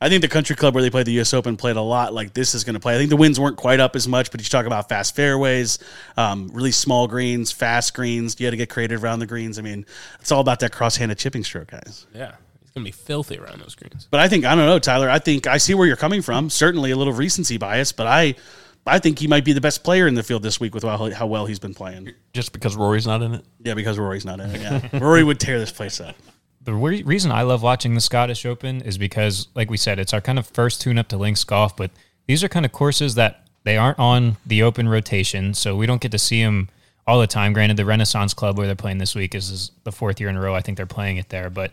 I 0.00 0.10
think 0.10 0.20
the 0.20 0.28
country 0.28 0.54
club 0.54 0.74
where 0.74 0.82
they 0.82 0.90
played 0.90 1.06
the 1.06 1.12
U.S. 1.12 1.32
Open 1.32 1.56
played 1.56 1.76
a 1.76 1.80
lot 1.80 2.12
like 2.12 2.34
this 2.34 2.54
is 2.54 2.62
going 2.62 2.74
to 2.74 2.80
play. 2.80 2.94
I 2.94 2.98
think 2.98 3.08
the 3.08 3.16
winds 3.16 3.40
weren't 3.40 3.56
quite 3.56 3.80
up 3.80 3.96
as 3.96 4.06
much, 4.06 4.30
but 4.30 4.38
you 4.42 4.44
talk 4.46 4.66
about 4.66 4.86
fast 4.90 5.16
fairways, 5.16 5.78
um, 6.18 6.50
really 6.52 6.72
small 6.72 7.06
greens, 7.08 7.52
fast 7.52 7.94
greens. 7.94 8.38
You 8.38 8.44
had 8.44 8.50
to 8.50 8.58
get 8.58 8.68
creative 8.68 9.02
around 9.02 9.20
the 9.20 9.26
greens. 9.26 9.58
I 9.58 9.62
mean, 9.62 9.86
it's 10.20 10.30
all 10.30 10.40
about 10.40 10.60
that 10.60 10.72
cross-handed 10.72 11.16
chipping 11.16 11.42
stroke, 11.42 11.70
guys. 11.70 12.06
Yeah, 12.14 12.32
he's 12.32 12.36
gonna 12.74 12.84
be 12.84 12.90
filthy 12.90 13.38
around 13.38 13.60
those 13.60 13.74
greens. 13.74 14.08
But 14.10 14.20
I 14.20 14.28
think 14.28 14.44
I 14.44 14.54
don't 14.54 14.66
know, 14.66 14.78
Tyler. 14.78 15.08
I 15.08 15.20
think 15.20 15.46
I 15.46 15.58
see 15.58 15.74
where 15.74 15.86
you're 15.86 15.96
coming 15.96 16.22
from. 16.22 16.50
Certainly 16.50 16.90
a 16.90 16.96
little 16.96 17.12
recency 17.12 17.56
bias, 17.56 17.92
but 17.92 18.08
I, 18.08 18.34
I 18.84 18.98
think 18.98 19.20
he 19.20 19.28
might 19.28 19.44
be 19.44 19.52
the 19.52 19.60
best 19.60 19.84
player 19.84 20.08
in 20.08 20.14
the 20.14 20.24
field 20.24 20.42
this 20.42 20.58
week 20.58 20.74
with 20.74 20.82
how, 20.82 21.10
how 21.12 21.26
well 21.26 21.46
he's 21.46 21.60
been 21.60 21.74
playing. 21.74 22.12
Just 22.32 22.52
because 22.52 22.74
Rory's 22.74 23.06
not 23.06 23.22
in 23.22 23.34
it? 23.34 23.44
Yeah, 23.60 23.74
because 23.74 23.96
Rory's 23.96 24.24
not 24.24 24.40
in 24.40 24.50
it. 24.50 24.60
Yeah, 24.60 24.88
Rory 24.98 25.22
would 25.22 25.38
tear 25.38 25.58
this 25.60 25.70
place 25.70 26.00
up. 26.00 26.16
The 26.62 26.74
re- 26.74 27.02
reason 27.02 27.30
I 27.30 27.42
love 27.42 27.62
watching 27.62 27.94
the 27.94 28.00
Scottish 28.00 28.44
Open 28.44 28.80
is 28.80 28.98
because, 28.98 29.48
like 29.54 29.70
we 29.70 29.76
said, 29.76 30.00
it's 30.00 30.12
our 30.12 30.20
kind 30.20 30.38
of 30.38 30.46
first 30.48 30.80
tune 30.80 30.98
up 30.98 31.08
to 31.08 31.16
links 31.16 31.44
golf, 31.44 31.76
but 31.76 31.92
these 32.26 32.42
are 32.42 32.48
kind 32.48 32.66
of 32.66 32.72
courses 32.72 33.14
that 33.14 33.46
they 33.62 33.76
aren't 33.76 33.98
on 33.98 34.36
the 34.46 34.62
open 34.62 34.88
rotation, 34.88 35.54
so 35.54 35.76
we 35.76 35.86
don't 35.86 36.00
get 36.00 36.10
to 36.10 36.18
see 36.18 36.42
them 36.42 36.70
all 37.06 37.20
the 37.20 37.26
time. 37.26 37.52
Granted, 37.52 37.76
the 37.76 37.84
Renaissance 37.84 38.34
Club 38.34 38.58
where 38.58 38.66
they're 38.66 38.74
playing 38.74 38.98
this 38.98 39.14
week 39.14 39.34
is, 39.34 39.50
is 39.50 39.70
the 39.84 39.92
fourth 39.92 40.18
year 40.18 40.28
in 40.28 40.36
a 40.36 40.40
row. 40.40 40.54
I 40.54 40.60
think 40.60 40.76
they're 40.76 40.86
playing 40.86 41.18
it 41.18 41.28
there, 41.28 41.50
but 41.50 41.72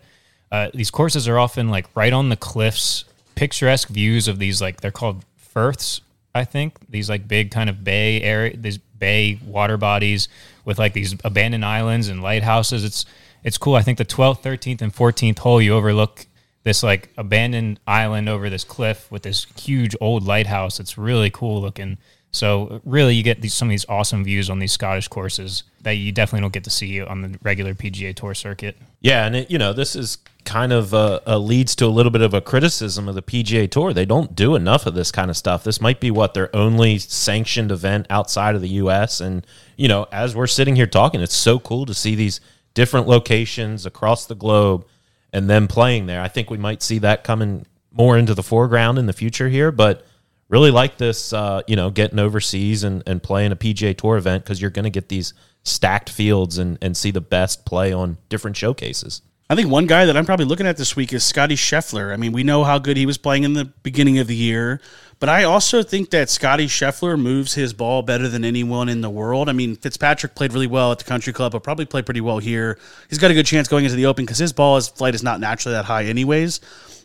uh, 0.51 0.69
these 0.73 0.91
courses 0.91 1.27
are 1.27 1.39
often 1.39 1.69
like 1.69 1.87
right 1.95 2.13
on 2.13 2.29
the 2.29 2.35
cliffs, 2.35 3.05
picturesque 3.35 3.87
views 3.87 4.27
of 4.27 4.39
these 4.39 4.61
like 4.61 4.81
they're 4.81 4.91
called 4.91 5.23
firths. 5.37 6.01
I 6.33 6.43
think 6.43 6.77
these 6.89 7.09
like 7.09 7.27
big 7.27 7.51
kind 7.51 7.69
of 7.69 7.83
bay 7.83 8.21
area, 8.21 8.55
these 8.55 8.77
bay 8.77 9.39
water 9.45 9.77
bodies 9.77 10.27
with 10.65 10.77
like 10.77 10.93
these 10.93 11.15
abandoned 11.23 11.65
islands 11.65 12.07
and 12.07 12.21
lighthouses. 12.21 12.83
It's 12.83 13.05
it's 13.43 13.57
cool. 13.57 13.75
I 13.75 13.81
think 13.81 13.97
the 13.97 14.05
12th, 14.05 14.41
13th, 14.43 14.81
and 14.81 14.93
14th 14.93 15.39
hole 15.39 15.61
you 15.61 15.73
overlook 15.73 16.27
this 16.63 16.83
like 16.83 17.09
abandoned 17.17 17.79
island 17.87 18.29
over 18.29 18.49
this 18.49 18.63
cliff 18.63 19.11
with 19.11 19.23
this 19.23 19.47
huge 19.57 19.95
old 19.99 20.25
lighthouse. 20.25 20.79
It's 20.79 20.97
really 20.97 21.29
cool 21.29 21.61
looking. 21.61 21.97
So 22.31 22.81
really, 22.85 23.15
you 23.15 23.23
get 23.23 23.41
these, 23.41 23.53
some 23.53 23.67
of 23.67 23.71
these 23.71 23.85
awesome 23.89 24.23
views 24.23 24.49
on 24.49 24.59
these 24.59 24.71
Scottish 24.71 25.07
courses 25.07 25.63
that 25.81 25.93
you 25.93 26.11
definitely 26.11 26.41
don't 26.41 26.53
get 26.53 26.63
to 26.63 26.69
see 26.69 27.01
on 27.01 27.21
the 27.21 27.39
regular 27.41 27.73
PGA 27.73 28.15
Tour 28.15 28.33
circuit. 28.33 28.77
Yeah, 29.01 29.25
and 29.25 29.35
it, 29.35 29.51
you 29.51 29.57
know 29.57 29.73
this 29.73 29.95
is 29.95 30.19
kind 30.45 30.71
of 30.71 30.93
uh, 30.93 31.19
uh, 31.27 31.37
leads 31.37 31.75
to 31.75 31.85
a 31.85 31.87
little 31.87 32.11
bit 32.11 32.21
of 32.21 32.33
a 32.33 32.41
criticism 32.41 33.07
of 33.07 33.15
the 33.15 33.21
PGA 33.21 33.69
Tour. 33.69 33.93
They 33.93 34.05
don't 34.05 34.35
do 34.35 34.55
enough 34.55 34.85
of 34.85 34.93
this 34.93 35.11
kind 35.11 35.29
of 35.29 35.37
stuff. 35.37 35.63
This 35.63 35.81
might 35.81 35.99
be 35.99 36.11
what 36.11 36.33
their 36.33 36.55
only 36.55 36.97
sanctioned 36.97 37.71
event 37.71 38.07
outside 38.09 38.55
of 38.55 38.61
the 38.61 38.69
U.S. 38.69 39.19
And 39.19 39.45
you 39.75 39.87
know, 39.87 40.07
as 40.11 40.35
we're 40.35 40.47
sitting 40.47 40.75
here 40.75 40.87
talking, 40.87 41.21
it's 41.21 41.35
so 41.35 41.59
cool 41.59 41.85
to 41.85 41.93
see 41.93 42.15
these 42.15 42.39
different 42.73 43.07
locations 43.07 43.85
across 43.85 44.25
the 44.25 44.35
globe 44.35 44.85
and 45.33 45.49
them 45.49 45.67
playing 45.67 46.05
there. 46.05 46.21
I 46.21 46.27
think 46.27 46.49
we 46.49 46.57
might 46.57 46.81
see 46.81 46.99
that 46.99 47.23
coming 47.23 47.65
more 47.91 48.17
into 48.17 48.33
the 48.33 48.43
foreground 48.43 48.97
in 48.97 49.05
the 49.05 49.13
future 49.13 49.49
here, 49.49 49.71
but 49.71 50.05
really 50.49 50.71
like 50.71 50.97
this, 50.97 51.33
uh, 51.33 51.61
you 51.67 51.75
know, 51.75 51.89
getting 51.89 52.19
overseas 52.19 52.83
and, 52.83 53.03
and 53.05 53.21
playing 53.21 53.51
a 53.51 53.55
PGA 53.55 53.97
Tour 53.97 54.17
event 54.17 54.43
because 54.43 54.61
you're 54.61 54.69
going 54.69 54.83
to 54.83 54.89
get 54.89 55.09
these 55.09 55.33
stacked 55.63 56.09
fields 56.09 56.57
and, 56.57 56.77
and 56.81 56.95
see 56.97 57.11
the 57.11 57.21
best 57.21 57.65
play 57.65 57.93
on 57.93 58.17
different 58.29 58.57
showcases. 58.57 59.21
I 59.49 59.55
think 59.55 59.69
one 59.69 59.85
guy 59.85 60.05
that 60.05 60.15
I'm 60.15 60.25
probably 60.25 60.45
looking 60.45 60.65
at 60.65 60.77
this 60.77 60.95
week 60.95 61.11
is 61.11 61.25
Scotty 61.25 61.57
Scheffler. 61.57 62.13
I 62.13 62.15
mean, 62.15 62.31
we 62.31 62.41
know 62.41 62.63
how 62.63 62.79
good 62.79 62.95
he 62.95 63.05
was 63.05 63.17
playing 63.17 63.43
in 63.43 63.51
the 63.51 63.65
beginning 63.65 64.17
of 64.17 64.27
the 64.27 64.35
year, 64.35 64.79
but 65.19 65.27
I 65.27 65.43
also 65.43 65.83
think 65.83 66.09
that 66.11 66.29
Scotty 66.29 66.67
Scheffler 66.67 67.19
moves 67.19 67.53
his 67.53 67.73
ball 67.73 68.01
better 68.01 68.29
than 68.29 68.45
anyone 68.45 68.87
in 68.87 69.01
the 69.01 69.09
world. 69.09 69.49
I 69.49 69.51
mean, 69.51 69.75
Fitzpatrick 69.75 70.35
played 70.35 70.53
really 70.53 70.67
well 70.67 70.93
at 70.93 70.99
the 70.99 71.03
Country 71.03 71.33
Club, 71.33 71.51
but 71.51 71.63
probably 71.63 71.85
played 71.85 72.05
pretty 72.05 72.21
well 72.21 72.39
here. 72.39 72.79
He's 73.09 73.19
got 73.19 73.29
a 73.29 73.33
good 73.33 73.45
chance 73.45 73.67
going 73.67 73.83
into 73.83 73.97
the 73.97 74.05
Open 74.05 74.23
because 74.23 74.37
his 74.37 74.53
ball 74.53 74.77
his 74.77 74.87
flight 74.87 75.15
is 75.15 75.21
not 75.21 75.41
naturally 75.41 75.75
that 75.75 75.83
high, 75.83 76.05
anyways. 76.05 76.61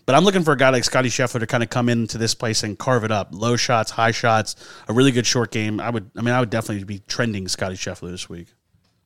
But 0.06 0.14
I'm 0.14 0.24
looking 0.24 0.44
for 0.44 0.52
a 0.52 0.56
guy 0.56 0.70
like 0.70 0.84
Scotty 0.84 1.08
Scheffler 1.08 1.40
to 1.40 1.46
kind 1.48 1.64
of 1.64 1.68
come 1.68 1.88
into 1.88 2.16
this 2.16 2.32
place 2.32 2.62
and 2.62 2.78
carve 2.78 3.02
it 3.02 3.10
up. 3.10 3.30
Low 3.32 3.56
shots, 3.56 3.90
high 3.90 4.12
shots, 4.12 4.54
a 4.86 4.92
really 4.92 5.10
good 5.10 5.26
short 5.26 5.50
game. 5.50 5.80
I 5.80 5.90
would, 5.90 6.10
I 6.16 6.22
mean, 6.22 6.32
I 6.32 6.38
would 6.38 6.50
definitely 6.50 6.84
be 6.84 7.00
trending 7.08 7.48
Scotty 7.48 7.74
Scheffler 7.74 8.12
this 8.12 8.28
week. 8.28 8.46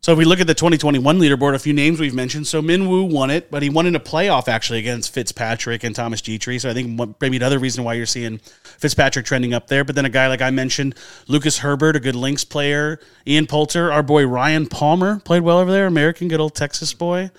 So 0.02 0.12
if 0.12 0.18
we 0.18 0.24
look 0.24 0.40
at 0.40 0.46
the 0.46 0.54
2021 0.54 1.18
leaderboard, 1.18 1.54
a 1.54 1.58
few 1.58 1.74
names 1.74 2.00
we've 2.00 2.14
mentioned. 2.14 2.46
So 2.46 2.62
Minwoo 2.62 3.10
won 3.10 3.28
it, 3.28 3.50
but 3.50 3.62
he 3.62 3.68
won 3.68 3.86
in 3.86 3.94
a 3.94 4.00
playoff 4.00 4.48
actually 4.48 4.78
against 4.78 5.12
Fitzpatrick 5.12 5.84
and 5.84 5.94
Thomas 5.94 6.22
Detry. 6.22 6.58
So 6.58 6.70
I 6.70 6.74
think 6.74 7.18
maybe 7.20 7.36
another 7.36 7.58
reason 7.58 7.84
why 7.84 7.94
you're 7.94 8.06
seeing 8.06 8.38
Fitzpatrick 8.38 9.26
trending 9.26 9.52
up 9.52 9.66
there. 9.66 9.84
But 9.84 9.96
then 9.96 10.06
a 10.06 10.10
guy 10.10 10.28
like 10.28 10.40
I 10.40 10.50
mentioned, 10.50 10.94
Lucas 11.28 11.58
Herbert, 11.58 11.96
a 11.96 12.00
good 12.00 12.16
links 12.16 12.44
player. 12.44 12.98
Ian 13.26 13.46
Poulter, 13.46 13.92
our 13.92 14.02
boy 14.02 14.26
Ryan 14.26 14.66
Palmer 14.66 15.20
played 15.20 15.42
well 15.42 15.58
over 15.58 15.70
there, 15.70 15.86
American, 15.86 16.28
good 16.28 16.40
old 16.40 16.54
Texas 16.54 16.94
boy. 16.94 17.30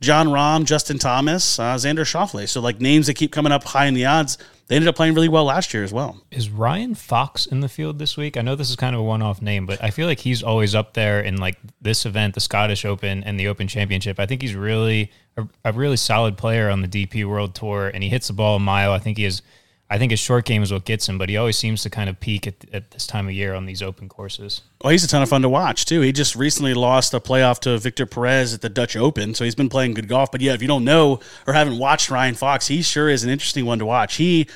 Jon 0.00 0.28
Rahm, 0.28 0.64
Justin 0.64 0.98
Thomas, 0.98 1.58
uh, 1.58 1.74
Xander 1.74 2.06
Schauffele. 2.06 2.48
So 2.48 2.60
like 2.60 2.80
names 2.80 3.06
that 3.06 3.14
keep 3.14 3.32
coming 3.32 3.52
up 3.52 3.64
high 3.64 3.86
in 3.86 3.94
the 3.94 4.06
odds. 4.06 4.38
They 4.66 4.76
ended 4.76 4.88
up 4.88 4.94
playing 4.94 5.14
really 5.14 5.28
well 5.28 5.44
last 5.44 5.74
year 5.74 5.82
as 5.82 5.92
well. 5.92 6.22
Is 6.30 6.48
Ryan 6.48 6.94
Fox 6.94 7.44
in 7.44 7.58
the 7.58 7.68
field 7.68 7.98
this 7.98 8.16
week? 8.16 8.36
I 8.36 8.42
know 8.42 8.54
this 8.54 8.70
is 8.70 8.76
kind 8.76 8.94
of 8.94 9.00
a 9.00 9.04
one-off 9.04 9.42
name, 9.42 9.66
but 9.66 9.82
I 9.82 9.90
feel 9.90 10.06
like 10.06 10.20
he's 10.20 10.44
always 10.44 10.76
up 10.76 10.94
there 10.94 11.20
in 11.20 11.38
like 11.38 11.58
this 11.82 12.06
event, 12.06 12.34
the 12.34 12.40
Scottish 12.40 12.84
Open 12.84 13.24
and 13.24 13.38
the 13.38 13.48
Open 13.48 13.66
Championship. 13.66 14.20
I 14.20 14.26
think 14.26 14.42
he's 14.42 14.54
really 14.54 15.10
a, 15.36 15.46
a 15.64 15.72
really 15.72 15.96
solid 15.96 16.38
player 16.38 16.70
on 16.70 16.82
the 16.82 16.88
DP 16.88 17.24
World 17.24 17.56
Tour, 17.56 17.88
and 17.92 18.04
he 18.04 18.08
hits 18.08 18.28
the 18.28 18.32
ball 18.32 18.56
a 18.56 18.60
mile. 18.60 18.92
I 18.92 19.00
think 19.00 19.18
he 19.18 19.24
is. 19.24 19.42
I 19.92 19.98
think 19.98 20.12
his 20.12 20.20
short 20.20 20.44
game 20.44 20.62
is 20.62 20.72
what 20.72 20.84
gets 20.84 21.08
him, 21.08 21.18
but 21.18 21.28
he 21.28 21.36
always 21.36 21.58
seems 21.58 21.82
to 21.82 21.90
kind 21.90 22.08
of 22.08 22.20
peak 22.20 22.46
at, 22.46 22.54
at 22.72 22.92
this 22.92 23.08
time 23.08 23.26
of 23.26 23.34
year 23.34 23.54
on 23.54 23.66
these 23.66 23.82
open 23.82 24.08
courses. 24.08 24.62
Well, 24.82 24.92
he's 24.92 25.02
a 25.02 25.08
ton 25.08 25.20
of 25.20 25.28
fun 25.28 25.42
to 25.42 25.48
watch 25.48 25.84
too. 25.84 26.00
He 26.00 26.12
just 26.12 26.36
recently 26.36 26.74
lost 26.74 27.12
a 27.12 27.18
playoff 27.18 27.58
to 27.60 27.76
Victor 27.76 28.06
Perez 28.06 28.54
at 28.54 28.60
the 28.60 28.68
Dutch 28.68 28.96
Open, 28.96 29.34
so 29.34 29.44
he's 29.44 29.56
been 29.56 29.68
playing 29.68 29.94
good 29.94 30.06
golf. 30.06 30.30
But 30.30 30.42
yeah, 30.42 30.54
if 30.54 30.62
you 30.62 30.68
don't 30.68 30.84
know 30.84 31.18
or 31.44 31.54
haven't 31.54 31.76
watched 31.76 32.08
Ryan 32.08 32.36
Fox, 32.36 32.68
he 32.68 32.82
sure 32.82 33.08
is 33.08 33.24
an 33.24 33.30
interesting 33.30 33.66
one 33.66 33.80
to 33.80 33.86
watch. 33.86 34.14
He 34.14 34.46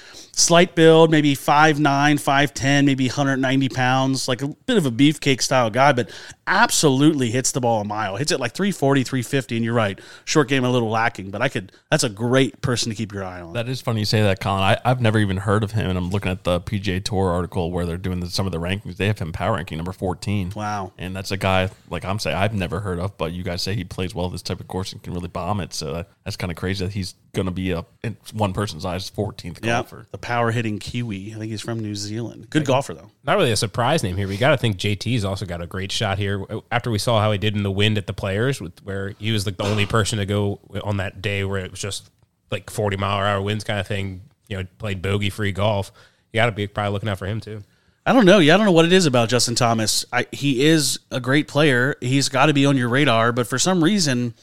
slight 0.41 0.75
build, 0.75 1.11
maybe 1.11 1.35
5'9", 1.35 1.81
5'10", 1.83 2.85
maybe 2.85 3.07
190 3.07 3.69
pounds, 3.71 4.29
like 4.29 4.43
a 4.43 4.49
bit 4.49 4.77
of 4.77 4.87
a 4.87 4.91
beefcake 4.91 5.41
style 5.43 5.71
guy, 5.71 5.93
but 5.93 6.11
absolutely 6.47 7.31
hits 7.31 7.53
the 7.53 7.61
ball 7.61 7.81
a 7.81 7.85
mile. 7.85 8.17
Hits 8.17 8.31
it 8.33 8.41
like 8.41 8.53
340, 8.53 9.03
350, 9.05 9.57
and 9.57 9.65
you're 9.65 9.75
right. 9.75 9.99
Short 10.25 10.49
game 10.49 10.65
a 10.65 10.71
little 10.71 10.91
lacking, 10.91 11.31
but 11.31 11.41
I 11.43 11.49
could 11.49 11.73
that's 11.91 12.05
a 12.05 12.09
great 12.09 12.61
person 12.61 12.91
to 12.91 12.97
keep 12.97 13.13
your 13.13 13.25
eye 13.25 13.41
on. 13.41 13.53
That 13.55 13.69
is 13.69 13.81
funny 13.81 14.01
you 14.01 14.07
say 14.07 14.23
that, 14.23 14.41
Colin. 14.41 14.63
I, 14.63 14.79
I've 14.85 15.01
never 15.01 15.19
even 15.19 15.39
heard 15.39 15.63
of 15.65 15.73
him, 15.73 15.89
and 15.89 15.97
I'm 15.99 16.11
looking 16.11 16.31
at 16.31 16.45
the 16.45 16.61
PGA 16.61 17.03
Tour 17.03 17.31
article 17.31 17.71
where 17.71 17.87
they're 17.87 17.97
doing 17.97 18.21
the, 18.21 18.29
some 18.29 18.47
of 18.47 18.53
the 18.53 18.59
rankings. 18.59 18.97
They 18.97 19.07
have 19.07 19.19
him 19.19 19.33
power 19.33 19.55
ranking 19.55 19.79
number 19.79 19.93
14. 19.93 20.53
Wow. 20.55 20.93
And 20.99 21.15
that's 21.15 21.31
a 21.31 21.37
guy, 21.37 21.71
like 21.89 22.05
I'm 22.05 22.19
saying, 22.19 22.37
I've 22.37 22.55
never 22.55 22.81
heard 22.81 22.99
of, 22.99 23.17
but 23.17 23.33
you 23.33 23.43
guys 23.43 23.63
say 23.63 23.75
he 23.75 23.85
plays 23.85 24.15
well 24.15 24.29
this 24.29 24.43
type 24.43 24.61
of 24.61 24.69
course 24.69 24.93
and 24.93 25.03
can 25.03 25.15
really 25.15 25.29
bomb 25.29 25.61
it. 25.61 25.73
So 25.73 26.05
that's 26.25 26.37
kind 26.37 26.51
of 26.51 26.57
crazy 26.57 26.85
that 26.85 26.93
he's 26.93 27.15
going 27.33 27.47
to 27.47 27.53
be 27.53 27.71
a, 27.73 27.85
in 28.03 28.17
one 28.33 28.53
person's 28.53 28.85
eyes, 28.85 29.11
14th 29.11 29.65
Yeah, 29.65 29.77
golfer. 29.83 30.07
the 30.13 30.19
power 30.25 30.51
hitting 30.51 30.79
Kiwi. 30.79 31.35
I 31.35 31.39
think 31.39 31.51
he's 31.51 31.61
from 31.61 31.81
New 31.81 31.95
Zealand. 31.95 32.49
Good 32.49 32.65
golfer 32.65 32.95
though. 32.95 33.11
not 33.25 33.37
really 33.37 33.53
a 33.53 33.57
surprise 33.57 34.03
name 34.03 34.17
here. 34.17 34.27
We 34.27 34.39
got 34.39 34.53
to 34.53 34.57
think 34.57 34.79
JT's 34.79 35.23
also 35.23 35.45
got 35.45 35.61
a 35.61 35.67
great 35.67 35.93
shot 35.93 36.17
here. 36.17 36.43
After 36.73 36.91
we 36.91 36.99
saw 36.99 37.21
how 37.21 37.31
he 37.31 37.37
did 37.37 37.55
in 37.55 37.63
the 37.63 37.71
wind 37.71 37.99
at 37.99 38.07
the 38.07 38.15
Players, 38.15 38.59
with 38.59 38.83
where 38.83 39.11
he 39.19 39.33
was 39.33 39.45
like 39.45 39.59
the 39.59 39.65
only 39.65 39.85
person 39.85 40.19
to 40.19 40.25
go 40.25 40.61
on 40.83 40.97
that 40.97 41.21
day 41.21 41.45
where 41.45 41.63
it 41.63 41.71
was 41.71 41.81
just 41.81 42.11
like 42.51 42.71
forty 42.71 42.97
mile 42.97 43.19
per 43.19 43.27
hour 43.27 43.43
winds 43.43 43.65
kind 43.65 43.79
of 43.79 43.87
thing. 43.87 44.23
You 44.49 44.59
know, 44.59 44.67
played 44.79 45.03
bogey 45.03 45.29
free 45.29 45.53
golf. 45.53 45.93
You 46.33 46.39
got 46.39 46.47
to 46.47 46.53
be 46.53 46.67
probably 46.67 46.93
looking 46.93 47.11
out 47.11 47.19
for 47.19 47.27
him 47.27 47.41
too. 47.41 47.63
I 48.07 48.13
don't 48.13 48.25
know. 48.25 48.39
Yeah, 48.39 48.55
I 48.55 48.57
don't 48.57 48.67
know 48.67 48.73
what 48.73 48.87
it 48.87 48.93
is 48.93 49.07
about 49.07 49.29
Justin 49.29 49.55
Thomas. 49.55 50.05
I, 50.13 50.27
he 50.33 50.65
is 50.65 50.99
a 51.11 51.21
great 51.21 51.49
player. 51.49 51.97
He's 52.01 52.29
got 52.29 52.47
to 52.47 52.55
be 52.55 52.67
on 52.67 52.77
your 52.77 52.89
radar, 52.89 53.33
but 53.33 53.47
for 53.47 53.59
some 53.59 53.85
reason, 53.85 54.35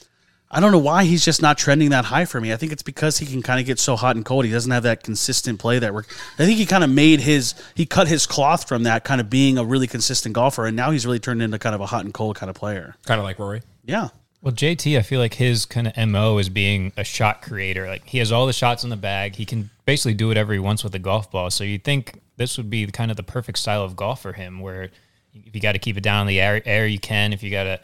I 0.54 0.60
don't 0.60 0.74
know 0.74 0.80
why 0.80 1.06
he's 1.06 1.24
just 1.24 1.42
not 1.42 1.58
trending 1.58 1.90
that 1.92 2.06
high 2.06 2.26
for 2.26 2.42
me. 2.42 2.52
I 2.52 2.58
think 2.58 2.74
it's 2.74 2.84
because 2.84 3.18
he 3.20 3.26
can 3.26 3.42
kind 3.42 3.60
of 3.60 3.66
get 3.66 3.80
so 3.80 3.96
hot 3.96 4.18
and 4.18 4.26
cold. 4.26 4.44
He 4.44 4.52
doesn't 4.52 4.72
have 4.72 4.84
that 4.84 5.02
consistent 5.02 5.60
play 5.60 5.80
that 5.80 5.94
work. 5.94 6.14
I 6.38 6.46
think 6.46 6.58
he 6.58 6.66
kind 6.66 6.84
of 6.84 6.90
made 6.90 7.22
his 7.22 7.56
he 7.74 7.86
cut 7.86 8.10
his 8.10 8.28
cloth 8.28 8.68
from 8.68 8.84
that 8.84 9.06
kind 9.06 9.22
of 9.22 9.30
being 9.30 9.58
a 9.58 9.64
really 9.64 9.88
consistent 9.88 10.36
golfer, 10.36 10.66
and 10.66 10.76
now 10.76 10.92
he's 10.92 11.06
really 11.06 11.20
turned 11.20 11.42
into 11.42 11.58
kind 11.58 11.74
of 11.74 11.80
a 11.80 11.86
hot 11.86 12.04
and 12.04 12.14
cold 12.14 12.36
kind 12.36 12.50
of 12.50 12.56
player. 12.56 12.96
Kind 13.06 13.20
of 13.20 13.24
like 13.24 13.40
Rory. 13.40 13.62
Yeah. 13.86 14.10
Well, 14.42 14.54
JT, 14.54 14.98
I 14.98 15.04
feel 15.04 15.20
like 15.20 15.36
his 15.36 15.66
kind 15.66 15.88
of 15.88 16.10
mo 16.10 16.40
is 16.40 16.50
being 16.50 16.92
a 16.98 17.04
shot 17.04 17.44
creator. 17.44 17.88
Like 17.88 18.08
he 18.08 18.18
has 18.18 18.32
all 18.32 18.48
the 18.48 18.54
shots 18.54 18.84
in 18.84 18.90
the 18.90 18.98
bag. 18.98 19.36
He 19.36 19.46
can 19.46 19.70
basically 19.86 20.16
do 20.16 20.28
whatever 20.28 20.52
he 20.52 20.60
wants 20.60 20.84
with 20.84 20.96
a 20.96 21.00
golf 21.00 21.32
ball. 21.32 21.52
So 21.52 21.64
you 21.64 21.78
think 21.78 22.20
this 22.38 22.58
would 22.58 22.70
be 22.70 22.88
kind 22.88 23.12
of 23.12 23.18
the 23.18 23.24
perfect 23.24 23.60
style 23.60 23.84
of 23.84 23.96
golf 23.96 24.22
for 24.22 24.34
him, 24.34 24.60
where 24.60 24.90
if 25.34 25.54
you 25.54 25.62
got 25.62 25.74
to 25.74 25.80
keep 25.80 25.96
it 25.96 26.02
down 26.02 26.22
in 26.22 26.28
the 26.28 26.42
air, 26.42 26.62
air 26.66 26.88
you 26.88 27.00
can. 27.00 27.34
If 27.34 27.44
you 27.44 27.52
got 27.52 27.64
to 27.66 27.80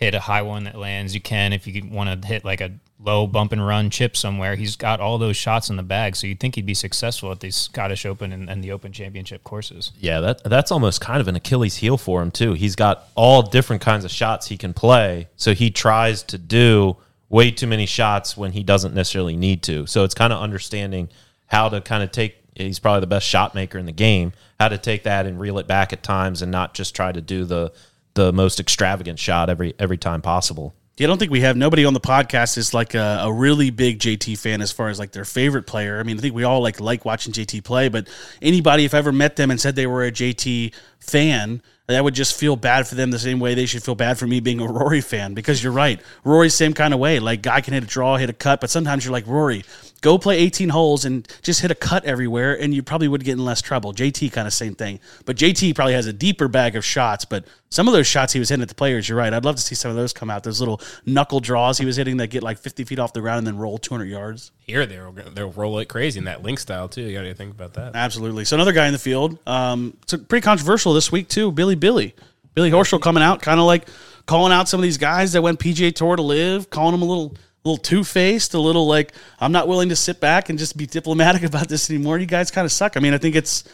hit 0.00 0.14
a 0.14 0.20
high 0.20 0.42
one 0.42 0.64
that 0.64 0.76
lands, 0.76 1.14
you 1.14 1.20
can. 1.20 1.52
If 1.52 1.66
you 1.66 1.86
want 1.86 2.22
to 2.22 2.26
hit 2.26 2.42
like 2.42 2.62
a 2.62 2.72
low 2.98 3.26
bump 3.26 3.52
and 3.52 3.64
run 3.64 3.90
chip 3.90 4.16
somewhere, 4.16 4.56
he's 4.56 4.74
got 4.74 4.98
all 4.98 5.18
those 5.18 5.36
shots 5.36 5.68
in 5.68 5.76
the 5.76 5.82
bag. 5.82 6.16
So 6.16 6.26
you'd 6.26 6.40
think 6.40 6.54
he'd 6.54 6.66
be 6.66 6.74
successful 6.74 7.30
at 7.30 7.40
the 7.40 7.50
Scottish 7.50 8.06
Open 8.06 8.32
and, 8.32 8.48
and 8.48 8.64
the 8.64 8.72
Open 8.72 8.92
Championship 8.92 9.44
courses. 9.44 9.92
Yeah, 10.00 10.20
that 10.20 10.42
that's 10.44 10.72
almost 10.72 11.02
kind 11.02 11.20
of 11.20 11.28
an 11.28 11.36
Achilles 11.36 11.76
heel 11.76 11.98
for 11.98 12.22
him 12.22 12.30
too. 12.30 12.54
He's 12.54 12.76
got 12.76 13.08
all 13.14 13.42
different 13.42 13.82
kinds 13.82 14.06
of 14.06 14.10
shots 14.10 14.48
he 14.48 14.56
can 14.56 14.72
play, 14.72 15.28
so 15.36 15.52
he 15.52 15.70
tries 15.70 16.22
to 16.24 16.38
do 16.38 16.96
way 17.28 17.50
too 17.50 17.66
many 17.66 17.86
shots 17.86 18.36
when 18.36 18.52
he 18.52 18.62
doesn't 18.62 18.94
necessarily 18.94 19.36
need 19.36 19.62
to. 19.64 19.86
So 19.86 20.02
it's 20.04 20.14
kind 20.14 20.32
of 20.32 20.40
understanding 20.40 21.10
how 21.46 21.68
to 21.68 21.80
kind 21.82 22.02
of 22.02 22.10
take. 22.10 22.38
He's 22.56 22.78
probably 22.78 23.00
the 23.00 23.06
best 23.06 23.26
shot 23.26 23.54
maker 23.54 23.78
in 23.78 23.86
the 23.86 23.92
game. 23.92 24.32
How 24.58 24.68
to 24.68 24.76
take 24.76 25.04
that 25.04 25.24
and 25.24 25.40
reel 25.40 25.58
it 25.58 25.66
back 25.66 25.92
at 25.92 26.02
times, 26.02 26.40
and 26.40 26.50
not 26.50 26.72
just 26.74 26.94
try 26.94 27.12
to 27.12 27.20
do 27.20 27.44
the 27.44 27.72
the 28.20 28.32
most 28.32 28.60
extravagant 28.60 29.18
shot 29.18 29.48
every 29.48 29.74
every 29.78 29.96
time 29.96 30.20
possible. 30.20 30.74
Yeah, 30.98 31.06
I 31.06 31.08
don't 31.08 31.18
think 31.18 31.30
we 31.30 31.40
have 31.40 31.56
nobody 31.56 31.86
on 31.86 31.94
the 31.94 32.00
podcast 32.00 32.58
is 32.58 32.74
like 32.74 32.94
a, 32.94 33.20
a 33.22 33.32
really 33.32 33.70
big 33.70 33.98
JT 33.98 34.38
fan 34.38 34.60
as 34.60 34.70
far 34.70 34.90
as 34.90 34.98
like 34.98 35.12
their 35.12 35.24
favorite 35.24 35.66
player. 35.66 35.98
I 35.98 36.02
mean, 36.02 36.18
I 36.18 36.20
think 36.20 36.34
we 36.34 36.44
all 36.44 36.60
like 36.60 36.78
like 36.80 37.06
watching 37.06 37.32
JT 37.32 37.64
play, 37.64 37.88
but 37.88 38.08
anybody 38.42 38.84
if 38.84 38.92
I 38.92 38.98
ever 38.98 39.10
met 39.12 39.36
them 39.36 39.50
and 39.50 39.58
said 39.58 39.74
they 39.74 39.86
were 39.86 40.04
a 40.04 40.12
JT 40.12 40.74
fan, 40.98 41.62
that 41.86 42.04
would 42.04 42.14
just 42.14 42.38
feel 42.38 42.54
bad 42.54 42.86
for 42.86 42.94
them 42.94 43.10
the 43.10 43.18
same 43.18 43.40
way 43.40 43.54
they 43.54 43.64
should 43.64 43.82
feel 43.82 43.94
bad 43.94 44.18
for 44.18 44.26
me 44.26 44.40
being 44.40 44.60
a 44.60 44.66
Rory 44.66 45.00
fan 45.00 45.32
because 45.32 45.64
you're 45.64 45.72
right. 45.72 46.00
Rory's 46.22 46.54
same 46.54 46.74
kind 46.74 46.92
of 46.92 47.00
way. 47.00 47.18
Like 47.18 47.40
guy 47.40 47.62
can 47.62 47.72
hit 47.72 47.82
a 47.82 47.86
draw, 47.86 48.18
hit 48.18 48.28
a 48.28 48.34
cut, 48.34 48.60
but 48.60 48.68
sometimes 48.68 49.02
you're 49.02 49.12
like 49.12 49.26
Rory, 49.26 49.64
go 50.00 50.18
play 50.18 50.38
18 50.38 50.70
holes 50.70 51.04
and 51.04 51.26
just 51.42 51.60
hit 51.60 51.70
a 51.70 51.74
cut 51.74 52.04
everywhere 52.04 52.60
and 52.60 52.72
you 52.72 52.82
probably 52.82 53.08
would 53.08 53.24
get 53.24 53.32
in 53.32 53.44
less 53.44 53.60
trouble. 53.60 53.92
JT 53.92 54.32
kind 54.32 54.46
of 54.46 54.52
same 54.52 54.74
thing. 54.74 55.00
But 55.24 55.36
JT 55.36 55.74
probably 55.74 55.94
has 55.94 56.06
a 56.06 56.12
deeper 56.12 56.48
bag 56.48 56.76
of 56.76 56.84
shots, 56.84 57.24
but 57.24 57.44
some 57.70 57.86
of 57.86 57.94
those 57.94 58.06
shots 58.06 58.32
he 58.32 58.38
was 58.38 58.48
hitting 58.48 58.62
at 58.62 58.68
the 58.68 58.74
players, 58.74 59.08
you're 59.08 59.18
right. 59.18 59.32
I'd 59.32 59.44
love 59.44 59.56
to 59.56 59.62
see 59.62 59.74
some 59.74 59.90
of 59.90 59.96
those 59.96 60.12
come 60.12 60.30
out. 60.30 60.42
Those 60.42 60.60
little 60.60 60.80
knuckle 61.06 61.40
draws 61.40 61.78
he 61.78 61.86
was 61.86 61.96
hitting 61.96 62.16
that 62.18 62.28
get 62.28 62.42
like 62.42 62.58
50 62.58 62.84
feet 62.84 62.98
off 62.98 63.12
the 63.12 63.20
ground 63.20 63.38
and 63.38 63.46
then 63.46 63.58
roll 63.58 63.78
200 63.78 64.06
yards. 64.06 64.52
Here 64.58 64.86
they'll 64.86 65.12
they'll 65.12 65.52
roll 65.52 65.78
it 65.78 65.86
crazy 65.86 66.18
in 66.18 66.24
that 66.24 66.42
link 66.42 66.58
style 66.58 66.88
too. 66.88 67.02
You 67.02 67.16
got 67.16 67.22
to 67.22 67.34
think 67.34 67.52
about 67.52 67.74
that. 67.74 67.94
Absolutely. 67.94 68.44
So 68.44 68.56
another 68.56 68.72
guy 68.72 68.86
in 68.86 68.92
the 68.92 68.98
field. 68.98 69.38
Um, 69.46 69.96
it's 70.02 70.14
pretty 70.14 70.42
controversial 70.42 70.92
this 70.92 71.12
week 71.12 71.28
too. 71.28 71.52
Billy 71.52 71.74
Billy, 71.74 72.14
Billy 72.54 72.70
Horschel 72.70 73.00
coming 73.00 73.22
out, 73.22 73.42
kind 73.42 73.60
of 73.60 73.66
like 73.66 73.88
calling 74.26 74.52
out 74.52 74.68
some 74.68 74.78
of 74.78 74.82
these 74.82 74.98
guys 74.98 75.32
that 75.32 75.42
went 75.42 75.58
PGA 75.58 75.94
Tour 75.94 76.16
to 76.16 76.22
LIV, 76.22 76.70
calling 76.70 76.92
them 76.92 77.02
a 77.02 77.04
little, 77.04 77.34
little 77.64 77.76
two 77.78 78.04
faced, 78.04 78.54
a 78.54 78.58
little 78.60 78.86
like 78.86 79.12
I'm 79.40 79.52
not 79.52 79.68
willing 79.68 79.88
to 79.90 79.96
sit 79.96 80.20
back 80.20 80.48
and 80.48 80.58
just 80.58 80.76
be 80.76 80.86
diplomatic 80.86 81.42
about 81.44 81.68
this 81.68 81.90
anymore. 81.90 82.18
You 82.18 82.26
guys 82.26 82.50
kind 82.50 82.64
of 82.64 82.72
suck. 82.72 82.96
I 82.96 83.00
mean, 83.00 83.14
I 83.14 83.18
think 83.18 83.34
it's 83.36 83.64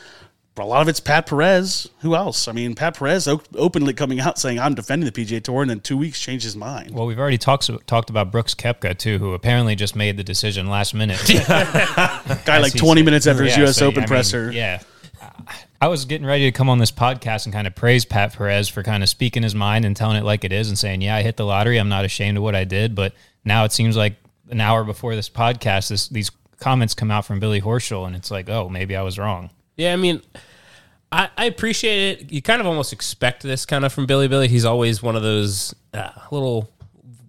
a 0.59 0.65
lot 0.65 0.81
of 0.81 0.89
it's 0.89 1.01
Pat 1.01 1.27
Perez. 1.27 1.87
Who 2.01 2.15
else? 2.15 2.49
I 2.49 2.53
mean, 2.53 2.75
Pat 2.75 2.97
Perez 2.99 3.29
openly 3.29 3.93
coming 3.93 4.21
out 4.21 4.39
saying 4.39 4.59
I'm 4.59 4.75
defending 4.75 5.05
the 5.11 5.13
PGA 5.13 5.43
Tour, 5.45 5.61
and 5.61 5.69
then 5.71 5.81
two 5.81 5.99
weeks 5.99 6.19
changed 6.19 6.45
his 6.45 6.57
mind. 6.57 6.93
Well, 6.95 7.05
we've 7.05 7.19
already 7.19 7.37
talked 7.37 7.71
talked 7.87 8.09
about 8.09 8.33
Brooks 8.33 8.55
Koepka 8.55 8.97
too, 8.97 9.19
who 9.19 9.35
apparently 9.35 9.75
just 9.77 9.95
made 9.95 10.17
the 10.17 10.25
decision 10.25 10.69
last 10.69 10.95
minute. 10.95 11.21
Guy 12.45 12.59
like 12.59 12.75
20 12.75 13.01
said. 13.01 13.05
minutes 13.05 13.27
after 13.27 13.45
his 13.45 13.55
Yeah, 13.57 13.65
U.S. 13.65 13.77
so, 13.77 13.87
Open 13.89 13.99
I 13.99 14.01
mean, 14.03 14.09
presser. 14.09 14.51
yeah. 14.51 14.81
I 15.81 15.89
was 15.89 16.07
getting 16.07 16.27
ready 16.27 16.45
to 16.45 16.53
come 16.53 16.71
on 16.71 16.79
this 16.79 16.91
podcast 16.93 17.45
and 17.45 17.53
kind 17.53 17.67
of 17.67 17.75
praise 17.75 18.05
Pat 18.07 18.33
Perez 18.35 18.69
for 18.69 18.83
kind 18.83 19.03
of 19.03 19.09
speaking 19.11 19.43
his 19.43 19.55
mind 19.55 19.85
and 19.85 19.95
telling 19.95 20.17
it 20.17 20.25
like 20.25 20.43
it 20.45 20.53
is 20.53 20.69
and 20.69 20.79
saying, 20.79 21.03
"Yeah, 21.03 21.17
I 21.17 21.23
hit 21.23 21.37
the 21.37 21.45
lottery. 21.45 21.77
I'm 21.79 21.89
not 21.91 22.05
ashamed 22.07 22.39
of 22.39 22.43
what 22.43 22.55
I 22.55 22.65
did." 22.65 22.95
But 22.95 23.13
now 23.47 23.65
it 23.65 23.73
seems 23.73 23.97
like 23.97 24.17
an 24.51 24.61
hour 24.61 24.85
before 24.85 25.15
this 25.15 25.31
podcast, 25.31 25.89
this, 25.89 26.09
these 26.09 26.31
comments 26.59 26.93
come 26.95 27.11
out 27.11 27.25
from 27.25 27.41
Billy 27.41 27.61
Horschel, 27.61 28.07
and 28.07 28.15
it's 28.15 28.31
like, 28.31 28.49
"Oh, 28.51 28.69
maybe 28.69 28.95
I 28.95 29.03
was 29.03 29.19
wrong." 29.19 29.51
Yeah, 29.77 29.93
I 29.93 29.97
mean, 29.97 30.21
I, 31.13 31.31
I 31.37 31.47
appreciate 31.47 32.21
it. 32.21 32.33
You 32.33 32.43
kind 32.43 32.61
of 32.61 32.67
almost 32.67 32.93
expect 32.93 33.43
this 33.43 33.65
kind 33.65 33.85
of 33.85 33.93
from 33.93 34.07
Billy 34.07 34.29
Billy. 34.29 34.49
He's 34.49 34.65
always 34.65 35.03
one 35.03 35.17
of 35.17 35.23
those 35.23 35.75
uh, 35.95 36.11
little 36.31 36.71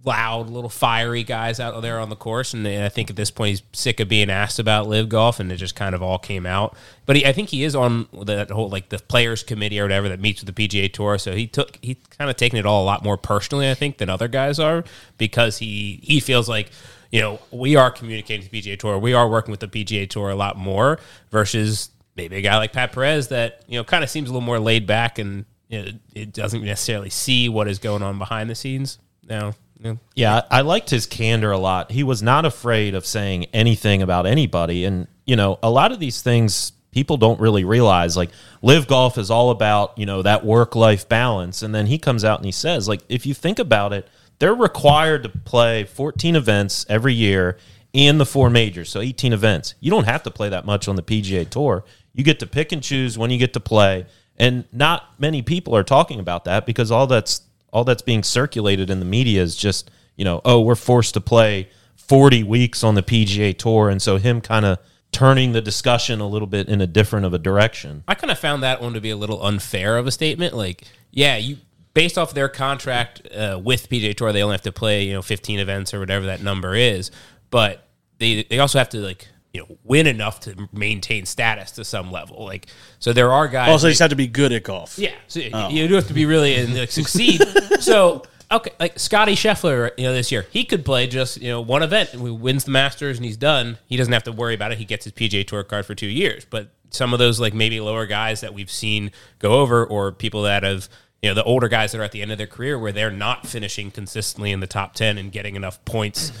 loud, 0.08 0.48
little 0.48 0.70
fiery 0.70 1.22
guys 1.22 1.60
out 1.60 1.80
there 1.82 2.00
on 2.00 2.08
the 2.08 2.16
course, 2.16 2.54
and 2.54 2.66
I 2.66 2.88
think 2.88 3.10
at 3.10 3.16
this 3.16 3.30
point 3.30 3.50
he's 3.50 3.62
sick 3.72 4.00
of 4.00 4.08
being 4.08 4.30
asked 4.30 4.58
about 4.58 4.88
LIV 4.88 5.10
golf, 5.10 5.38
and 5.38 5.52
it 5.52 5.56
just 5.56 5.76
kind 5.76 5.94
of 5.94 6.02
all 6.02 6.18
came 6.18 6.46
out. 6.46 6.74
But 7.04 7.16
he, 7.16 7.26
I 7.26 7.32
think 7.32 7.50
he 7.50 7.62
is 7.62 7.76
on 7.76 8.08
that 8.24 8.50
whole 8.50 8.70
like 8.70 8.88
the 8.88 8.98
players 8.98 9.42
committee 9.42 9.78
or 9.78 9.84
whatever 9.84 10.08
that 10.08 10.20
meets 10.20 10.42
with 10.42 10.54
the 10.54 10.68
PGA 10.68 10.92
Tour, 10.92 11.18
so 11.18 11.34
he 11.34 11.46
took 11.46 11.78
he 11.82 11.96
kind 12.16 12.30
of 12.30 12.36
taken 12.36 12.58
it 12.58 12.64
all 12.64 12.82
a 12.82 12.86
lot 12.86 13.04
more 13.04 13.16
personally, 13.16 13.70
I 13.70 13.74
think, 13.74 13.98
than 13.98 14.08
other 14.08 14.28
guys 14.28 14.58
are 14.58 14.82
because 15.18 15.58
he 15.58 16.00
he 16.02 16.20
feels 16.20 16.48
like 16.48 16.70
you 17.12 17.20
know 17.20 17.38
we 17.50 17.76
are 17.76 17.90
communicating 17.90 18.46
to 18.46 18.50
the 18.50 18.60
PGA 18.60 18.78
Tour, 18.78 18.98
we 18.98 19.12
are 19.12 19.28
working 19.28 19.50
with 19.50 19.60
the 19.60 19.68
PGA 19.68 20.08
Tour 20.08 20.30
a 20.30 20.36
lot 20.36 20.56
more 20.56 20.98
versus 21.30 21.90
maybe 22.16 22.36
a 22.36 22.40
guy 22.40 22.56
like 22.56 22.72
Pat 22.72 22.92
Perez 22.92 23.28
that 23.28 23.62
you 23.68 23.78
know 23.78 23.84
kind 23.84 24.02
of 24.02 24.10
seems 24.10 24.30
a 24.30 24.32
little 24.32 24.46
more 24.46 24.58
laid 24.58 24.86
back 24.86 25.18
and 25.18 25.44
you 25.68 25.82
know, 25.82 25.90
it 26.14 26.32
doesn't 26.32 26.64
necessarily 26.64 27.10
see 27.10 27.48
what 27.48 27.68
is 27.68 27.78
going 27.78 28.02
on 28.02 28.18
behind 28.18 28.48
the 28.48 28.54
scenes. 28.54 28.98
Now, 29.22 29.54
Yeah, 30.14 30.42
I 30.50 30.58
I 30.58 30.60
liked 30.62 30.90
his 30.90 31.06
candor 31.06 31.52
a 31.52 31.58
lot. 31.58 31.92
He 31.92 32.02
was 32.02 32.22
not 32.22 32.44
afraid 32.44 32.94
of 32.94 33.06
saying 33.06 33.46
anything 33.52 34.02
about 34.02 34.26
anybody. 34.26 34.84
And, 34.84 35.06
you 35.24 35.36
know, 35.36 35.58
a 35.62 35.70
lot 35.70 35.92
of 35.92 36.00
these 36.00 36.20
things 36.20 36.72
people 36.90 37.16
don't 37.16 37.38
really 37.38 37.64
realize. 37.64 38.16
Like, 38.16 38.30
LIV 38.62 38.88
golf 38.88 39.18
is 39.18 39.30
all 39.30 39.50
about, 39.50 39.96
you 39.96 40.04
know, 40.06 40.22
that 40.22 40.44
work 40.44 40.74
life 40.74 41.08
balance. 41.08 41.62
And 41.62 41.74
then 41.74 41.86
he 41.86 41.98
comes 41.98 42.24
out 42.24 42.38
and 42.40 42.46
he 42.46 42.52
says, 42.52 42.88
like, 42.88 43.02
if 43.08 43.24
you 43.24 43.34
think 43.34 43.60
about 43.60 43.92
it, 43.92 44.08
they're 44.40 44.54
required 44.54 45.22
to 45.24 45.28
play 45.28 45.84
14 45.84 46.34
events 46.34 46.84
every 46.88 47.14
year 47.14 47.56
in 47.92 48.18
the 48.18 48.26
four 48.26 48.50
majors. 48.50 48.90
So 48.90 49.00
18 49.00 49.32
events. 49.32 49.74
You 49.80 49.90
don't 49.90 50.04
have 50.04 50.22
to 50.24 50.30
play 50.30 50.48
that 50.48 50.64
much 50.64 50.88
on 50.88 50.96
the 50.96 51.02
PGA 51.02 51.48
Tour. 51.48 51.84
You 52.14 52.24
get 52.24 52.40
to 52.40 52.46
pick 52.46 52.72
and 52.72 52.82
choose 52.82 53.16
when 53.16 53.30
you 53.30 53.38
get 53.38 53.52
to 53.54 53.60
play. 53.60 54.06
And 54.36 54.64
not 54.72 55.04
many 55.18 55.42
people 55.42 55.74
are 55.76 55.82
talking 55.82 56.20
about 56.20 56.44
that 56.44 56.66
because 56.66 56.90
all 56.90 57.06
that's 57.06 57.42
all 57.72 57.84
that's 57.84 58.02
being 58.02 58.22
circulated 58.22 58.90
in 58.90 58.98
the 59.00 59.06
media 59.06 59.42
is 59.42 59.56
just 59.56 59.90
you 60.16 60.24
know 60.24 60.40
oh 60.44 60.60
we're 60.60 60.74
forced 60.74 61.14
to 61.14 61.20
play 61.20 61.68
40 61.96 62.42
weeks 62.44 62.82
on 62.82 62.94
the 62.94 63.02
PGA 63.02 63.56
tour 63.56 63.88
and 63.88 64.00
so 64.00 64.16
him 64.16 64.40
kind 64.40 64.64
of 64.64 64.78
turning 65.10 65.52
the 65.52 65.60
discussion 65.60 66.20
a 66.20 66.26
little 66.26 66.46
bit 66.46 66.68
in 66.68 66.80
a 66.80 66.86
different 66.86 67.26
of 67.26 67.34
a 67.34 67.38
direction 67.38 68.04
I 68.06 68.14
kind 68.14 68.30
of 68.30 68.38
found 68.38 68.62
that 68.62 68.80
one 68.80 68.92
to 68.94 69.00
be 69.00 69.10
a 69.10 69.16
little 69.16 69.42
unfair 69.44 69.96
of 69.96 70.06
a 70.06 70.10
statement. 70.10 70.54
Like, 70.54 70.84
yeah, 71.10 71.36
you 71.36 71.58
based 71.94 72.16
off 72.16 72.34
their 72.34 72.48
contract 72.48 73.26
uh, 73.34 73.60
with 73.62 73.88
PGA 73.88 74.14
Tour, 74.14 74.32
they 74.32 74.42
only 74.42 74.54
have 74.54 74.62
to 74.62 74.72
play 74.72 75.04
you 75.04 75.12
know 75.12 75.22
15 75.22 75.58
events 75.58 75.92
or 75.92 76.00
whatever 76.00 76.26
that 76.26 76.42
number 76.42 76.74
is, 76.74 77.10
but 77.50 77.88
they 78.18 78.44
they 78.44 78.58
also 78.58 78.78
have 78.78 78.88
to 78.90 78.98
like 78.98 79.28
you 79.52 79.60
know 79.60 79.78
win 79.84 80.06
enough 80.06 80.40
to 80.40 80.68
maintain 80.72 81.26
status 81.26 81.72
to 81.72 81.84
some 81.84 82.10
level. 82.10 82.44
Like, 82.44 82.66
so 82.98 83.12
there 83.12 83.32
are 83.32 83.48
guys. 83.48 83.70
Also, 83.70 83.86
you 83.86 83.92
just 83.92 84.00
have 84.00 84.10
to 84.10 84.16
be 84.16 84.26
good 84.26 84.52
at 84.52 84.64
golf. 84.64 84.98
yeah, 84.98 85.14
so 85.26 85.40
you 85.40 85.50
oh. 85.52 85.70
do 85.70 85.94
have 85.94 86.08
to 86.08 86.14
be 86.14 86.26
really 86.26 86.54
and 86.56 86.74
like, 86.74 86.90
succeed. 86.90 87.42
so 87.80 88.22
okay, 88.50 88.70
like 88.78 88.98
Scotty 88.98 89.34
Scheffler, 89.34 89.90
you 89.96 90.04
know, 90.04 90.12
this 90.12 90.32
year 90.32 90.46
he 90.50 90.64
could 90.64 90.84
play 90.84 91.06
just 91.06 91.40
you 91.40 91.48
know 91.48 91.60
one 91.60 91.82
event 91.82 92.12
and 92.12 92.22
he 92.22 92.30
wins 92.30 92.64
the 92.64 92.70
Masters 92.70 93.18
and 93.18 93.24
he's 93.24 93.36
done. 93.36 93.78
He 93.86 93.96
doesn't 93.96 94.12
have 94.12 94.24
to 94.24 94.32
worry 94.32 94.54
about 94.54 94.72
it. 94.72 94.78
He 94.78 94.84
gets 94.84 95.04
his 95.04 95.12
PGA 95.12 95.46
Tour 95.46 95.64
card 95.64 95.86
for 95.86 95.94
two 95.94 96.06
years. 96.06 96.44
But 96.44 96.70
some 96.90 97.12
of 97.12 97.18
those 97.18 97.40
like 97.40 97.54
maybe 97.54 97.80
lower 97.80 98.06
guys 98.06 98.40
that 98.40 98.54
we've 98.54 98.70
seen 98.70 99.10
go 99.38 99.60
over, 99.60 99.84
or 99.84 100.12
people 100.12 100.42
that 100.42 100.62
have 100.62 100.88
you 101.22 101.30
know 101.30 101.34
the 101.34 101.44
older 101.44 101.68
guys 101.68 101.92
that 101.92 102.00
are 102.00 102.04
at 102.04 102.12
the 102.12 102.22
end 102.22 102.32
of 102.32 102.38
their 102.38 102.46
career 102.46 102.78
where 102.78 102.92
they're 102.92 103.10
not 103.10 103.46
finishing 103.46 103.90
consistently 103.90 104.52
in 104.52 104.60
the 104.60 104.66
top 104.66 104.94
ten 104.94 105.18
and 105.18 105.32
getting 105.32 105.56
enough 105.56 105.84
points 105.84 106.32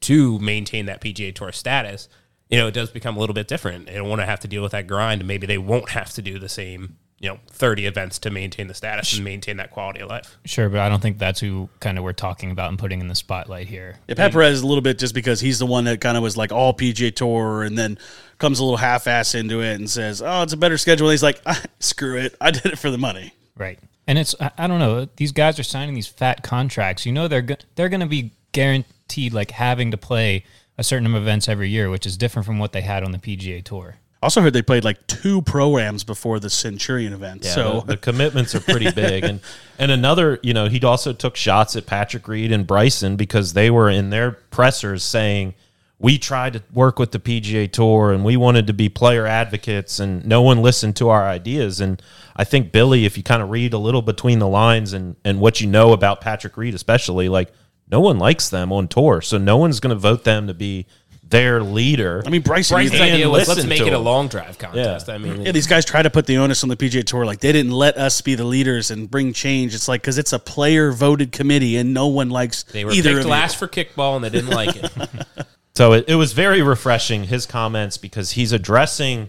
to 0.00 0.38
maintain 0.38 0.86
that 0.86 1.00
PGA 1.00 1.34
Tour 1.34 1.52
status. 1.52 2.08
You 2.48 2.58
know, 2.58 2.68
it 2.68 2.74
does 2.74 2.90
become 2.90 3.16
a 3.16 3.20
little 3.20 3.34
bit 3.34 3.48
different. 3.48 3.86
They 3.86 3.94
don't 3.94 4.08
want 4.08 4.20
to 4.20 4.26
have 4.26 4.40
to 4.40 4.48
deal 4.48 4.62
with 4.62 4.72
that 4.72 4.86
grind. 4.86 5.20
and 5.20 5.28
Maybe 5.28 5.46
they 5.46 5.58
won't 5.58 5.90
have 5.90 6.10
to 6.14 6.22
do 6.22 6.38
the 6.38 6.48
same 6.48 6.96
you 7.18 7.30
know, 7.30 7.38
30 7.50 7.86
events 7.86 8.18
to 8.20 8.30
maintain 8.30 8.66
the 8.66 8.74
status 8.74 9.14
and 9.14 9.24
maintain 9.24 9.56
that 9.56 9.70
quality 9.70 10.00
of 10.00 10.10
life. 10.10 10.36
Sure, 10.44 10.68
but 10.68 10.80
I 10.80 10.88
don't 10.90 11.00
think 11.00 11.18
that's 11.18 11.40
who 11.40 11.70
kind 11.80 11.96
of 11.96 12.04
we're 12.04 12.12
talking 12.12 12.50
about 12.50 12.68
and 12.68 12.78
putting 12.78 13.00
in 13.00 13.08
the 13.08 13.14
spotlight 13.14 13.68
here. 13.68 13.96
Yeah, 14.06 14.16
Pat 14.16 14.32
Perez 14.32 14.56
is 14.56 14.62
a 14.62 14.66
little 14.66 14.82
bit 14.82 14.98
just 14.98 15.14
because 15.14 15.40
he's 15.40 15.58
the 15.58 15.66
one 15.66 15.84
that 15.84 16.00
kind 16.02 16.16
of 16.18 16.22
was 16.22 16.36
like 16.36 16.52
all 16.52 16.74
PGA 16.74 17.14
Tour 17.14 17.62
and 17.62 17.78
then 17.78 17.98
comes 18.38 18.58
a 18.58 18.64
little 18.64 18.76
half 18.76 19.06
ass 19.06 19.34
into 19.34 19.62
it 19.62 19.76
and 19.76 19.88
says, 19.88 20.20
"Oh, 20.20 20.42
it's 20.42 20.52
a 20.52 20.58
better 20.58 20.76
schedule." 20.76 21.06
And 21.08 21.12
he's 21.12 21.22
like, 21.22 21.40
ah, 21.46 21.60
"Screw 21.80 22.18
it, 22.18 22.34
I 22.38 22.50
did 22.50 22.66
it 22.66 22.78
for 22.78 22.90
the 22.90 22.98
money." 22.98 23.32
Right. 23.56 23.78
And 24.06 24.18
it's 24.18 24.34
I, 24.38 24.50
I 24.58 24.66
don't 24.66 24.78
know, 24.78 25.08
these 25.16 25.32
guys 25.32 25.58
are 25.58 25.64
signing 25.64 25.94
these 25.94 26.06
fat 26.06 26.42
contracts. 26.42 27.06
You 27.06 27.12
know 27.12 27.28
they're 27.28 27.42
go- 27.42 27.56
they're 27.76 27.88
going 27.88 28.00
to 28.00 28.06
be 28.06 28.32
guaranteed 28.52 29.32
like 29.32 29.52
having 29.52 29.90
to 29.92 29.96
play 29.96 30.44
a 30.78 30.84
certain 30.84 31.04
number 31.04 31.18
of 31.18 31.24
events 31.24 31.48
every 31.48 31.68
year, 31.68 31.90
which 31.90 32.06
is 32.06 32.16
different 32.16 32.46
from 32.46 32.58
what 32.58 32.72
they 32.72 32.82
had 32.82 33.02
on 33.02 33.12
the 33.12 33.18
PGA 33.18 33.62
Tour. 33.62 33.96
Also 34.22 34.40
heard 34.40 34.54
they 34.54 34.62
played 34.62 34.82
like 34.82 35.06
two 35.06 35.42
programs 35.42 36.02
before 36.02 36.40
the 36.40 36.50
Centurion 36.50 37.12
event. 37.12 37.44
Yeah, 37.44 37.50
so 37.52 37.80
the, 37.80 37.92
the 37.92 37.96
commitments 37.96 38.54
are 38.54 38.60
pretty 38.60 38.90
big, 38.90 39.24
and 39.24 39.40
and 39.78 39.90
another, 39.90 40.40
you 40.42 40.54
know, 40.54 40.68
he 40.68 40.82
also 40.82 41.12
took 41.12 41.36
shots 41.36 41.76
at 41.76 41.86
Patrick 41.86 42.26
Reed 42.26 42.50
and 42.50 42.66
Bryson 42.66 43.16
because 43.16 43.52
they 43.52 43.70
were 43.70 43.90
in 43.90 44.10
their 44.10 44.32
pressers 44.32 45.04
saying 45.04 45.54
we 45.98 46.18
tried 46.18 46.54
to 46.54 46.62
work 46.72 46.98
with 46.98 47.12
the 47.12 47.18
PGA 47.18 47.70
Tour 47.70 48.12
and 48.12 48.24
we 48.24 48.36
wanted 48.36 48.66
to 48.66 48.72
be 48.72 48.88
player 48.88 49.26
advocates, 49.26 50.00
and 50.00 50.26
no 50.26 50.42
one 50.42 50.62
listened 50.62 50.96
to 50.96 51.10
our 51.10 51.28
ideas. 51.28 51.80
And 51.80 52.02
I 52.34 52.44
think 52.44 52.72
Billy, 52.72 53.04
if 53.04 53.16
you 53.16 53.22
kind 53.22 53.42
of 53.42 53.50
read 53.50 53.74
a 53.74 53.78
little 53.78 54.02
between 54.02 54.38
the 54.38 54.48
lines 54.48 54.92
and 54.94 55.16
and 55.24 55.40
what 55.40 55.60
you 55.60 55.66
know 55.66 55.92
about 55.92 56.22
Patrick 56.22 56.56
Reed, 56.56 56.74
especially, 56.74 57.28
like 57.28 57.52
no 57.90 58.00
one 58.00 58.18
likes 58.18 58.48
them 58.48 58.72
on 58.72 58.88
tour, 58.88 59.20
so 59.20 59.38
no 59.38 59.56
one's 59.56 59.80
going 59.80 59.94
to 59.94 60.00
vote 60.00 60.24
them 60.24 60.46
to 60.46 60.54
be 60.54 60.86
their 61.28 61.60
leader. 61.62 62.22
I 62.24 62.30
mean, 62.30 62.42
Bryson. 62.42 62.76
Bryson's 62.76 63.00
idea 63.00 63.28
was 63.28 63.48
let's 63.48 63.64
make 63.64 63.80
it 63.80 63.92
a 63.92 63.98
long 63.98 64.28
drive 64.28 64.58
contest. 64.58 65.08
I 65.08 65.18
mean, 65.18 65.42
Yeah, 65.42 65.52
these 65.52 65.66
guys 65.66 65.84
try 65.84 66.02
to 66.02 66.10
put 66.10 66.26
the 66.26 66.36
onus 66.36 66.62
on 66.62 66.68
the 66.68 66.76
PGA 66.76 67.04
Tour. 67.04 67.24
Like 67.24 67.40
they 67.40 67.52
didn't 67.52 67.72
let 67.72 67.96
us 67.96 68.20
be 68.20 68.34
the 68.34 68.44
leaders 68.44 68.90
and 68.90 69.10
bring 69.10 69.32
change. 69.32 69.74
It's 69.74 69.88
like 69.88 70.02
because 70.02 70.18
it's 70.18 70.32
a 70.32 70.38
player 70.38 70.92
voted 70.92 71.32
committee 71.32 71.76
and 71.76 71.92
no 71.92 72.06
one 72.06 72.30
likes 72.30 72.62
they 72.62 72.84
were 72.84 72.92
either 72.92 73.10
picked 73.10 73.18
of 73.20 73.24
you. 73.24 73.30
last 73.30 73.56
for 73.56 73.66
kickball 73.66 74.16
and 74.16 74.24
they 74.24 74.30
didn't 74.30 74.50
like 74.50 74.76
it. 74.76 74.90
So 75.76 75.92
it, 75.92 76.06
it 76.08 76.14
was 76.14 76.32
very 76.32 76.62
refreshing 76.62 77.24
his 77.24 77.44
comments 77.44 77.98
because 77.98 78.32
he's 78.32 78.50
addressing 78.52 79.28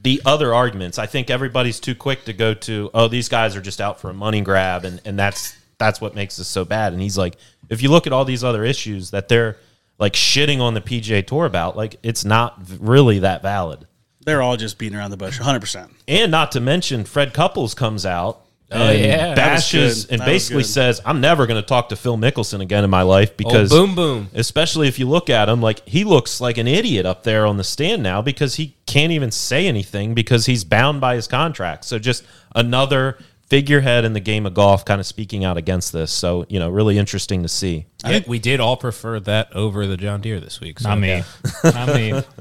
the 0.00 0.22
other 0.24 0.54
arguments. 0.54 1.00
I 1.00 1.06
think 1.06 1.30
everybody's 1.30 1.80
too 1.80 1.96
quick 1.96 2.26
to 2.26 2.32
go 2.32 2.54
to, 2.54 2.92
oh, 2.94 3.08
these 3.08 3.28
guys 3.28 3.56
are 3.56 3.60
just 3.60 3.80
out 3.80 4.00
for 4.00 4.08
a 4.08 4.14
money 4.14 4.40
grab, 4.40 4.84
and 4.84 5.00
and 5.04 5.18
that's 5.18 5.56
that's 5.78 6.00
what 6.00 6.14
makes 6.14 6.36
this 6.36 6.46
so 6.46 6.64
bad. 6.64 6.92
And 6.92 7.02
he's 7.02 7.18
like, 7.18 7.36
if 7.68 7.82
you 7.82 7.90
look 7.90 8.06
at 8.06 8.12
all 8.12 8.24
these 8.24 8.44
other 8.44 8.64
issues 8.64 9.10
that 9.10 9.28
they're 9.28 9.56
like 9.98 10.14
shitting 10.14 10.60
on 10.60 10.74
the 10.74 10.80
PGA 10.80 11.26
Tour 11.26 11.46
about, 11.46 11.76
like 11.76 11.96
it's 12.02 12.24
not 12.24 12.60
really 12.80 13.20
that 13.20 13.42
valid. 13.42 13.86
They're 14.24 14.42
all 14.42 14.56
just 14.56 14.78
beating 14.78 14.98
around 14.98 15.10
the 15.10 15.16
bush, 15.16 15.38
100. 15.38 15.60
percent 15.60 15.92
And 16.08 16.30
not 16.30 16.52
to 16.52 16.60
mention, 16.60 17.04
Fred 17.04 17.34
Couples 17.34 17.74
comes 17.74 18.06
out. 18.06 18.40
Oh, 18.72 18.88
and 18.88 18.98
yeah. 18.98 19.34
Bashes 19.34 20.06
and 20.06 20.20
That 20.20 20.26
basically 20.26 20.64
says, 20.64 21.00
"I'm 21.04 21.20
never 21.20 21.46
going 21.46 21.60
to 21.60 21.66
talk 21.66 21.90
to 21.90 21.96
Phil 21.96 22.16
Mickelson 22.16 22.60
again 22.60 22.82
in 22.82 22.90
my 22.90 23.02
life 23.02 23.30
oh, 23.32 23.34
because 23.36 23.70
boom, 23.70 23.94
boom. 23.94 24.30
Especially 24.34 24.88
if 24.88 24.98
you 24.98 25.06
look 25.06 25.28
at 25.28 25.48
him, 25.48 25.60
like 25.60 25.86
he 25.86 26.02
looks 26.02 26.40
like 26.40 26.56
an 26.56 26.66
idiot 26.66 27.04
up 27.06 27.22
there 27.22 27.46
on 27.46 27.58
the 27.58 27.64
stand 27.64 28.02
now 28.02 28.22
because 28.22 28.56
he 28.56 28.74
can't 28.86 29.12
even 29.12 29.30
say 29.30 29.66
anything 29.68 30.14
because 30.14 30.46
he's 30.46 30.64
bound 30.64 31.00
by 31.00 31.14
his 31.14 31.28
contract. 31.28 31.84
So 31.84 31.98
just 31.98 32.24
another 32.54 33.18
figurehead 33.46 34.04
in 34.04 34.12
the 34.12 34.20
game 34.20 34.46
of 34.46 34.54
golf, 34.54 34.84
kind 34.84 35.00
of 35.00 35.06
speaking 35.06 35.44
out 35.44 35.56
against 35.56 35.92
this. 35.92 36.12
So 36.12 36.46
you 36.48 36.58
know, 36.58 36.70
really 36.70 36.98
interesting 36.98 37.42
to 37.42 37.48
see. 37.48 37.86
I 38.04 38.12
Yeah, 38.12 38.20
we 38.26 38.38
did 38.38 38.60
all 38.60 38.76
prefer 38.76 39.20
that 39.20 39.54
over 39.54 39.86
the 39.86 39.96
John 39.96 40.20
Deere 40.20 40.40
this 40.40 40.60
week. 40.60 40.80
So 40.80 40.88
Not 40.88 40.98
me. 40.98 41.22
Not 41.64 41.88
me. 41.94 42.22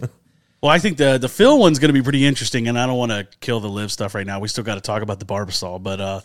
Well, 0.63 0.71
I 0.71 0.79
think 0.79 0.95
the 0.95 1.17
the 1.17 1.27
Phil 1.27 1.59
one's 1.59 1.77
going 1.77 1.89
to 1.89 1.93
be 1.93 2.01
pretty 2.01 2.25
interesting, 2.25 2.69
and 2.69 2.79
I 2.79 2.85
don't 2.85 2.97
want 2.97 3.11
to 3.11 3.27
kill 3.41 3.59
the 3.59 3.67
LIV 3.67 3.91
stuff 3.91 4.15
right 4.15 4.25
now. 4.25 4.39
We 4.39 4.47
still 4.47 4.63
got 4.63 4.75
to 4.75 4.81
talk 4.81 5.01
about 5.01 5.19
the 5.19 5.25
Barbasol, 5.25 5.83
but 5.83 5.99
uh, 5.99 6.21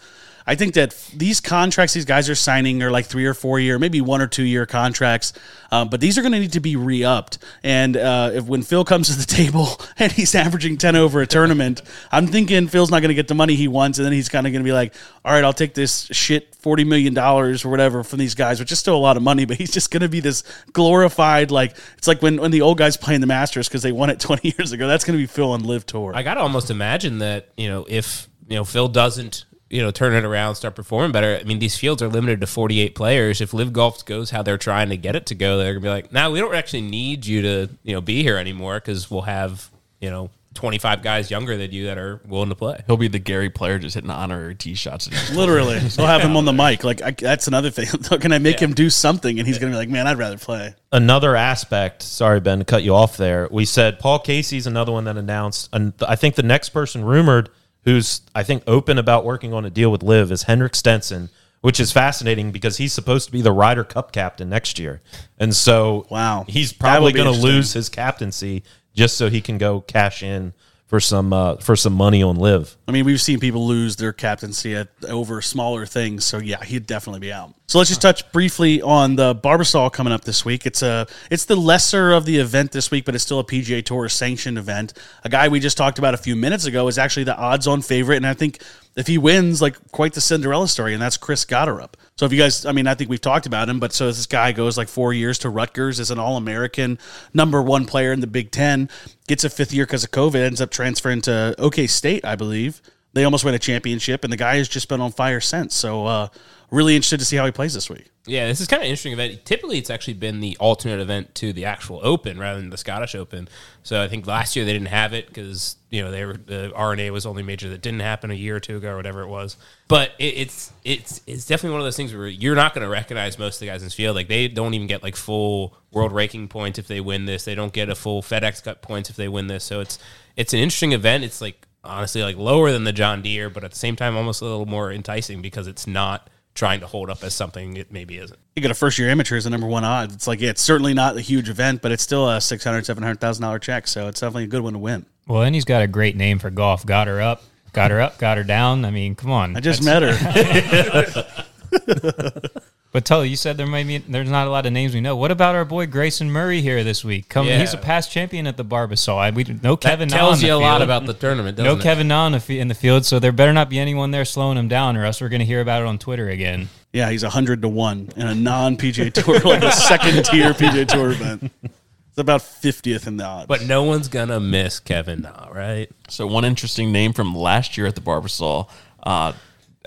I 0.49 0.55
think 0.55 0.75
that 0.75 0.91
these 1.15 1.41
contracts 1.41 1.95
these 1.95 2.05
guys 2.05 2.29
are 2.29 2.35
signing 2.35 2.83
are 2.83 2.91
like 2.91 3.07
three 3.07 3.27
or 3.27 3.35
four 3.35 3.61
year, 3.61 3.79
maybe 3.79 4.01
one 4.01 4.21
or 4.21 4.27
two 4.27 4.43
year 4.43 4.67
contracts, 4.67 5.33
um, 5.71 5.89
but 5.89 6.01
these 6.01 6.19
are 6.19 6.23
going 6.23 6.33
to 6.33 6.41
need 6.41 6.53
to 6.53 6.61
be 6.61 6.75
re 6.75 7.05
upped. 7.05 7.39
And 7.63 7.97
uh, 7.97 8.31
if 8.35 8.47
when 8.47 8.63
Phil 8.63 8.85
comes 8.85 9.09
to 9.09 9.19
the 9.19 9.27
table 9.37 9.81
and 9.99 10.11
he's 10.11 10.35
averaging 10.35 10.79
ten 10.79 10.97
over 10.97 11.21
a 11.21 11.27
tournament, 11.27 11.83
I'm 12.11 12.27
thinking 12.27 12.67
Phil's 12.69 12.91
not 12.91 13.01
going 13.01 13.11
to 13.11 13.15
get 13.15 13.29
the 13.29 13.35
money 13.35 13.55
he 13.55 13.69
wants, 13.69 13.99
and 13.99 14.07
then 14.07 14.13
he's 14.13 14.29
kind 14.29 14.47
of 14.47 14.53
going 14.53 14.63
to 14.63 14.69
be 14.69 14.73
like, 14.73 14.95
"All 15.25 15.33
right, 15.33 15.45
I'll 15.45 15.53
take 15.53 15.75
this 15.75 16.09
shit 16.13 16.55
forty 16.57 16.85
million 16.85 17.15
dollars 17.15 17.65
or 17.65 17.69
whatever 17.69 18.03
from 18.03 18.19
these 18.19 18.35
guys, 18.35 18.59
which 18.59 18.73
is 18.73 18.79
still 18.79 18.97
a 18.97 18.99
lot 18.99 19.17
of 19.17 19.23
money, 19.23 19.45
but 19.45 19.59
he's 19.59 19.71
just 19.71 19.91
going 19.91 20.03
to 20.03 20.09
be 20.09 20.21
this 20.21 20.43
glorified 20.73 21.51
like 21.51 21.77
it's 21.97 22.09
like 22.09 22.23
when 22.23 22.41
when 22.41 22.51
the 22.51 22.63
old 22.63 22.79
guys 22.79 22.97
playing 22.97 23.21
the 23.21 23.27
Masters 23.27 23.69
because 23.69 23.83
they 23.83 23.93
won 23.93 24.11
it 24.11 24.19
twenty 24.29 24.55
years 24.57 24.73
ago. 24.73 24.89
That's 24.89 25.05
going 25.05 25.19
to 25.19 25.23
be 25.23 25.27
Phil 25.27 25.53
on 25.53 25.63
LIV 25.65 25.87
Tour. 25.87 26.13
I 26.15 26.23
got 26.23 26.35
to 26.35 26.41
almost 26.41 26.71
imagine 26.71 27.19
that, 27.19 27.49
you 27.57 27.69
know, 27.69 27.87
if, 27.89 28.29
you 28.49 28.57
know, 28.57 28.65
Phil 28.65 28.89
doesn't, 28.89 29.45
you 29.71 29.83
know, 29.83 29.91
turn 29.91 30.15
it 30.15 30.25
around, 30.25 30.55
start 30.55 30.75
performing 30.75 31.13
better. 31.13 31.39
I 31.41 31.45
mean, 31.45 31.59
these 31.59 31.77
fields 31.77 32.03
are 32.03 32.09
limited 32.09 32.41
to 32.41 32.47
48 32.47 32.95
players. 32.95 33.41
If 33.41 33.53
LIV 33.53 33.73
Golf 33.73 34.05
goes 34.05 34.31
how 34.31 34.43
they're 34.43 34.59
trying 34.59 34.89
to 34.91 34.97
get 34.97 35.15
it 35.15 35.27
to 35.27 35.35
go, 35.35 35.59
they're 35.59 35.75
going 35.75 35.83
to 35.83 35.87
be 35.87 35.91
like, 35.91 36.13
now 36.13 36.31
we 36.31 36.41
don't 36.41 36.55
actually 36.55 36.83
need 36.83 37.27
you 37.27 37.43
to, 37.43 37.69
you 37.83 37.95
know, 37.95 38.01
be 38.01 38.23
here 38.23 38.37
anymore 38.37 38.81
because 38.81 39.11
we'll 39.11 39.23
have, 39.23 39.71
you 40.01 40.11
know, 40.11 40.31
25 40.59 41.03
guys 41.03 41.31
younger 41.31 41.57
than 41.57 41.71
you 41.71 41.87
that 41.87 41.99
are 41.99 42.21
willing 42.27 42.49
to 42.49 42.55
play. 42.55 42.83
He'll 42.89 42.97
be 42.97 43.07
the 43.07 43.21
Gary 43.21 43.49
Player 43.49 43.79
just 43.79 43.95
hitting 43.95 44.11
honorary 44.11 44.57
tee 44.57 44.75
shots. 44.75 45.09
Literally, 45.33 45.79
they'll 45.79 46.07
have 46.07 46.21
him 46.21 46.37
on 46.37 46.47
the 46.47 46.53
mic. 46.53 46.83
Like 46.83 47.01
I, 47.01 47.13
that's 47.13 47.47
another 47.47 47.71
thing. 47.71 47.87
Can 48.21 48.33
I 48.33 48.39
make 48.39 48.59
him 48.59 48.75
do 48.75 48.91
something? 48.91 49.39
And 49.39 49.47
he's 49.47 49.59
going 49.59 49.71
to 49.71 49.75
be 49.75 49.79
like, 49.79 49.89
"Man, 49.89 50.09
I'd 50.09 50.19
rather 50.19 50.37
play." 50.37 50.75
Another 50.91 51.37
aspect. 51.37 52.03
Sorry, 52.03 52.41
Ben, 52.41 52.59
to 52.59 52.65
cut 52.65 52.83
you 52.83 52.95
off 52.95 53.17
there. 53.17 53.47
We 53.53 53.67
said 53.67 54.01
Paul 54.01 54.19
Casey's 54.19 54.67
another 54.67 54.91
one 54.91 55.05
that 55.05 55.17
announced, 55.17 55.69
and 55.73 55.93
I 56.07 56.17
think 56.17 56.35
the 56.35 56.43
next 56.43 56.71
person 56.71 57.05
rumored 57.05 57.51
who's 57.89 58.21
I 58.35 58.43
think 58.43 58.63
open 58.67 58.99
about 58.99 59.25
working 59.25 59.55
on 59.55 59.65
a 59.65 59.71
deal 59.71 59.91
with 59.91 60.03
LIV 60.03 60.31
is 60.31 60.43
Henrik 60.45 60.75
Stenson. 60.75 61.31
Which 61.61 61.81
is 61.81 61.91
fascinating 61.91 62.53
because 62.53 62.77
he's 62.77 62.93
supposed 62.93 63.27
to 63.27 63.33
be 63.33 63.43
the 63.43 63.51
Ryder 63.51 63.83
Cup 63.83 64.13
captain 64.13 64.49
next 64.49 64.79
year, 64.79 65.03
and 65.39 65.53
so 65.57 66.07
Wow. 66.09 66.45
he's 66.47 66.73
probably 66.73 67.13
going 67.13 67.27
to 67.35 67.37
lose 67.37 67.73
his 67.73 67.89
captaincy 67.89 68.63
just 68.95 69.17
so 69.19 69.29
he 69.29 69.41
can 69.41 69.59
go 69.59 69.81
cash 69.81 70.23
in 70.23 70.53
for 70.89 71.01
some 71.01 71.35
uh, 71.35 71.57
for 71.57 71.77
some 71.77 71.93
money 71.93 72.23
on 72.23 72.37
LIV. 72.37 72.77
I 72.89 72.93
mean, 72.93 73.05
we've 73.05 73.21
seen 73.21 73.39
people 73.39 73.67
lose 73.67 73.97
their 73.97 74.15
captaincy 74.15 74.75
at, 74.75 74.89
over 75.07 75.41
smaller 75.43 75.85
things. 75.85 76.25
So 76.25 76.39
yeah, 76.39 76.65
he'd 76.65 76.87
definitely 76.87 77.21
be 77.21 77.33
out. 77.33 77.55
So 77.67 77.77
let's 77.77 77.91
just 77.91 78.01
touch 78.01 78.33
briefly 78.33 78.81
on 78.81 79.17
the 79.17 79.35
Barbasol 79.35 79.93
coming 79.93 80.15
up 80.15 80.25
this 80.25 80.47
week. 80.47 80.65
It's 80.65 80.83
a 80.83 81.07
it's 81.31 81.45
the 81.45 81.57
lesser 81.57 82.13
of 82.13 82.25
the 82.25 82.39
event 82.39 82.73
this 82.73 82.91
week, 82.91 83.05
but 83.05 83.15
it's 83.15 83.23
still 83.23 83.39
a 83.39 83.45
PGA 83.45 83.85
Tour 83.85 84.09
sanctioned 84.09 84.57
event. 84.57 84.95
A 85.25 85.29
guy 85.29 85.49
we 85.49 85.61
just 85.61 85.77
talked 85.77 85.99
about 85.99 86.15
a 86.15 86.19
few 86.19 86.35
minutes 86.35 86.65
ago 86.65 86.89
is 86.89 86.97
actually 86.97 87.25
the 87.25 87.37
odds-on 87.37 87.83
favorite, 87.83 88.17
and 88.17 88.27
I 88.27 88.33
think 88.33 88.63
if 88.99 89.07
he 89.07 89.17
wins, 89.17 89.63
like 89.63 89.77
quite 89.93 90.13
the 90.13 90.21
Cinderella 90.21 90.67
story, 90.67 90.93
and 90.93 91.01
that's 91.01 91.17
Chris 91.17 91.45
Gotterup. 91.45 91.95
So 92.17 92.27
if 92.27 92.33
you 92.33 92.39
guys, 92.39 92.67
I 92.67 92.73
mean, 92.73 92.89
I 92.89 92.95
think 92.95 93.09
we've 93.09 93.21
talked 93.21 93.47
about 93.47 93.69
him, 93.69 93.79
but 93.79 93.93
so 93.93 94.09
this 94.09 94.27
guy 94.27 94.51
goes 94.51 94.77
like 94.77 94.89
four 94.89 95.13
years 95.13 95.39
to 95.39 95.51
Rutgers 95.51 96.01
as 96.01 96.11
an 96.11 96.19
All-American, 96.19 96.99
number 97.33 97.63
one 97.63 97.87
player 97.87 98.13
in 98.13 98.19
the 98.19 98.27
Big 98.27 98.51
Ten, 98.51 98.91
gets 99.29 99.45
a 99.45 99.51
fifth 99.51 99.73
year 99.73 99.87
because 99.87 100.03
of 100.03 100.11
COVID, 100.11 100.45
ends 100.45 100.61
up 100.61 100.71
transferring 100.71 101.21
to 101.23 101.55
OK 101.59 101.87
State, 101.87 102.25
I 102.25 102.35
believe. 102.35 102.83
They 103.13 103.23
almost 103.23 103.45
win 103.45 103.55
a 103.55 103.59
championship, 103.61 104.25
and 104.25 104.33
the 104.33 104.37
guy 104.37 104.57
has 104.57 104.69
just 104.69 104.89
been 104.89 105.01
on 105.01 105.13
fire 105.13 105.41
since. 105.41 105.77
So 105.77 106.07
uh, 106.07 106.29
really 106.71 106.95
interested 106.95 107.19
to 107.19 107.25
see 107.25 107.37
how 107.37 107.47
he 107.47 107.53
plays 107.53 107.75
this 107.75 107.89
week. 107.89 108.11
Yeah, 108.27 108.47
this 108.47 108.61
is 108.61 108.67
kind 108.67 108.83
of 108.83 108.87
interesting 108.87 109.15
event. 109.15 109.45
Typically, 109.47 109.79
it's 109.79 109.89
actually 109.89 110.15
been 110.15 110.41
the 110.41 110.55
alternate 110.61 111.01
event 111.01 111.35
to 111.37 111.55
the 111.55 111.65
actual 111.65 112.01
Open 112.03 112.39
rather 112.39 112.61
than 112.61 112.69
the 112.69 112.77
Scottish 112.77 113.15
Open. 113.15 113.49
So 113.83 114.03
I 114.03 114.09
think 114.09 114.27
last 114.27 114.55
year 114.55 114.67
they 114.67 114.75
didn't 114.75 114.89
have 114.89 115.15
it 115.15 115.29
because 115.29 115.77
you 115.89 116.03
know 116.03 116.11
they 116.11 116.27
were 116.27 116.37
the 116.37 116.71
R&A 116.75 117.11
was 117.11 117.23
the 117.23 117.31
only 117.31 117.43
major 117.43 117.71
that 117.71 117.81
didn't 117.81 118.01
happen 118.01 118.31
a 118.31 118.35
year 118.35 118.57
or 118.57 118.61
two 118.61 118.77
ago 118.77 118.91
or 118.91 118.97
whatever 118.97 119.23
it 119.23 119.29
was. 119.29 119.57
But 119.89 120.13
it, 120.19 120.35
it's 120.37 120.73
it's 120.85 121.23
it's 121.27 121.47
definitely 121.47 121.73
one 121.73 121.81
of 121.81 121.87
those 121.87 121.97
things 121.97 122.15
where 122.15 122.27
you're 122.27 122.55
not 122.55 122.75
going 122.75 122.85
to 122.85 122.91
recognize 122.91 123.39
most 123.39 123.57
of 123.57 123.61
the 123.61 123.67
guys 123.67 123.81
in 123.81 123.87
this 123.87 123.95
field. 123.95 124.15
Like 124.15 124.29
they 124.29 124.47
don't 124.49 124.75
even 124.75 124.89
get 124.89 125.03
like 125.03 125.17
full 125.17 125.75
world 125.91 126.13
ranking 126.13 126.49
points 126.49 126.79
if 126.79 126.87
they 126.87 127.01
win 127.01 127.25
this. 127.25 127.47
They 127.47 127.55
don't 127.55 127.73
get 127.73 127.89
a 127.89 127.95
full 127.95 128.21
FedEx 128.21 128.63
Cup 128.63 128.83
points 128.83 129.09
if 129.09 129.17
they 129.17 129.29
win 129.29 129.47
this. 129.47 129.65
So 129.65 129.81
it's 129.81 129.99
it's 130.37 130.53
an 130.53 130.59
interesting 130.59 130.93
event. 130.93 131.25
It's 131.25 131.41
like 131.41 131.67
honestly 131.83 132.23
like 132.23 132.37
lower 132.37 132.71
than 132.73 132.85
the 132.85 132.93
John 132.93 133.23
Deere, 133.23 133.49
but 133.49 133.65
at 133.65 133.71
the 133.71 133.79
same 133.79 133.97
time 133.97 134.19
almost 134.19 134.43
a 134.43 134.45
little 134.45 134.67
more 134.67 134.93
enticing 134.93 135.41
because 135.41 135.67
it's 135.67 135.87
not 135.87 136.29
trying 136.59 136.81
to 136.81 136.87
hold 136.87 137.09
up 137.09 137.23
as 137.23 137.33
something 137.35 137.77
it 137.77 137.93
maybe 137.93 138.19
isn't. 138.19 138.39
You 138.57 138.63
get 138.63 138.73
a 138.73 138.75
first 138.75 138.99
year 138.99 139.09
amateur 139.09 139.37
as 139.37 139.45
the 139.45 139.51
number 139.51 139.69
one 139.69 139.85
odds. 139.85 140.13
It's 140.13 140.27
like, 140.27 140.41
yeah, 140.41 140.51
it's 140.51 140.61
certainly 140.61 140.93
not 140.93 141.17
a 141.17 141.21
huge 141.21 141.49
event, 141.49 141.83
but 141.83 141.93
it's 141.93 142.03
still 142.03 142.29
a 142.29 142.39
$600,000, 142.39 143.17
$700,000 143.17 143.61
check. 143.63 143.87
So 143.87 144.09
it's 144.09 144.21
definitely 144.21 144.45
a 144.45 144.49
good 144.49 144.63
one 144.63 144.73
to 144.73 144.79
win. 144.79 145.07
Well, 145.29 145.43
and 145.43 145.55
he's 145.55 145.65
got 145.65 145.83
a 145.83 145.87
great 145.87 146.17
name 146.17 146.41
for 146.41 146.51
golf. 146.51 146.85
Got 146.85 147.07
her 147.07 147.23
up, 147.23 147.45
got 147.73 147.93
her 147.93 148.01
up, 148.01 148.19
got 148.19 148.39
her 148.39 148.45
down. 148.45 148.85
I 148.85 148.91
mean, 148.91 149.15
come 149.15 149.31
on. 149.31 149.57
I 149.57 149.61
just 149.61 149.85
met 149.85 150.03
her. 150.03 151.25
But 152.91 153.05
Tully, 153.05 153.29
you 153.29 153.37
said 153.37 153.59
there 153.59 153.67
might 153.67 153.87
be 153.87 153.99
there's 153.99 154.31
not 154.31 154.47
a 154.47 154.51
lot 154.51 154.65
of 154.65 154.73
names 154.73 154.95
we 154.95 155.03
know. 155.03 155.15
What 155.15 155.31
about 155.31 155.55
our 155.55 155.67
boy 155.67 155.87
Grayson 155.87 156.31
Murray 156.31 156.63
here 156.63 156.83
this 156.85 157.05
week? 157.05 157.29
Come, 157.29 157.47
Yeah. 157.47 157.59
he's 157.59 157.75
a 157.75 157.79
past 157.79 158.11
champion 158.11 158.47
at 158.47 158.57
the 158.57 158.65
Barbasol. 158.65 159.19
I, 159.19 159.31
we 159.31 159.45
no 159.63 159.77
Kevin. 159.77 160.09
that 160.09 160.15
Na 160.15 160.21
in 160.21 160.25
tells 160.27 160.41
the 160.41 160.47
you 160.47 160.55
a 160.55 160.57
lot 160.57 160.81
about 160.81 161.05
the 161.05 161.13
tournament, 161.13 161.59
doesn't 161.59 161.71
no 161.71 161.79
it? 161.79 161.83
Kevin 161.83 162.09
Na 162.09 162.27
in 162.27 162.33
the, 162.33 162.59
in 162.59 162.69
the 162.69 162.75
field, 162.75 163.05
so 163.05 163.19
there 163.19 163.31
better 163.31 163.53
not 163.53 163.69
be 163.69 163.79
anyone 163.79 164.11
there 164.11 164.25
slowing 164.25 164.57
him 164.57 164.69
down, 164.69 164.97
or 164.97 165.05
else 165.05 165.21
we're 165.21 165.29
going 165.29 165.41
to 165.41 165.45
hear 165.47 165.61
about 165.61 165.83
it 165.83 165.87
on 165.87 165.99
Twitter 165.99 166.31
again. 166.31 166.71
Yeah, 166.93 167.11
he's 167.11 167.23
100 167.23 167.61
to 167.61 167.69
1 167.69 168.13
in 168.17 168.27
a 168.27 168.35
non 168.35 168.79
PGA 168.79 169.13
Tour, 169.13 169.39
like 169.45 169.63
a 169.63 169.71
second 169.73 170.25
tier 170.25 170.55
PGA 170.55 170.89
Tour 170.89 171.11
event. 171.11 171.53
It's 171.63 172.17
about 172.17 172.41
50th 172.41 173.07
in 173.07 173.19
the 173.19 173.25
odds. 173.25 173.47
But 173.49 173.65
no 173.67 173.83
one's 173.85 174.09
gonna 174.09 174.41
miss 174.41 174.81
Kevin 174.81 175.21
Na, 175.21 175.49
right? 175.53 175.91
So 176.09 176.27
one 176.27 176.47
interesting 176.47 176.91
name 176.91 177.13
from 177.13 177.35
last 177.35 177.77
year 177.77 177.87
at 177.87 177.95
the 177.95 178.01
Barbasol, 178.01 178.71
uh, 179.03 179.35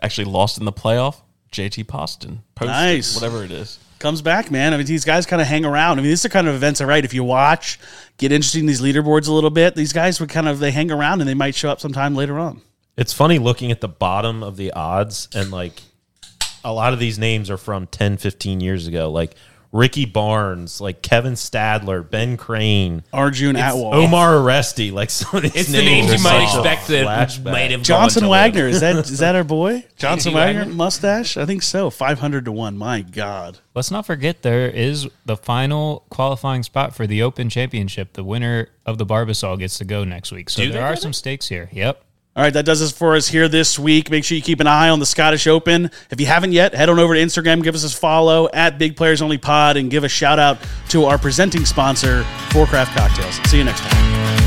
actually 0.04 0.26
lost 0.26 0.60
in 0.60 0.66
the 0.66 0.72
playoff. 0.72 1.16
JT 1.52 1.88
Poston, 1.88 2.44
Poston, 2.56 2.74
Nice. 2.74 3.16
whatever 3.16 3.44
it 3.44 3.52
is. 3.52 3.78
comes 4.00 4.22
back, 4.22 4.50
man. 4.52 4.74
I 4.74 4.78
mean, 4.78 4.86
these 4.86 5.06
guys 5.06 5.26
kind 5.26 5.42
of 5.42 5.48
hang 5.48 5.66
around. 5.66 6.00
I 6.00 6.02
mean, 6.02 6.10
these 6.10 6.26
are 6.26 6.30
kind 6.30 6.48
of 6.48 6.56
events, 6.56 6.82
all 6.82 6.88
right. 6.88 7.04
If 7.04 7.14
you 7.14 7.24
watch, 7.24 7.80
get 8.18 8.32
interested 8.32 8.60
in 8.60 8.66
these 8.66 8.82
leaderboards 8.82 9.28
a 9.28 9.32
little 9.34 9.50
bit. 9.50 9.76
These 9.76 9.94
guys 9.94 10.20
would 10.20 10.30
kind 10.30 10.48
of 10.48 10.60
they 10.60 10.72
hang 10.72 10.92
around 10.92 11.20
and 11.22 11.30
they 11.30 11.34
might 11.34 11.54
show 11.56 11.70
up 11.70 11.80
sometime 11.82 12.16
later 12.16 12.40
on. 12.40 12.62
It's 12.98 13.14
funny 13.14 13.38
looking 13.40 13.72
at 13.72 13.82
the 13.82 13.88
bottom 13.88 14.44
of 14.44 14.58
the 14.58 14.72
odds 14.74 15.28
and 15.34 15.52
like 15.52 15.82
a 16.64 16.72
lot 16.74 16.94
of 16.94 17.00
these 17.00 17.18
names 17.20 17.50
are 17.50 17.58
from 17.58 17.88
10, 17.88 18.18
15 18.18 18.60
years 18.62 18.88
ago. 18.88 19.10
Like 19.12 19.36
Ricky 19.72 20.06
Barnes, 20.06 20.82
like 20.82 21.02
Kevin 21.02 21.34
Stadler, 21.34 22.08
Ben 22.08 22.36
Crane, 22.36 23.04
Arjun 23.14 23.56
Atwal, 23.56 23.94
Omar 23.94 24.34
Uresti, 24.36 24.92
like 24.92 25.10
some 25.10 25.38
of 25.38 25.44
these 25.44 25.56
It's 25.56 25.72
the 25.72 25.78
names 25.78 26.12
you 26.12 26.22
might 26.22 26.44
expect 26.44 26.88
that 26.88 27.06
flashback. 27.06 27.52
might 27.52 27.72
have 27.72 27.82
Johnson 27.82 28.22
gone 28.24 28.32
Wagner. 28.32 28.68
Is 28.68 28.82
that 28.82 28.96
is 29.10 29.20
that 29.20 29.36
our 29.36 29.44
boy? 29.46 29.86
Johnson 29.96 30.34
Wagner 30.34 30.62
Wagner? 30.62 30.74
mustache? 30.76 31.38
I 31.38 31.46
think 31.46 31.64
so. 31.64 31.90
Five 31.90 32.20
hundred 32.20 32.46
to 32.46 32.52
one. 32.52 32.78
My 32.78 33.02
God. 33.02 33.60
Let's 33.74 33.92
not 33.92 34.06
forget 34.06 34.42
there 34.42 34.68
is 34.68 35.08
the 35.26 35.38
final 35.38 36.06
qualifying 36.10 36.64
spot 36.64 36.94
for 36.94 37.08
the 37.08 37.22
Open 37.22 37.50
Championship. 37.50 38.14
The 38.14 38.24
winner 38.24 38.68
of 38.86 38.98
the 38.98 39.06
Barbasol 39.06 39.58
gets 39.60 39.78
to 39.78 39.86
go 39.86 40.04
next 40.04 40.32
week. 40.34 40.50
So 40.50 40.64
Do 40.64 40.72
there 40.72 40.84
are 40.84 40.94
get 40.94 41.02
some 41.02 41.14
stakes 41.14 41.48
here. 41.48 41.70
Yep. 41.72 42.04
All 42.34 42.44
right, 42.44 42.54
that 42.54 42.66
does 42.66 42.82
it 42.82 42.96
for 42.96 43.16
us 43.16 43.28
here 43.28 43.50
this 43.50 43.78
week. 43.78 44.10
Make 44.10 44.24
sure 44.24 44.38
you 44.38 44.42
keep 44.42 44.62
an 44.62 44.68
eye 44.68 44.88
on 44.88 45.00
the 45.00 45.06
Scottish 45.06 45.48
Open. 45.48 45.92
If 46.10 46.22
you 46.22 46.28
haven't 46.28 46.54
yet, 46.54 46.74
head 46.74 46.88
on 46.88 46.98
over 46.98 47.14
to 47.14 47.20
Instagram, 47.20 47.62
give 47.62 47.76
us 47.76 47.84
a 47.84 47.90
follow 47.90 48.50
at 48.54 48.78
Big 48.78 48.96
Players 48.96 49.22
Only 49.22 49.38
Pod, 49.38 49.76
and 49.76 49.92
give 49.92 50.06
a 50.06 50.10
shout 50.10 50.40
out 50.40 50.58
to 50.90 51.06
our 51.06 51.18
presenting 51.18 51.66
sponsor, 51.66 52.24
Fore 52.52 52.68
Craft 52.68 52.96
Cocktails. 52.96 53.36
See 53.50 53.58
you 53.58 53.66
next 53.66 53.82
time. 53.82 54.41